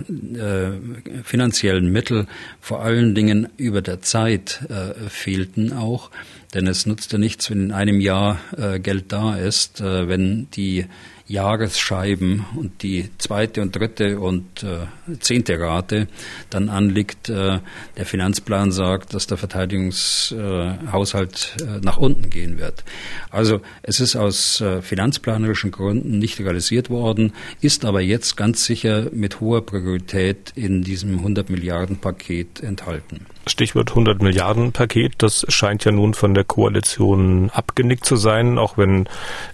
finanziellen 1.23 1.91
Mittel 1.91 2.27
vor 2.61 2.82
allen 2.82 3.15
Dingen 3.15 3.49
über 3.57 3.82
der 3.82 4.01
Zeit 4.01 4.61
äh, 4.69 5.09
fehlten 5.09 5.73
auch. 5.73 6.11
Denn 6.53 6.65
es 6.65 6.86
nutzt 6.86 7.11
ja 7.11 7.19
nichts, 7.19 7.49
wenn 7.51 7.65
in 7.65 7.71
einem 7.71 8.01
Jahr 8.01 8.39
äh, 8.57 8.80
Geld 8.80 9.11
da 9.11 9.36
ist, 9.36 9.82
äh, 9.82 10.07
wenn 10.07 10.47
die 10.51 10.86
Jahresscheiben 11.30 12.45
und 12.55 12.84
die 12.84 13.09
zweite 13.19 13.61
und 13.61 13.75
dritte 13.75 14.19
und 14.19 14.63
äh, 14.63 14.88
zehnte 15.19 15.59
Rate 15.59 16.07
dann 16.49 16.69
anliegt. 16.69 17.30
Äh, 17.30 17.59
der 17.97 18.05
Finanzplan 18.05 18.71
sagt, 18.71 19.13
dass 19.13 19.27
der 19.27 19.38
Verteidigungshaushalt 19.38 21.57
äh, 21.61 21.82
nach 21.84 21.97
unten 21.97 22.32
gehen 22.32 22.57
wird. 22.57 22.84
Also 23.30 23.61
es 23.84 23.99
ist 23.99 24.15
aus 24.15 24.59
äh, 24.59 24.82
finanzplanerischen 24.82 25.69
Gründen 25.69 26.17
nicht 26.17 26.39
realisiert 26.39 26.89
worden, 26.89 27.34
ist 27.61 27.86
aber 27.86 28.01
jetzt 28.01 28.36
ganz 28.36 28.65
sicher 28.65 29.11
mit 29.11 29.39
hoher 29.39 29.63
Priorität 29.63 30.51
in 30.55 30.82
diesem 30.82 31.19
100 31.19 31.51
Milliarden 31.51 31.97
Paket 31.97 32.61
enthalten. 32.61 33.27
Stichwort 33.50 33.89
100 33.89 34.22
Milliarden 34.22 34.72
Paket, 34.72 35.14
das 35.18 35.45
scheint 35.50 35.86
ja 35.86 35.91
nun 35.91 36.14
von 36.14 36.34
der 36.34 36.43
Koalition 36.43 37.50
abgenickt 37.52 38.06
zu 38.06 38.16
sein, 38.16 38.58
auch 38.58 38.78
wenn 38.78 39.08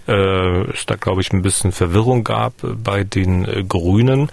äh, 0.06 0.62
es 0.70 0.86
da, 0.86 0.96
glaube 0.96 1.20
ich, 1.20 1.32
ein 1.32 1.42
bisschen 1.42 1.72
Verwirrung 1.72 2.24
gab 2.24 2.54
bei 2.62 3.04
den 3.04 3.44
äh, 3.44 3.64
Grünen. 3.64 4.30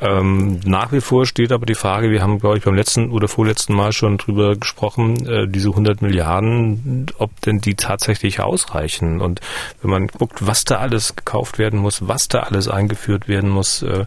Ähm, 0.00 0.60
nach 0.64 0.92
wie 0.92 1.00
vor 1.00 1.26
steht 1.26 1.52
aber 1.52 1.66
die 1.66 1.74
Frage, 1.74 2.10
wir 2.10 2.20
haben, 2.22 2.38
glaube 2.38 2.58
ich, 2.58 2.64
beim 2.64 2.74
letzten 2.74 3.10
oder 3.10 3.28
vorletzten 3.28 3.74
Mal 3.74 3.92
schon 3.92 4.18
drüber 4.18 4.56
gesprochen, 4.56 5.26
äh, 5.26 5.48
diese 5.48 5.70
100 5.70 6.02
Milliarden, 6.02 7.06
ob 7.18 7.40
denn 7.42 7.60
die 7.60 7.74
tatsächlich 7.74 8.40
ausreichen. 8.40 9.20
Und 9.20 9.40
wenn 9.80 9.90
man 9.90 10.08
guckt, 10.08 10.46
was 10.46 10.64
da 10.64 10.78
alles 10.78 11.16
gekauft 11.16 11.58
werden 11.58 11.78
muss, 11.78 12.08
was 12.08 12.28
da 12.28 12.40
alles 12.40 12.68
eingeführt 12.68 13.28
werden 13.28 13.50
muss, 13.50 13.82
äh, 13.82 14.06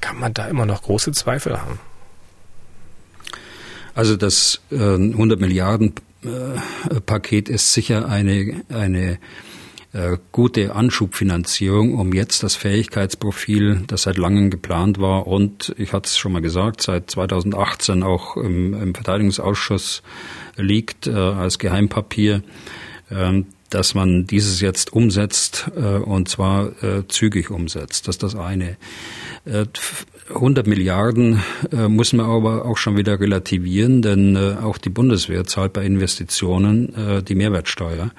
kann 0.00 0.18
man 0.18 0.34
da 0.34 0.46
immer 0.46 0.66
noch 0.66 0.82
große 0.82 1.12
Zweifel 1.12 1.60
haben. 1.60 1.78
Also 3.94 4.16
das 4.16 4.60
äh, 4.70 4.76
100 4.76 5.40
Milliarden 5.40 5.94
äh, 6.24 7.00
Paket 7.00 7.48
ist 7.48 7.72
sicher 7.72 8.08
eine, 8.08 8.62
eine 8.68 9.18
äh, 9.92 10.16
gute 10.30 10.74
Anschubfinanzierung, 10.74 11.98
um 11.98 12.12
jetzt 12.14 12.42
das 12.42 12.56
Fähigkeitsprofil, 12.56 13.82
das 13.86 14.02
seit 14.02 14.16
langem 14.16 14.50
geplant 14.50 14.98
war 14.98 15.26
und 15.26 15.74
ich 15.76 15.92
hatte 15.92 16.06
es 16.06 16.16
schon 16.16 16.32
mal 16.32 16.40
gesagt, 16.40 16.80
seit 16.80 17.10
2018 17.10 18.02
auch 18.02 18.36
im, 18.36 18.72
im 18.72 18.94
Verteidigungsausschuss 18.94 20.02
liegt 20.56 21.06
äh, 21.06 21.12
als 21.12 21.58
Geheimpapier, 21.58 22.42
äh, 23.10 23.42
dass 23.68 23.94
man 23.94 24.26
dieses 24.26 24.60
jetzt 24.60 24.92
umsetzt 24.92 25.70
äh, 25.76 25.80
und 25.80 26.28
zwar 26.28 26.82
äh, 26.82 27.06
zügig 27.08 27.50
umsetzt. 27.50 28.08
Das 28.08 28.16
ist 28.16 28.22
das 28.22 28.34
eine. 28.34 28.76
100 30.28 30.66
Milliarden 30.66 31.42
äh, 31.72 31.88
muss 31.88 32.12
man 32.12 32.26
aber 32.26 32.64
auch 32.64 32.76
schon 32.76 32.96
wieder 32.96 33.18
relativieren, 33.18 34.02
denn 34.02 34.36
äh, 34.36 34.56
auch 34.62 34.78
die 34.78 34.90
Bundeswehr 34.90 35.44
zahlt 35.44 35.72
bei 35.72 35.84
Investitionen 35.84 36.94
äh, 36.94 37.22
die 37.22 37.34
Mehrwertsteuer. 37.34 38.10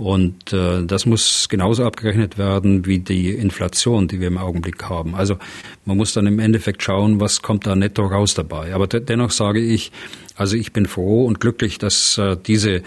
Und 0.00 0.54
äh, 0.54 0.82
das 0.86 1.04
muss 1.04 1.50
genauso 1.50 1.84
abgerechnet 1.84 2.38
werden 2.38 2.86
wie 2.86 3.00
die 3.00 3.32
Inflation, 3.32 4.08
die 4.08 4.18
wir 4.18 4.28
im 4.28 4.38
Augenblick 4.38 4.84
haben. 4.84 5.14
Also 5.14 5.36
man 5.84 5.98
muss 5.98 6.14
dann 6.14 6.26
im 6.26 6.38
Endeffekt 6.38 6.82
schauen, 6.82 7.20
was 7.20 7.42
kommt 7.42 7.66
da 7.66 7.76
netto 7.76 8.06
raus 8.06 8.32
dabei. 8.32 8.72
Aber 8.72 8.86
dennoch 8.86 9.30
sage 9.30 9.60
ich, 9.60 9.92
also 10.36 10.56
ich 10.56 10.72
bin 10.72 10.86
froh 10.86 11.26
und 11.26 11.38
glücklich, 11.38 11.76
dass 11.76 12.16
äh, 12.16 12.38
diese 12.46 12.82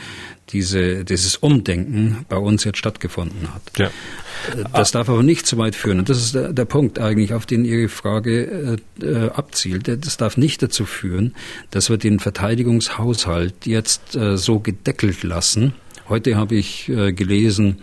diese, 0.50 1.06
dieses 1.06 1.38
Umdenken 1.38 2.26
bei 2.30 2.38
uns 2.38 2.64
jetzt 2.64 2.78
stattgefunden 2.78 3.54
hat. 3.54 3.62
Ja. 3.78 3.88
Äh, 3.88 4.64
das 4.74 4.92
darf 4.92 5.10
aber 5.10 5.24
nicht 5.24 5.46
zu 5.46 5.58
weit 5.58 5.76
führen. 5.76 6.00
Und 6.00 6.10
das 6.10 6.18
ist 6.18 6.36
der, 6.36 6.52
der 6.52 6.66
Punkt 6.66 7.00
eigentlich, 7.00 7.34
auf 7.34 7.46
den 7.46 7.66
Ihre 7.66 7.90
Frage 7.90 8.78
äh, 9.02 9.06
äh, 9.06 9.30
abzielt. 9.30 9.88
Das 9.88 10.18
darf 10.18 10.38
nicht 10.38 10.62
dazu 10.62 10.86
führen, 10.86 11.36
dass 11.72 11.90
wir 11.90 11.98
den 11.98 12.20
Verteidigungshaushalt 12.20 13.66
jetzt 13.66 14.16
äh, 14.16 14.38
so 14.38 14.60
gedeckelt 14.60 15.24
lassen. 15.24 15.74
Heute 16.10 16.36
habe 16.36 16.56
ich 16.56 16.90
äh, 16.90 17.14
gelesen, 17.14 17.78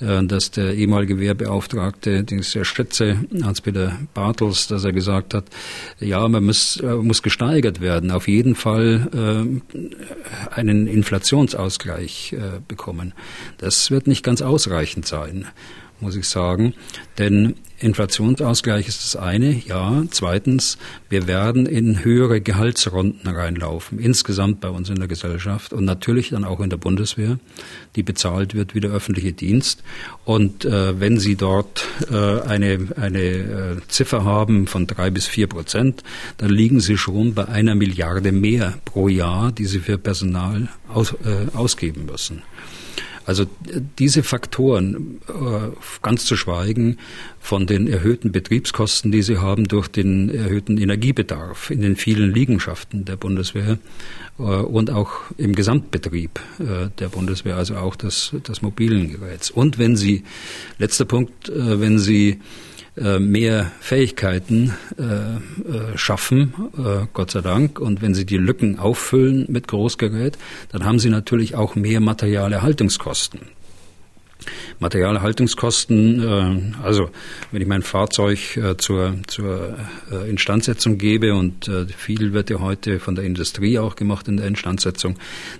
äh, 0.00 0.24
dass 0.24 0.50
der 0.50 0.74
ehemalige 0.74 1.20
Wehrbeauftragte, 1.20 2.24
den 2.24 2.38
ich 2.38 2.48
sehr 2.48 2.64
schätze, 2.64 3.18
Hans-Peter 3.42 3.98
Bartels, 4.14 4.68
dass 4.68 4.84
er 4.84 4.92
gesagt 4.92 5.34
hat, 5.34 5.44
ja, 6.00 6.26
man 6.28 6.44
muss, 6.44 6.78
äh, 6.78 6.94
muss 6.94 7.22
gesteigert 7.22 7.80
werden, 7.80 8.10
auf 8.10 8.26
jeden 8.26 8.54
Fall 8.54 9.60
äh, 9.74 10.54
einen 10.54 10.86
Inflationsausgleich 10.86 12.36
bekommen. 12.66 13.12
Das 13.58 13.90
wird 13.90 14.06
nicht 14.06 14.24
ganz 14.24 14.42
ausreichend 14.42 15.06
sein 15.06 15.46
muss 16.00 16.16
ich 16.16 16.28
sagen. 16.28 16.74
Denn 17.18 17.54
Inflationsausgleich 17.80 18.88
ist 18.88 19.04
das 19.04 19.16
eine, 19.16 19.52
ja. 19.52 20.02
Zweitens, 20.10 20.78
wir 21.08 21.26
werden 21.26 21.66
in 21.66 22.04
höhere 22.04 22.40
Gehaltsrunden 22.40 23.28
reinlaufen, 23.30 23.98
insgesamt 23.98 24.60
bei 24.60 24.68
uns 24.68 24.90
in 24.90 24.96
der 24.96 25.06
Gesellschaft 25.06 25.72
und 25.72 25.84
natürlich 25.84 26.30
dann 26.30 26.44
auch 26.44 26.60
in 26.60 26.70
der 26.70 26.76
Bundeswehr, 26.76 27.38
die 27.94 28.02
bezahlt 28.02 28.54
wird 28.54 28.74
wie 28.74 28.80
der 28.80 28.90
öffentliche 28.90 29.32
Dienst. 29.32 29.82
Und 30.24 30.64
äh, 30.64 30.98
wenn 30.98 31.18
Sie 31.18 31.36
dort 31.36 31.86
äh, 32.10 32.40
eine, 32.40 32.88
eine 32.96 33.22
äh, 33.22 33.76
Ziffer 33.86 34.24
haben 34.24 34.66
von 34.66 34.86
drei 34.86 35.10
bis 35.10 35.26
vier 35.26 35.46
Prozent, 35.46 36.02
dann 36.38 36.50
liegen 36.50 36.80
Sie 36.80 36.98
schon 36.98 37.34
bei 37.34 37.46
einer 37.46 37.74
Milliarde 37.74 38.32
mehr 38.32 38.74
pro 38.84 39.08
Jahr, 39.08 39.52
die 39.52 39.66
Sie 39.66 39.78
für 39.78 39.98
Personal 39.98 40.68
aus, 40.88 41.12
äh, 41.12 41.56
ausgeben 41.56 42.06
müssen. 42.06 42.42
Also 43.28 43.44
diese 43.98 44.22
Faktoren, 44.22 45.20
äh, 45.28 45.68
ganz 46.00 46.24
zu 46.24 46.34
schweigen 46.34 46.96
von 47.38 47.66
den 47.66 47.86
erhöhten 47.86 48.32
Betriebskosten, 48.32 49.12
die 49.12 49.20
sie 49.20 49.36
haben 49.36 49.68
durch 49.68 49.86
den 49.88 50.34
erhöhten 50.34 50.78
Energiebedarf 50.78 51.70
in 51.70 51.82
den 51.82 51.96
vielen 51.96 52.32
Liegenschaften 52.32 53.04
der 53.04 53.16
Bundeswehr 53.16 53.76
äh, 54.38 54.42
und 54.42 54.90
auch 54.90 55.10
im 55.36 55.54
Gesamtbetrieb 55.54 56.40
äh, 56.58 56.88
der 56.98 57.08
Bundeswehr, 57.10 57.56
also 57.56 57.76
auch 57.76 57.96
des, 57.96 58.32
des 58.48 58.62
mobilen 58.62 59.12
Geräts. 59.12 59.50
Und 59.50 59.78
wenn 59.78 59.94
Sie, 59.94 60.22
letzter 60.78 61.04
Punkt, 61.04 61.52
wenn 61.54 61.98
Sie 61.98 62.40
äh, 62.98 63.18
mehr 63.18 63.70
Fähigkeiten 63.80 64.74
äh, 64.98 65.02
äh, 65.04 65.96
schaffen, 65.96 66.52
Gott 67.12 67.30
sei 67.30 67.40
Dank. 67.40 67.78
Und 67.78 68.02
wenn 68.02 68.14
Sie 68.14 68.26
die 68.26 68.36
Lücken 68.36 68.78
auffüllen 68.78 69.46
mit 69.48 69.68
Großgerät, 69.68 70.38
dann 70.72 70.84
haben 70.84 70.98
Sie 70.98 71.10
natürlich 71.10 71.54
auch 71.54 71.74
mehr 71.74 72.00
Materialerhaltungskosten. 72.00 73.40
Materialhaltungskosten, 74.78 76.22
äh, 76.22 76.82
also 76.82 77.10
wenn 77.50 77.62
ich 77.62 77.68
mein 77.68 77.82
Fahrzeug 77.82 78.38
zur, 78.78 79.14
zur 79.26 79.76
Instandsetzung 80.26 80.96
gebe 80.98 81.34
und 81.34 81.70
viel 81.96 82.32
wird 82.32 82.50
ja 82.50 82.60
heute 82.60 83.00
von 83.00 83.14
der 83.14 83.24
Industrie 83.24 83.78
auch 83.78 83.96
gemacht 83.96 84.28
in 84.28 84.36
der 84.36 84.46
Instandsetzung, 84.46 85.16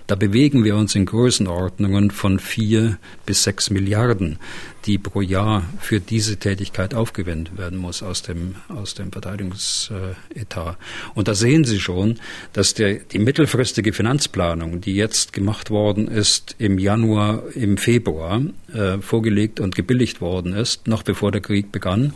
da 0.07 0.15
bewegen 0.15 0.63
wir 0.63 0.75
uns 0.75 0.95
in 0.95 1.05
Größenordnungen 1.05 2.11
von 2.11 2.39
vier 2.39 2.97
bis 3.25 3.43
sechs 3.43 3.69
Milliarden, 3.69 4.39
die 4.85 4.97
pro 4.97 5.21
Jahr 5.21 5.63
für 5.79 5.99
diese 5.99 6.37
Tätigkeit 6.37 6.93
aufgewendet 6.93 7.57
werden 7.57 7.77
muss 7.77 8.01
aus 8.01 8.21
dem, 8.21 8.55
aus 8.69 8.93
dem 8.93 9.11
Verteidigungsetat. 9.11 10.77
Und 11.15 11.27
da 11.27 11.35
sehen 11.35 11.63
Sie 11.63 11.79
schon, 11.79 12.19
dass 12.53 12.73
der, 12.73 12.95
die 12.95 13.19
mittelfristige 13.19 13.93
Finanzplanung, 13.93 14.81
die 14.81 14.95
jetzt 14.95 15.33
gemacht 15.33 15.69
worden 15.69 16.07
ist 16.07 16.55
im 16.59 16.79
Januar, 16.79 17.43
im 17.55 17.77
Februar, 17.77 18.41
äh, 18.73 18.99
vorgelegt 18.99 19.59
und 19.59 19.75
gebilligt 19.75 20.21
worden 20.21 20.53
ist, 20.53 20.87
noch 20.87 21.03
bevor 21.03 21.31
der 21.31 21.41
Krieg 21.41 21.71
begann, 21.71 22.13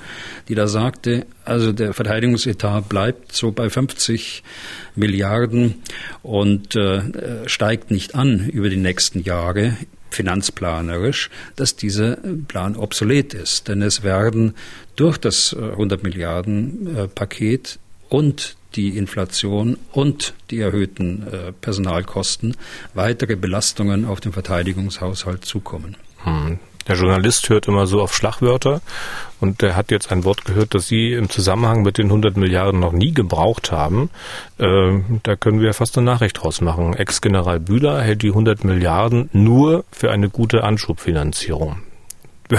die 0.47 0.55
da 0.55 0.67
sagte, 0.67 1.25
also 1.45 1.73
der 1.73 1.93
Verteidigungsetat 1.93 2.87
bleibt 2.87 3.33
so 3.33 3.51
bei 3.51 3.69
50 3.69 4.43
Milliarden 4.95 5.75
und 6.21 6.75
äh, 6.75 7.47
steigt 7.47 7.91
nicht 7.91 8.15
an 8.15 8.47
über 8.49 8.69
die 8.69 8.77
nächsten 8.77 9.21
Jahre 9.21 9.77
finanzplanerisch, 10.13 11.29
dass 11.55 11.75
dieser 11.75 12.17
Plan 12.47 12.75
obsolet 12.75 13.33
ist. 13.33 13.67
Denn 13.67 13.81
es 13.81 14.03
werden 14.03 14.55
durch 14.95 15.17
das 15.17 15.53
100 15.53 15.99
äh, 15.99 16.03
Milliarden 16.03 16.95
äh, 16.95 17.07
Paket 17.07 17.79
und 18.09 18.55
die 18.75 18.97
Inflation 18.97 19.77
und 19.91 20.33
die 20.49 20.59
erhöhten 20.59 21.27
äh, 21.27 21.51
Personalkosten 21.51 22.55
weitere 22.93 23.35
Belastungen 23.35 24.05
auf 24.05 24.19
den 24.19 24.33
Verteidigungshaushalt 24.33 25.45
zukommen. 25.45 25.95
Der 26.87 26.95
Journalist 26.95 27.49
hört 27.49 27.67
immer 27.67 27.87
so 27.87 28.01
auf 28.01 28.15
Schlagwörter 28.15 28.81
und 29.39 29.61
der 29.61 29.75
hat 29.75 29.91
jetzt 29.91 30.11
ein 30.11 30.23
Wort 30.23 30.45
gehört, 30.45 30.73
das 30.73 30.87
Sie 30.87 31.13
im 31.13 31.29
Zusammenhang 31.29 31.83
mit 31.83 31.97
den 31.97 32.07
100 32.07 32.37
Milliarden 32.37 32.79
noch 32.79 32.93
nie 32.93 33.13
gebraucht 33.13 33.71
haben. 33.71 34.09
Äh, 34.57 34.99
da 35.23 35.35
können 35.35 35.61
wir 35.61 35.73
fast 35.73 35.97
eine 35.97 36.05
Nachricht 36.05 36.41
draus 36.41 36.61
machen. 36.61 36.93
Ex-General 36.93 37.59
Bühler 37.59 38.01
hält 38.01 38.21
die 38.21 38.29
100 38.29 38.63
Milliarden 38.63 39.29
nur 39.33 39.85
für 39.91 40.11
eine 40.11 40.29
gute 40.29 40.63
Anschubfinanzierung. 40.63 41.81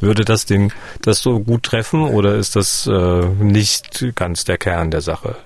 Würde 0.00 0.24
das 0.24 0.46
den, 0.46 0.72
das 1.02 1.20
so 1.20 1.40
gut 1.40 1.64
treffen 1.64 2.02
oder 2.02 2.34
ist 2.34 2.56
das 2.56 2.86
äh, 2.86 3.24
nicht 3.26 4.14
ganz 4.14 4.44
der 4.44 4.58
Kern 4.58 4.90
der 4.90 5.00
Sache? 5.00 5.36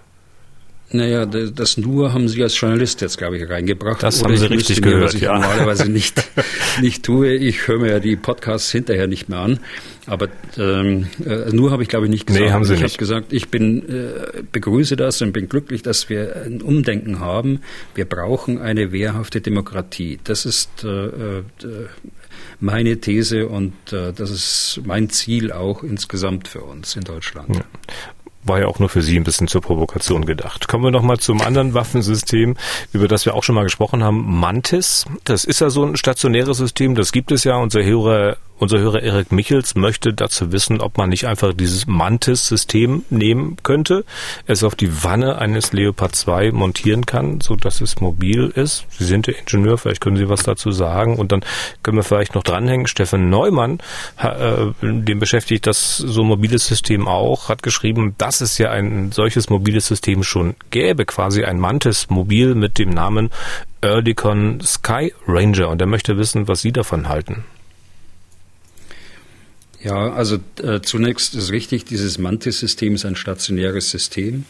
Naja, 0.91 1.27
das 1.27 1.77
nur 1.77 2.15
haben 2.15 2.29
Sie 2.29 2.43
als 2.43 2.59
Journalist 2.59 3.03
jetzt, 3.03 3.19
glaube 3.19 3.37
ich, 3.37 3.49
reingebracht. 3.49 4.03
Das 4.03 4.25
haben 4.25 4.37
Sie 4.37 4.47
richtig 4.47 4.81
gehört, 4.81 5.05
was 5.05 5.15
ich 5.15 5.23
ja. 5.23 5.35
normalerweise 5.35 5.91
nicht, 5.91 6.23
nicht 6.81 7.03
tue. 7.03 7.35
Ich 7.35 7.69
höre 7.69 7.79
mir 7.79 7.91
ja 7.91 8.01
die 8.01 8.17
Podcasts 8.17 8.71
hinterher 8.71 9.07
nicht 9.07 9.29
mehr 9.29 9.41
an. 9.41 9.61
Aber 10.07 10.29
ähm, 10.57 11.09
äh, 11.27 11.53
nur 11.53 11.73
habe 11.73 11.83
ich, 11.83 11.91
glaube 11.91 12.07
ich, 12.07 12.11
nicht 12.11 12.27
gesagt. 12.27 12.43
Nee, 12.43 12.51
haben 12.53 12.65
Sie 12.65 12.73
ich 12.73 12.83
habe 12.83 12.97
gesagt, 12.97 13.35
ich 13.35 13.51
bin, 13.51 13.87
äh, 13.87 14.43
begrüße 14.51 14.97
das 14.97 15.21
und 15.21 15.33
bin 15.33 15.51
glücklich, 15.51 15.83
dass 15.83 16.09
wir 16.09 16.35
ein 16.47 16.63
Umdenken 16.63 17.21
haben. 17.21 17.61
Wir 17.95 18.07
brauchen 18.07 18.59
eine 18.59 18.91
wehrhafte 18.91 19.43
Demokratie. 19.43 20.19
Das 20.25 20.47
ist 20.47 20.85
äh, 20.85 20.89
äh, 21.39 21.43
meine 22.61 22.99
These 22.99 23.47
und 23.47 23.75
äh, 23.93 24.15
das 24.15 24.31
ist 24.31 24.81
mein 24.87 25.11
Ziel 25.11 25.53
auch 25.53 25.83
insgesamt 25.83 26.49
für 26.49 26.63
uns 26.63 26.97
in 26.97 27.03
Deutschland. 27.03 27.57
Ja 27.57 27.65
war 28.49 28.61
ja 28.61 28.67
auch 28.67 28.79
nur 28.79 28.89
für 28.89 29.03
Sie 29.03 29.17
ein 29.17 29.25
bisschen 29.25 29.49
zur 29.49 29.61
Provokation 29.61 30.25
gedacht. 30.25 30.69
Kommen 30.69 30.85
wir 30.85 30.91
nochmal 30.91 31.19
zum 31.19 31.41
anderen 31.41 31.75
Waffensystem, 31.75 32.57
über 32.93 33.09
das 33.09 33.27
wir 33.27 33.35
auch 33.35 33.45
schon 33.45 33.55
mal 33.55 33.65
gesprochen 33.65 34.03
haben, 34.03 34.39
Mantis. 34.39 35.05
Das 35.25 35.45
ist 35.45 35.61
ja 35.61 35.71
so 35.71 35.85
ein 35.85 35.97
stationäres 35.97 36.57
System, 36.59 36.95
das 36.95 37.13
gibt 37.13 37.33
es 37.33 37.45
ja. 37.45 37.57
Unser 37.57 37.85
Hörer 37.85 38.37
unser 38.59 38.79
Hörer 38.79 39.03
Erik 39.03 39.33
Michels 39.33 39.75
möchte 39.75 40.13
dazu 40.13 40.53
wissen, 40.53 40.81
ob 40.81 40.99
man 40.99 41.09
nicht 41.09 41.27
einfach 41.27 41.53
dieses 41.55 41.87
Mantis-System 41.87 43.05
nehmen 43.11 43.57
könnte, 43.63 44.05
es 44.47 44.65
auf 44.65 44.75
die 44.75 45.05
Wanne 45.05 45.39
eines 45.39 45.73
Leopard 45.73 46.15
2 46.15 46.53
montieren 46.53 47.07
kann, 47.07 47.41
so 47.41 47.57
dass 47.57 47.81
es 47.81 48.01
mobil 48.01 48.53
ist. 48.55 48.85
Sie 48.91 49.05
sind 49.05 49.27
der 49.27 49.39
Ingenieur, 49.39 49.79
vielleicht 49.79 50.01
können 50.01 50.17
Sie 50.17 50.29
was 50.29 50.43
dazu 50.43 50.71
sagen. 50.73 51.17
Und 51.17 51.33
dann 51.33 51.45
können 51.83 51.97
wir 51.97 52.05
vielleicht 52.05 52.35
noch 52.35 52.43
dranhängen. 52.43 52.87
Stefan 52.87 53.31
Neumann, 53.31 53.79
äh, 54.19 54.67
dem 54.83 55.19
beschäftigt 55.19 55.67
das 55.67 55.97
so 55.97 56.25
mobiles 56.25 56.67
System 56.67 57.07
auch, 57.07 57.49
hat 57.49 57.63
geschrieben, 57.63 58.15
dass 58.19 58.41
es 58.41 58.59
ja 58.59 58.71
ein 58.71 59.13
solches 59.13 59.51
mobiles 59.51 59.87
System 59.87 60.23
schon 60.23 60.55
gäbe, 60.71 61.05
quasi 61.05 61.45
ein 61.45 61.59
Mantis-Mobil 61.59 62.55
mit 62.55 62.79
dem 62.79 62.91
Namen 62.91 63.31
Earlycon 63.83 64.61
Sky 64.61 65.13
Ranger. 65.27 65.69
Und 65.69 65.81
er 65.81 65.87
möchte 65.87 66.19
wissen, 66.19 66.49
was 66.49 66.61
Sie 66.61 66.73
davon 66.73 67.09
halten. 67.09 67.45
Ja, 69.81 70.13
also 70.13 70.39
äh, 70.63 70.81
zunächst 70.81 71.35
ist 71.35 71.53
richtig, 71.53 71.85
dieses 71.85 72.19
Mantis-System 72.19 72.95
ist 72.97 73.05
ein 73.05 73.15
stationäres 73.15 73.91
System. 73.91 74.45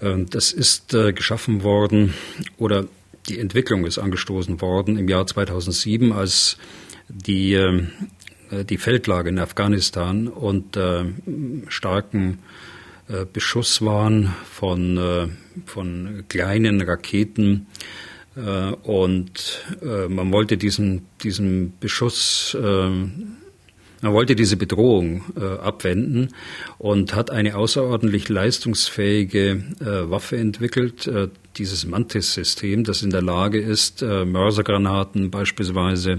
Ähm, 0.00 0.26
das 0.30 0.52
ist 0.52 0.94
äh, 0.94 1.12
geschaffen 1.12 1.64
worden 1.64 2.14
oder 2.58 2.86
die 3.28 3.38
Entwicklung 3.38 3.86
ist 3.86 3.98
angestoßen 3.98 4.60
worden 4.60 4.96
im 4.98 5.08
Jahr 5.08 5.26
2007, 5.26 6.12
als 6.12 6.58
die, 7.08 7.54
ähm, 7.54 7.90
äh, 8.50 8.64
die 8.64 8.78
Feldlage 8.78 9.30
in 9.30 9.38
Afghanistan 9.40 10.28
und 10.28 10.76
äh, 10.76 11.04
starken 11.68 12.38
äh, 13.08 13.24
Beschuss 13.30 13.82
waren 13.82 14.32
von, 14.50 14.96
äh, 14.96 15.28
von 15.66 16.24
kleinen 16.28 16.80
Raketen 16.80 17.66
und 18.84 19.62
man 20.08 20.32
wollte 20.32 20.56
diesen, 20.56 21.04
diesen 21.22 21.74
Beschuss 21.80 22.56
Man 24.02 24.14
wollte 24.14 24.34
diese 24.34 24.56
Bedrohung 24.56 25.22
äh, 25.36 25.44
abwenden 25.44 26.34
und 26.78 27.14
hat 27.14 27.30
eine 27.30 27.56
außerordentlich 27.56 28.28
leistungsfähige 28.28 29.62
äh, 29.80 30.10
Waffe 30.10 30.38
entwickelt, 30.38 31.06
äh, 31.06 31.28
dieses 31.56 31.86
Mantis-System, 31.86 32.82
das 32.82 33.02
in 33.02 33.10
der 33.10 33.22
Lage 33.22 33.60
ist, 33.60 34.02
äh, 34.02 34.24
Mörsergranaten 34.24 35.30
beispielsweise 35.30 36.18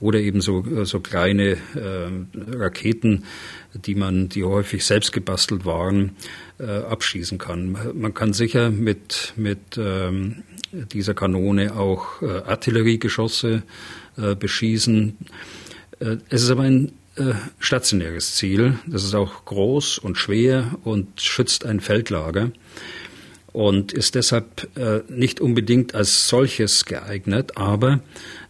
oder 0.00 0.20
eben 0.20 0.42
so, 0.42 0.66
äh, 0.66 0.84
so 0.84 1.00
kleine 1.00 1.52
äh, 1.52 2.56
Raketen, 2.56 3.24
die 3.72 3.94
man, 3.94 4.28
die 4.28 4.44
häufig 4.44 4.84
selbst 4.84 5.12
gebastelt 5.12 5.64
waren, 5.64 6.12
abschießen 6.58 7.38
kann. 7.38 7.76
Man 7.94 8.14
kann 8.14 8.32
sicher 8.32 8.70
mit, 8.70 9.32
mit 9.34 9.58
ähm, 9.76 10.44
dieser 10.72 11.12
Kanone 11.12 11.74
auch 11.74 12.22
Artilleriegeschosse 12.22 13.64
beschießen. 14.38 15.16
Es 16.28 16.42
ist 16.44 16.50
aber 16.50 16.62
ein 16.62 16.92
äh, 17.16 17.34
stationäres 17.60 18.34
Ziel. 18.34 18.78
Das 18.86 19.04
ist 19.04 19.14
auch 19.14 19.44
groß 19.44 19.98
und 19.98 20.18
schwer 20.18 20.76
und 20.82 21.20
schützt 21.20 21.64
ein 21.64 21.80
Feldlager 21.80 22.50
und 23.52 23.92
ist 23.92 24.16
deshalb 24.16 24.68
äh, 24.76 25.02
nicht 25.08 25.40
unbedingt 25.40 25.94
als 25.94 26.28
solches 26.28 26.84
geeignet, 26.86 27.56
aber 27.56 28.00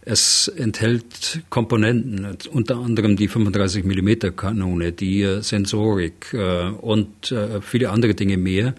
es 0.00 0.48
enthält 0.48 1.42
Komponenten, 1.50 2.38
unter 2.50 2.76
anderem 2.76 3.16
die 3.16 3.28
35 3.28 3.84
mm 3.84 4.34
Kanone, 4.34 4.92
die 4.92 5.22
äh, 5.22 5.42
Sensorik 5.42 6.34
und 6.80 7.34
viele 7.60 7.90
andere 7.90 8.14
Dinge 8.14 8.38
mehr, 8.38 8.74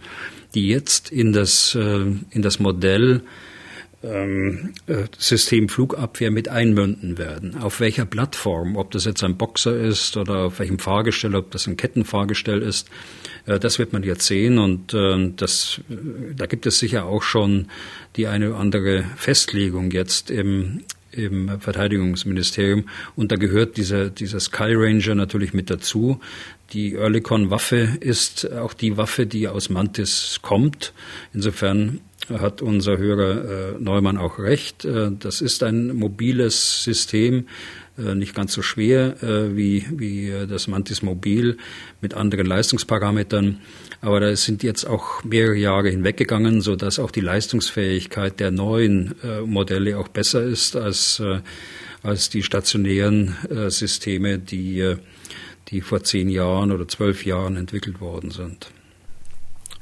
die 0.55 0.67
jetzt 0.67 1.11
in 1.11 1.31
das, 1.31 1.75
in 1.75 2.41
das 2.41 2.59
Modell 2.59 3.21
ähm, 4.05 4.73
äh, 4.87 5.03
System 5.17 5.69
Flugabwehr 5.69 6.31
mit 6.31 6.47
einmünden 6.47 7.17
werden. 7.17 7.57
Auf 7.57 7.79
welcher 7.79 8.05
Plattform, 8.05 8.75
ob 8.75 8.91
das 8.91 9.05
jetzt 9.05 9.23
ein 9.23 9.37
Boxer 9.37 9.75
ist 9.77 10.17
oder 10.17 10.45
auf 10.45 10.59
welchem 10.59 10.79
Fahrgestell, 10.79 11.35
ob 11.35 11.51
das 11.51 11.67
ein 11.67 11.77
Kettenfahrgestell 11.77 12.61
ist, 12.61 12.87
äh, 13.45 13.59
das 13.59 13.79
wird 13.79 13.93
man 13.93 14.03
jetzt 14.03 14.25
sehen 14.27 14.57
und 14.59 14.93
äh, 14.93 15.31
das, 15.35 15.81
da 16.35 16.45
gibt 16.45 16.65
es 16.65 16.79
sicher 16.79 17.05
auch 17.05 17.23
schon 17.23 17.67
die 18.15 18.27
eine 18.27 18.49
oder 18.49 18.59
andere 18.59 19.03
Festlegung 19.17 19.91
jetzt 19.91 20.31
im, 20.31 20.81
im 21.11 21.59
Verteidigungsministerium. 21.59 22.85
Und 23.15 23.31
da 23.31 23.35
gehört 23.35 23.77
dieser, 23.77 24.09
dieser 24.09 24.39
Sky 24.39 24.73
Ranger 24.73 25.15
natürlich 25.15 25.53
mit 25.53 25.69
dazu. 25.69 26.19
Die 26.73 26.97
Oerlikon-Waffe 26.97 27.97
ist 27.99 28.51
auch 28.51 28.73
die 28.73 28.97
Waffe, 28.97 29.25
die 29.25 29.47
aus 29.47 29.69
Mantis 29.69 30.39
kommt. 30.41 30.93
Insofern 31.33 31.99
hat 32.29 32.61
unser 32.61 32.97
Hörer 32.97 33.75
äh, 33.75 33.79
Neumann 33.79 34.17
auch 34.17 34.39
recht. 34.39 34.85
Äh, 34.85 35.11
das 35.17 35.41
ist 35.41 35.63
ein 35.63 35.95
mobiles 35.95 36.83
System, 36.83 37.47
äh, 37.97 38.15
nicht 38.15 38.35
ganz 38.35 38.53
so 38.53 38.61
schwer 38.61 39.15
wie, 39.21 39.85
wie 39.91 40.31
das 40.47 40.67
Mantis 40.67 41.01
Mobil 41.01 41.57
mit 42.01 42.13
anderen 42.13 42.45
Leistungsparametern. 42.45 43.61
Aber 44.01 44.19
da 44.19 44.35
sind 44.35 44.63
jetzt 44.63 44.85
auch 44.85 45.23
mehrere 45.23 45.55
Jahre 45.55 45.89
hinweggegangen, 45.89 46.61
so 46.61 46.75
dass 46.75 46.99
auch 46.99 47.11
die 47.11 47.21
Leistungsfähigkeit 47.21 48.39
der 48.39 48.51
neuen 48.51 49.15
Modelle 49.45 49.97
auch 49.97 50.09
besser 50.09 50.43
ist 50.43 50.75
als, 50.75 51.21
als 52.03 52.29
die 52.29 52.43
stationären 52.43 53.35
Systeme, 53.69 54.37
die, 54.37 54.95
die 55.69 55.81
vor 55.81 56.03
zehn 56.03 56.29
Jahren 56.29 56.71
oder 56.71 56.87
zwölf 56.87 57.25
Jahren 57.25 57.55
entwickelt 57.55 58.01
worden 58.01 58.29
sind. 58.29 58.69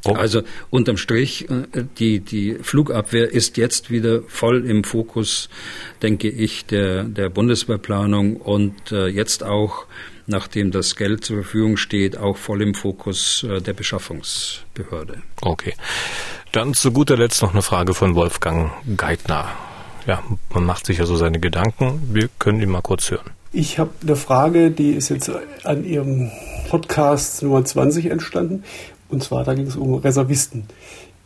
Oh. 0.06 0.14
Also 0.14 0.42
unterm 0.70 0.98
Strich, 0.98 1.50
äh, 1.50 1.86
die, 1.98 2.20
die 2.20 2.56
Flugabwehr 2.62 3.32
ist 3.32 3.58
jetzt 3.58 3.90
wieder 3.90 4.22
voll 4.28 4.66
im 4.66 4.84
Fokus, 4.84 5.50
denke 6.02 6.30
ich, 6.30 6.66
der, 6.66 7.04
der 7.04 7.30
Bundeswehrplanung 7.30 8.38
und 8.38 8.92
äh, 8.92 9.08
jetzt 9.08 9.44
auch, 9.44 9.86
nachdem 10.28 10.72
das 10.72 10.96
Geld 10.96 11.24
zur 11.24 11.38
Verfügung 11.38 11.78
steht, 11.78 12.18
auch 12.18 12.38
voll 12.38 12.62
im 12.62 12.74
Fokus 12.74 13.44
äh, 13.44 13.62
der 13.62 13.74
Beschaffungsbehörde. 13.74 15.22
Okay. 15.42 15.74
Dann 16.52 16.74
zu 16.74 16.92
guter 16.92 17.18
Letzt 17.18 17.42
noch 17.42 17.54
eine 17.54 17.62
Frage 17.62 17.94
von 17.94 18.16
Wolfgang 18.16 18.72
Geithner. 18.98 19.50
Ja, 20.06 20.22
man 20.54 20.66
macht 20.66 20.86
sich 20.86 20.98
ja 20.98 21.06
so 21.06 21.16
seine 21.16 21.40
Gedanken. 21.40 22.02
Wir 22.12 22.30
können 22.40 22.62
ihn 22.62 22.70
mal 22.70 22.82
kurz 22.82 23.10
hören. 23.10 23.32
Ich 23.56 23.80
habe 23.80 23.92
eine 24.02 24.16
Frage, 24.16 24.72
die 24.72 24.92
ist 24.92 25.10
jetzt 25.10 25.32
an 25.64 25.86
Ihrem 25.86 26.32
Podcast 26.70 27.44
Nummer 27.44 27.64
20 27.64 28.08
entstanden. 28.08 28.64
Und 29.14 29.22
zwar, 29.22 29.44
da 29.44 29.54
ging 29.54 29.68
es 29.68 29.76
um 29.76 29.94
Reservisten. 29.94 30.64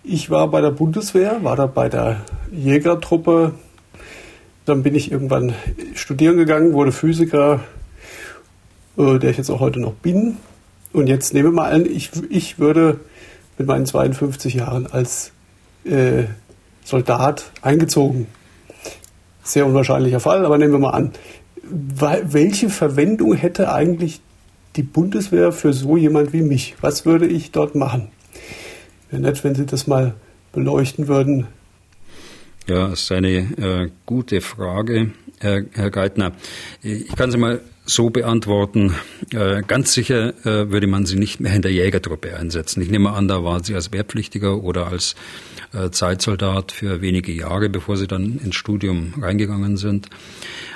Ich 0.04 0.30
war 0.30 0.50
bei 0.50 0.60
der 0.60 0.72
Bundeswehr, 0.72 1.42
war 1.44 1.56
da 1.56 1.68
bei 1.68 1.88
der 1.88 2.20
Jägertruppe. 2.52 3.54
Dann 4.66 4.84
bin 4.84 4.94
ich 4.94 5.10
irgendwann 5.10 5.54
studieren 5.96 6.36
gegangen, 6.36 6.74
wurde 6.74 6.92
Physiker, 6.92 7.62
äh, 8.98 9.20
der 9.20 9.30
ich 9.30 9.38
jetzt 9.38 9.50
auch 9.50 9.62
heute 9.62 9.80
noch 9.80 9.94
bin. 9.94 10.36
Und 10.92 11.08
jetzt 11.08 11.34
nehme 11.34 11.50
mal 11.50 11.72
an, 11.72 11.86
ich, 11.86 12.12
ich 12.30 12.60
würde 12.60 13.00
mit 13.58 13.68
meinen 13.68 13.86
52 13.86 14.56
Jahren 14.56 14.86
als 14.88 15.32
äh, 15.86 16.26
Soldat 16.84 17.52
eingezogen. 17.62 18.28
Sehr 19.44 19.66
unwahrscheinlicher 19.66 20.20
Fall, 20.20 20.46
aber 20.46 20.58
nehmen 20.58 20.74
wir 20.74 20.80
mal 20.80 20.90
an. 20.90 21.14
Welche 21.64 22.70
Verwendung 22.70 23.34
hätte 23.34 23.72
eigentlich 23.72 24.20
die 24.78 24.84
Bundeswehr 24.84 25.52
für 25.52 25.74
so 25.74 25.98
jemand 25.98 26.34
wie 26.34 26.44
mich? 26.44 26.76
Was 26.82 27.06
würde 27.06 27.28
ich 27.28 27.52
dort 27.52 27.76
machen? 27.76 28.10
Wäre 29.10 29.22
nett, 29.22 29.44
wenn 29.44 29.56
Sie 29.56 29.66
das 29.66 29.88
mal 29.88 30.14
beleuchten 30.54 31.08
würden. 31.08 31.48
Ja, 32.68 32.90
das 32.90 33.04
ist 33.04 33.12
eine 33.12 33.30
äh, 33.30 33.90
gute 34.06 34.42
Frage, 34.42 35.12
Herr, 35.40 35.64
Herr 35.72 35.90
Geithner. 35.90 36.34
Ich 36.82 37.16
kann 37.16 37.32
sie 37.32 37.38
mal 37.38 37.62
so 37.88 38.10
beantworten. 38.10 38.94
Äh, 39.34 39.64
ganz 39.66 39.94
sicher 39.94 40.34
äh, 40.46 40.70
würde 40.70 40.88
man 40.88 41.06
sie 41.06 41.16
nicht 41.16 41.40
mehr 41.40 41.56
in 41.56 41.62
der 41.62 41.72
Jägertruppe 41.72 42.36
einsetzen. 42.36 42.82
Ich 42.82 42.92
nehme 42.92 43.12
an, 43.12 43.28
da 43.28 43.44
waren 43.44 43.64
Sie 43.64 43.74
als 43.74 43.92
Wehrpflichtiger 43.92 44.62
oder 44.62 44.88
als 44.88 45.16
äh, 45.74 45.90
Zeitsoldat 45.90 46.72
für 46.72 47.02
wenige 47.02 47.32
Jahre, 47.32 47.70
bevor 47.70 47.98
Sie 47.98 48.08
dann 48.08 48.40
ins 48.44 48.56
Studium 48.56 49.14
reingegangen 49.22 49.78
sind. 49.78 50.10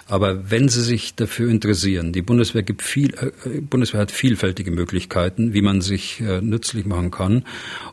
Aber 0.07 0.49
wenn 0.49 0.70
Sie 0.70 0.82
sich 0.82 1.16
dafür 1.16 1.49
interessieren, 1.49 2.14
die 2.14 2.22
Bundeswehr 2.22 2.64
gibt 2.64 2.82
viel, 2.82 3.14
äh, 3.14 3.62
Bundeswehr 3.62 4.01
hat 4.01 4.12
vielfältige 4.12 4.72
Möglichkeiten, 4.72 5.53
wie 5.53 5.62
man 5.62 5.82
sich 5.82 6.22
äh, 6.22 6.41
nützlich 6.41 6.86
machen 6.86 7.12
kann. 7.12 7.43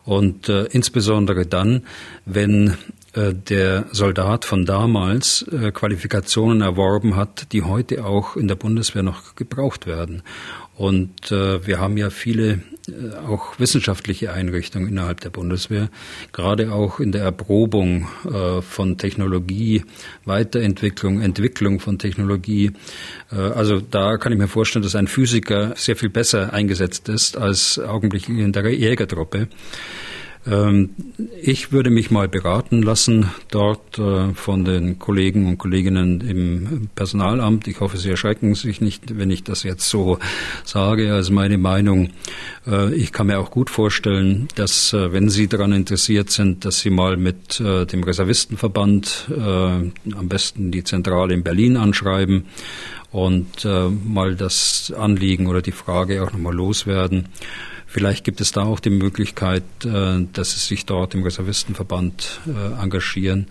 Und 0.04 0.48
äh, 0.48 0.64
insbesondere 0.70 1.44
dann, 1.44 1.82
wenn 2.24 2.74
der 3.32 3.86
Soldat 3.92 4.44
von 4.44 4.64
damals 4.64 5.42
äh, 5.50 5.72
Qualifikationen 5.72 6.62
erworben 6.62 7.16
hat, 7.16 7.52
die 7.52 7.62
heute 7.62 8.04
auch 8.04 8.36
in 8.36 8.48
der 8.48 8.54
Bundeswehr 8.54 9.02
noch 9.02 9.34
gebraucht 9.34 9.86
werden. 9.86 10.22
Und 10.78 11.32
äh, 11.32 11.66
wir 11.66 11.80
haben 11.80 11.96
ja 11.96 12.08
viele 12.08 12.60
äh, 12.88 13.16
auch 13.26 13.58
wissenschaftliche 13.58 14.32
Einrichtungen 14.32 14.88
innerhalb 14.88 15.20
der 15.20 15.30
Bundeswehr, 15.30 15.88
gerade 16.32 16.72
auch 16.72 17.00
in 17.00 17.10
der 17.10 17.22
Erprobung 17.22 18.08
äh, 18.24 18.62
von 18.62 18.96
Technologie, 18.96 19.82
Weiterentwicklung, 20.24 21.20
Entwicklung 21.20 21.80
von 21.80 21.98
Technologie. 21.98 22.70
Äh, 23.32 23.36
also 23.36 23.80
da 23.80 24.18
kann 24.18 24.32
ich 24.32 24.38
mir 24.38 24.46
vorstellen, 24.46 24.84
dass 24.84 24.94
ein 24.94 25.08
Physiker 25.08 25.74
sehr 25.76 25.96
viel 25.96 26.10
besser 26.10 26.52
eingesetzt 26.52 27.08
ist 27.08 27.36
als 27.36 27.80
augenblicklich 27.80 28.38
in 28.38 28.52
der 28.52 28.72
Jägertruppe. 28.72 29.48
Ähm, 30.48 30.90
ich 31.42 31.72
würde 31.72 31.90
mich 31.90 32.10
mal 32.10 32.28
beraten 32.28 32.82
lassen 32.82 33.30
dort 33.50 33.98
äh, 33.98 34.32
von 34.34 34.64
den 34.64 34.98
Kollegen 34.98 35.46
und 35.46 35.58
Kolleginnen 35.58 36.20
im 36.20 36.88
Personalamt. 36.94 37.68
Ich 37.68 37.80
hoffe, 37.80 37.98
Sie 37.98 38.10
erschrecken 38.10 38.54
sich 38.54 38.80
nicht, 38.80 39.18
wenn 39.18 39.30
ich 39.30 39.44
das 39.44 39.62
jetzt 39.62 39.88
so 39.88 40.18
sage 40.64 41.12
als 41.12 41.30
meine 41.30 41.58
Meinung. 41.58 42.10
Äh, 42.66 42.94
ich 42.94 43.12
kann 43.12 43.26
mir 43.26 43.38
auch 43.38 43.50
gut 43.50 43.70
vorstellen, 43.70 44.48
dass 44.54 44.92
äh, 44.92 45.12
wenn 45.12 45.28
Sie 45.28 45.48
daran 45.48 45.72
interessiert 45.72 46.30
sind, 46.30 46.64
dass 46.64 46.80
Sie 46.80 46.90
mal 46.90 47.16
mit 47.16 47.60
dem 47.60 48.02
Reservistenverband 48.02 49.30
am 49.30 50.28
besten 50.28 50.70
die 50.70 50.84
Zentrale 50.84 51.34
in 51.34 51.42
Berlin 51.42 51.76
anschreiben 51.76 52.44
und 53.10 53.66
mal 54.04 54.34
das 54.36 54.92
Anliegen 54.96 55.46
oder 55.46 55.62
die 55.62 55.72
Frage 55.72 56.22
auch 56.22 56.32
nochmal 56.32 56.54
loswerden. 56.54 57.28
Vielleicht 57.90 58.22
gibt 58.22 58.42
es 58.42 58.52
da 58.52 58.64
auch 58.64 58.80
die 58.80 58.90
Möglichkeit, 58.90 59.62
äh, 59.86 60.26
dass 60.34 60.52
sie 60.52 60.60
sich 60.60 60.84
dort 60.84 61.14
im 61.14 61.22
Reservistenverband 61.22 62.40
äh, 62.46 62.82
engagieren. 62.82 63.46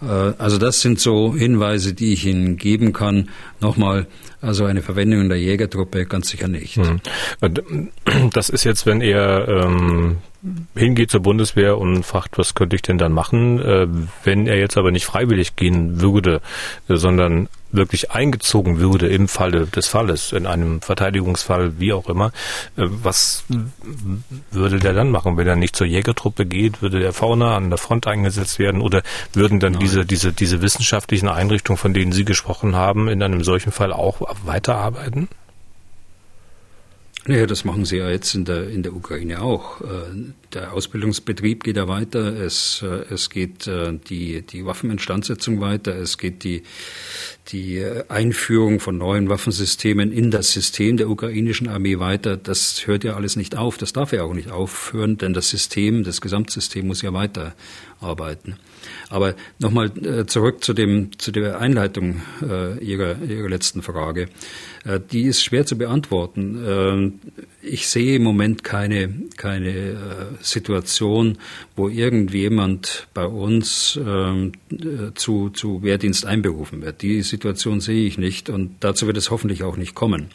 Äh, 0.00 0.06
also 0.06 0.56
das 0.56 0.80
sind 0.80 0.98
so 0.98 1.34
Hinweise, 1.34 1.92
die 1.92 2.14
ich 2.14 2.24
Ihnen 2.24 2.56
geben 2.56 2.94
kann. 2.94 3.28
Nochmal, 3.60 4.06
also 4.40 4.64
eine 4.64 4.80
Verwendung 4.80 5.20
in 5.20 5.28
der 5.28 5.38
Jägertruppe 5.38 6.06
ganz 6.06 6.30
sicher 6.30 6.48
nicht. 6.48 6.76
Hm. 6.76 7.00
Das 8.32 8.48
ist 8.48 8.64
jetzt, 8.64 8.86
wenn 8.86 9.02
er 9.02 9.46
ähm, 9.46 10.16
hingeht 10.74 11.10
zur 11.10 11.20
Bundeswehr 11.20 11.78
und 11.78 12.04
fragt, 12.04 12.38
was 12.38 12.54
könnte 12.54 12.76
ich 12.76 12.82
denn 12.82 12.98
dann 12.98 13.12
machen, 13.12 13.60
äh, 13.60 13.86
wenn 14.24 14.46
er 14.46 14.58
jetzt 14.58 14.76
aber 14.76 14.90
nicht 14.90 15.04
freiwillig 15.04 15.56
gehen 15.56 16.00
würde, 16.00 16.40
sondern 16.88 17.48
wirklich 17.72 18.10
eingezogen 18.12 18.78
würde 18.78 19.08
im 19.08 19.28
Falle 19.28 19.66
des 19.66 19.86
Falles, 19.86 20.32
in 20.32 20.46
einem 20.46 20.80
Verteidigungsfall, 20.80 21.78
wie 21.78 21.92
auch 21.92 22.08
immer, 22.08 22.28
äh, 22.76 22.86
was 22.86 23.44
würde 24.50 24.78
der 24.78 24.92
dann 24.92 25.10
machen? 25.10 25.36
Wenn 25.36 25.46
er 25.46 25.56
nicht 25.56 25.76
zur 25.76 25.86
Jägertruppe 25.86 26.46
geht, 26.46 26.82
würde 26.82 27.00
der 27.00 27.12
vorne 27.12 27.48
an 27.48 27.70
der 27.70 27.78
Front 27.78 28.06
eingesetzt 28.06 28.58
werden 28.58 28.80
oder 28.80 29.02
würden 29.32 29.60
dann 29.60 29.78
diese, 29.78 30.06
diese, 30.06 30.32
diese 30.32 30.62
wissenschaftlichen 30.62 31.28
Einrichtungen, 31.28 31.78
von 31.78 31.94
denen 31.94 32.12
Sie 32.12 32.24
gesprochen 32.24 32.76
haben, 32.76 33.08
in 33.08 33.22
einem 33.22 33.42
solchen 33.42 33.72
Fall 33.72 33.92
auch 33.92 34.20
weiterarbeiten? 34.44 35.28
Naja, 37.28 37.46
das 37.46 37.64
machen 37.64 37.84
sie 37.84 37.96
ja 37.96 38.08
jetzt 38.08 38.36
in 38.36 38.44
der, 38.44 38.68
in 38.68 38.84
der 38.84 38.94
Ukraine 38.94 39.42
auch. 39.42 39.80
Äh, 39.80 39.84
der 40.54 40.72
Ausbildungsbetrieb 40.72 41.64
geht 41.64 41.76
ja 41.76 41.88
weiter, 41.88 42.20
es, 42.20 42.82
äh, 42.82 43.12
es 43.12 43.30
geht 43.30 43.66
äh, 43.66 43.98
die, 43.98 44.42
die 44.42 44.64
Waffeninstandsetzung 44.64 45.60
weiter, 45.60 45.96
es 45.96 46.18
geht 46.18 46.44
die, 46.44 46.62
die 47.48 47.84
Einführung 48.08 48.78
von 48.78 48.98
neuen 48.98 49.28
Waffensystemen 49.28 50.12
in 50.12 50.30
das 50.30 50.52
System 50.52 50.98
der 50.98 51.10
ukrainischen 51.10 51.68
Armee 51.68 51.98
weiter. 51.98 52.36
Das 52.36 52.86
hört 52.86 53.02
ja 53.02 53.16
alles 53.16 53.34
nicht 53.34 53.56
auf, 53.56 53.76
das 53.76 53.92
darf 53.92 54.12
ja 54.12 54.22
auch 54.22 54.34
nicht 54.34 54.52
aufhören, 54.52 55.18
denn 55.18 55.34
das 55.34 55.48
System, 55.50 56.04
das 56.04 56.20
Gesamtsystem 56.20 56.86
muss 56.86 57.02
ja 57.02 57.12
weiterarbeiten. 58.00 58.56
Aber 59.08 59.34
nochmal 59.58 59.90
äh, 60.04 60.26
zurück 60.26 60.62
zu 60.62 60.72
dem 60.72 61.18
zu 61.18 61.32
der 61.32 61.60
Einleitung 61.60 62.22
äh, 62.42 62.78
Ihrer 62.84 63.22
Ihrer 63.22 63.48
letzten 63.48 63.82
Frage. 63.82 64.28
Äh, 64.84 65.00
die 65.00 65.22
ist 65.22 65.42
schwer 65.42 65.66
zu 65.66 65.76
beantworten. 65.76 67.18
Äh, 67.62 67.66
ich 67.66 67.88
sehe 67.88 68.16
im 68.16 68.22
Moment 68.22 68.64
keine 68.64 69.12
keine 69.36 69.70
äh, 69.70 69.94
Situation, 70.40 71.38
wo 71.74 71.88
irgendjemand 71.88 73.08
bei 73.14 73.26
uns 73.26 73.98
ähm, 74.04 74.52
äh, 74.70 75.12
zu 75.14 75.50
zu 75.50 75.82
Wehrdienst 75.82 76.26
einberufen 76.26 76.82
wird. 76.82 77.02
Die 77.02 77.22
Situation 77.22 77.80
sehe 77.80 78.06
ich 78.06 78.18
nicht 78.18 78.50
und 78.50 78.76
dazu 78.80 79.06
wird 79.06 79.16
es 79.16 79.30
hoffentlich 79.30 79.62
auch 79.62 79.76
nicht 79.76 79.94
kommen. 79.94 80.28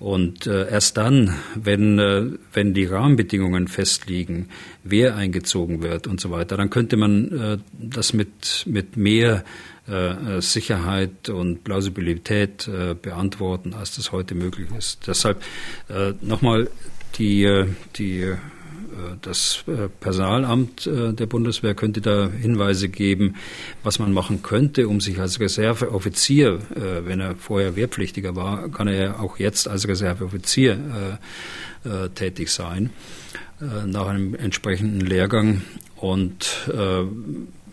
Und 0.00 0.46
äh, 0.46 0.68
erst 0.68 0.96
dann, 0.96 1.34
wenn, 1.54 1.98
äh, 1.98 2.26
wenn 2.52 2.74
die 2.74 2.84
Rahmenbedingungen 2.84 3.68
festliegen, 3.68 4.48
wer 4.82 5.16
eingezogen 5.16 5.82
wird 5.82 6.06
und 6.06 6.20
so 6.20 6.30
weiter, 6.30 6.56
dann 6.56 6.70
könnte 6.70 6.96
man 6.96 7.32
äh, 7.32 7.58
das 7.72 8.12
mit, 8.12 8.64
mit 8.66 8.96
mehr 8.96 9.44
äh, 9.86 10.40
Sicherheit 10.40 11.28
und 11.28 11.64
Plausibilität 11.64 12.68
äh, 12.68 12.94
beantworten, 12.94 13.74
als 13.74 13.96
das 13.96 14.12
heute 14.12 14.34
möglich 14.34 14.68
ist. 14.76 15.06
Deshalb 15.06 15.42
äh, 15.88 16.12
nochmal 16.20 16.68
die, 17.18 17.44
äh, 17.44 17.66
die 17.96 18.22
äh, 18.22 18.36
das 19.20 19.64
äh, 19.66 19.88
Personalamt 20.00 20.86
äh, 20.86 21.12
der 21.12 21.26
Bundeswehr 21.26 21.74
könnte 21.74 22.00
da 22.00 22.30
Hinweise 22.30 22.88
geben, 22.88 23.36
was 23.82 23.98
man 23.98 24.12
machen 24.12 24.42
könnte, 24.42 24.88
um 24.88 25.00
sich 25.00 25.18
als 25.20 25.40
Reserveoffizier, 25.40 26.58
wenn 27.04 27.20
er 27.20 27.36
vorher 27.36 27.76
Wehrpflichtiger 27.76 28.36
war, 28.36 28.68
kann 28.68 28.88
er 28.88 28.94
ja 28.94 29.18
auch 29.18 29.38
jetzt 29.38 29.68
als 29.68 29.86
Reserveoffizier 29.86 31.18
tätig 32.14 32.50
sein, 32.50 32.90
nach 33.86 34.06
einem 34.06 34.34
entsprechenden 34.34 35.00
Lehrgang. 35.00 35.62
Und 35.96 36.68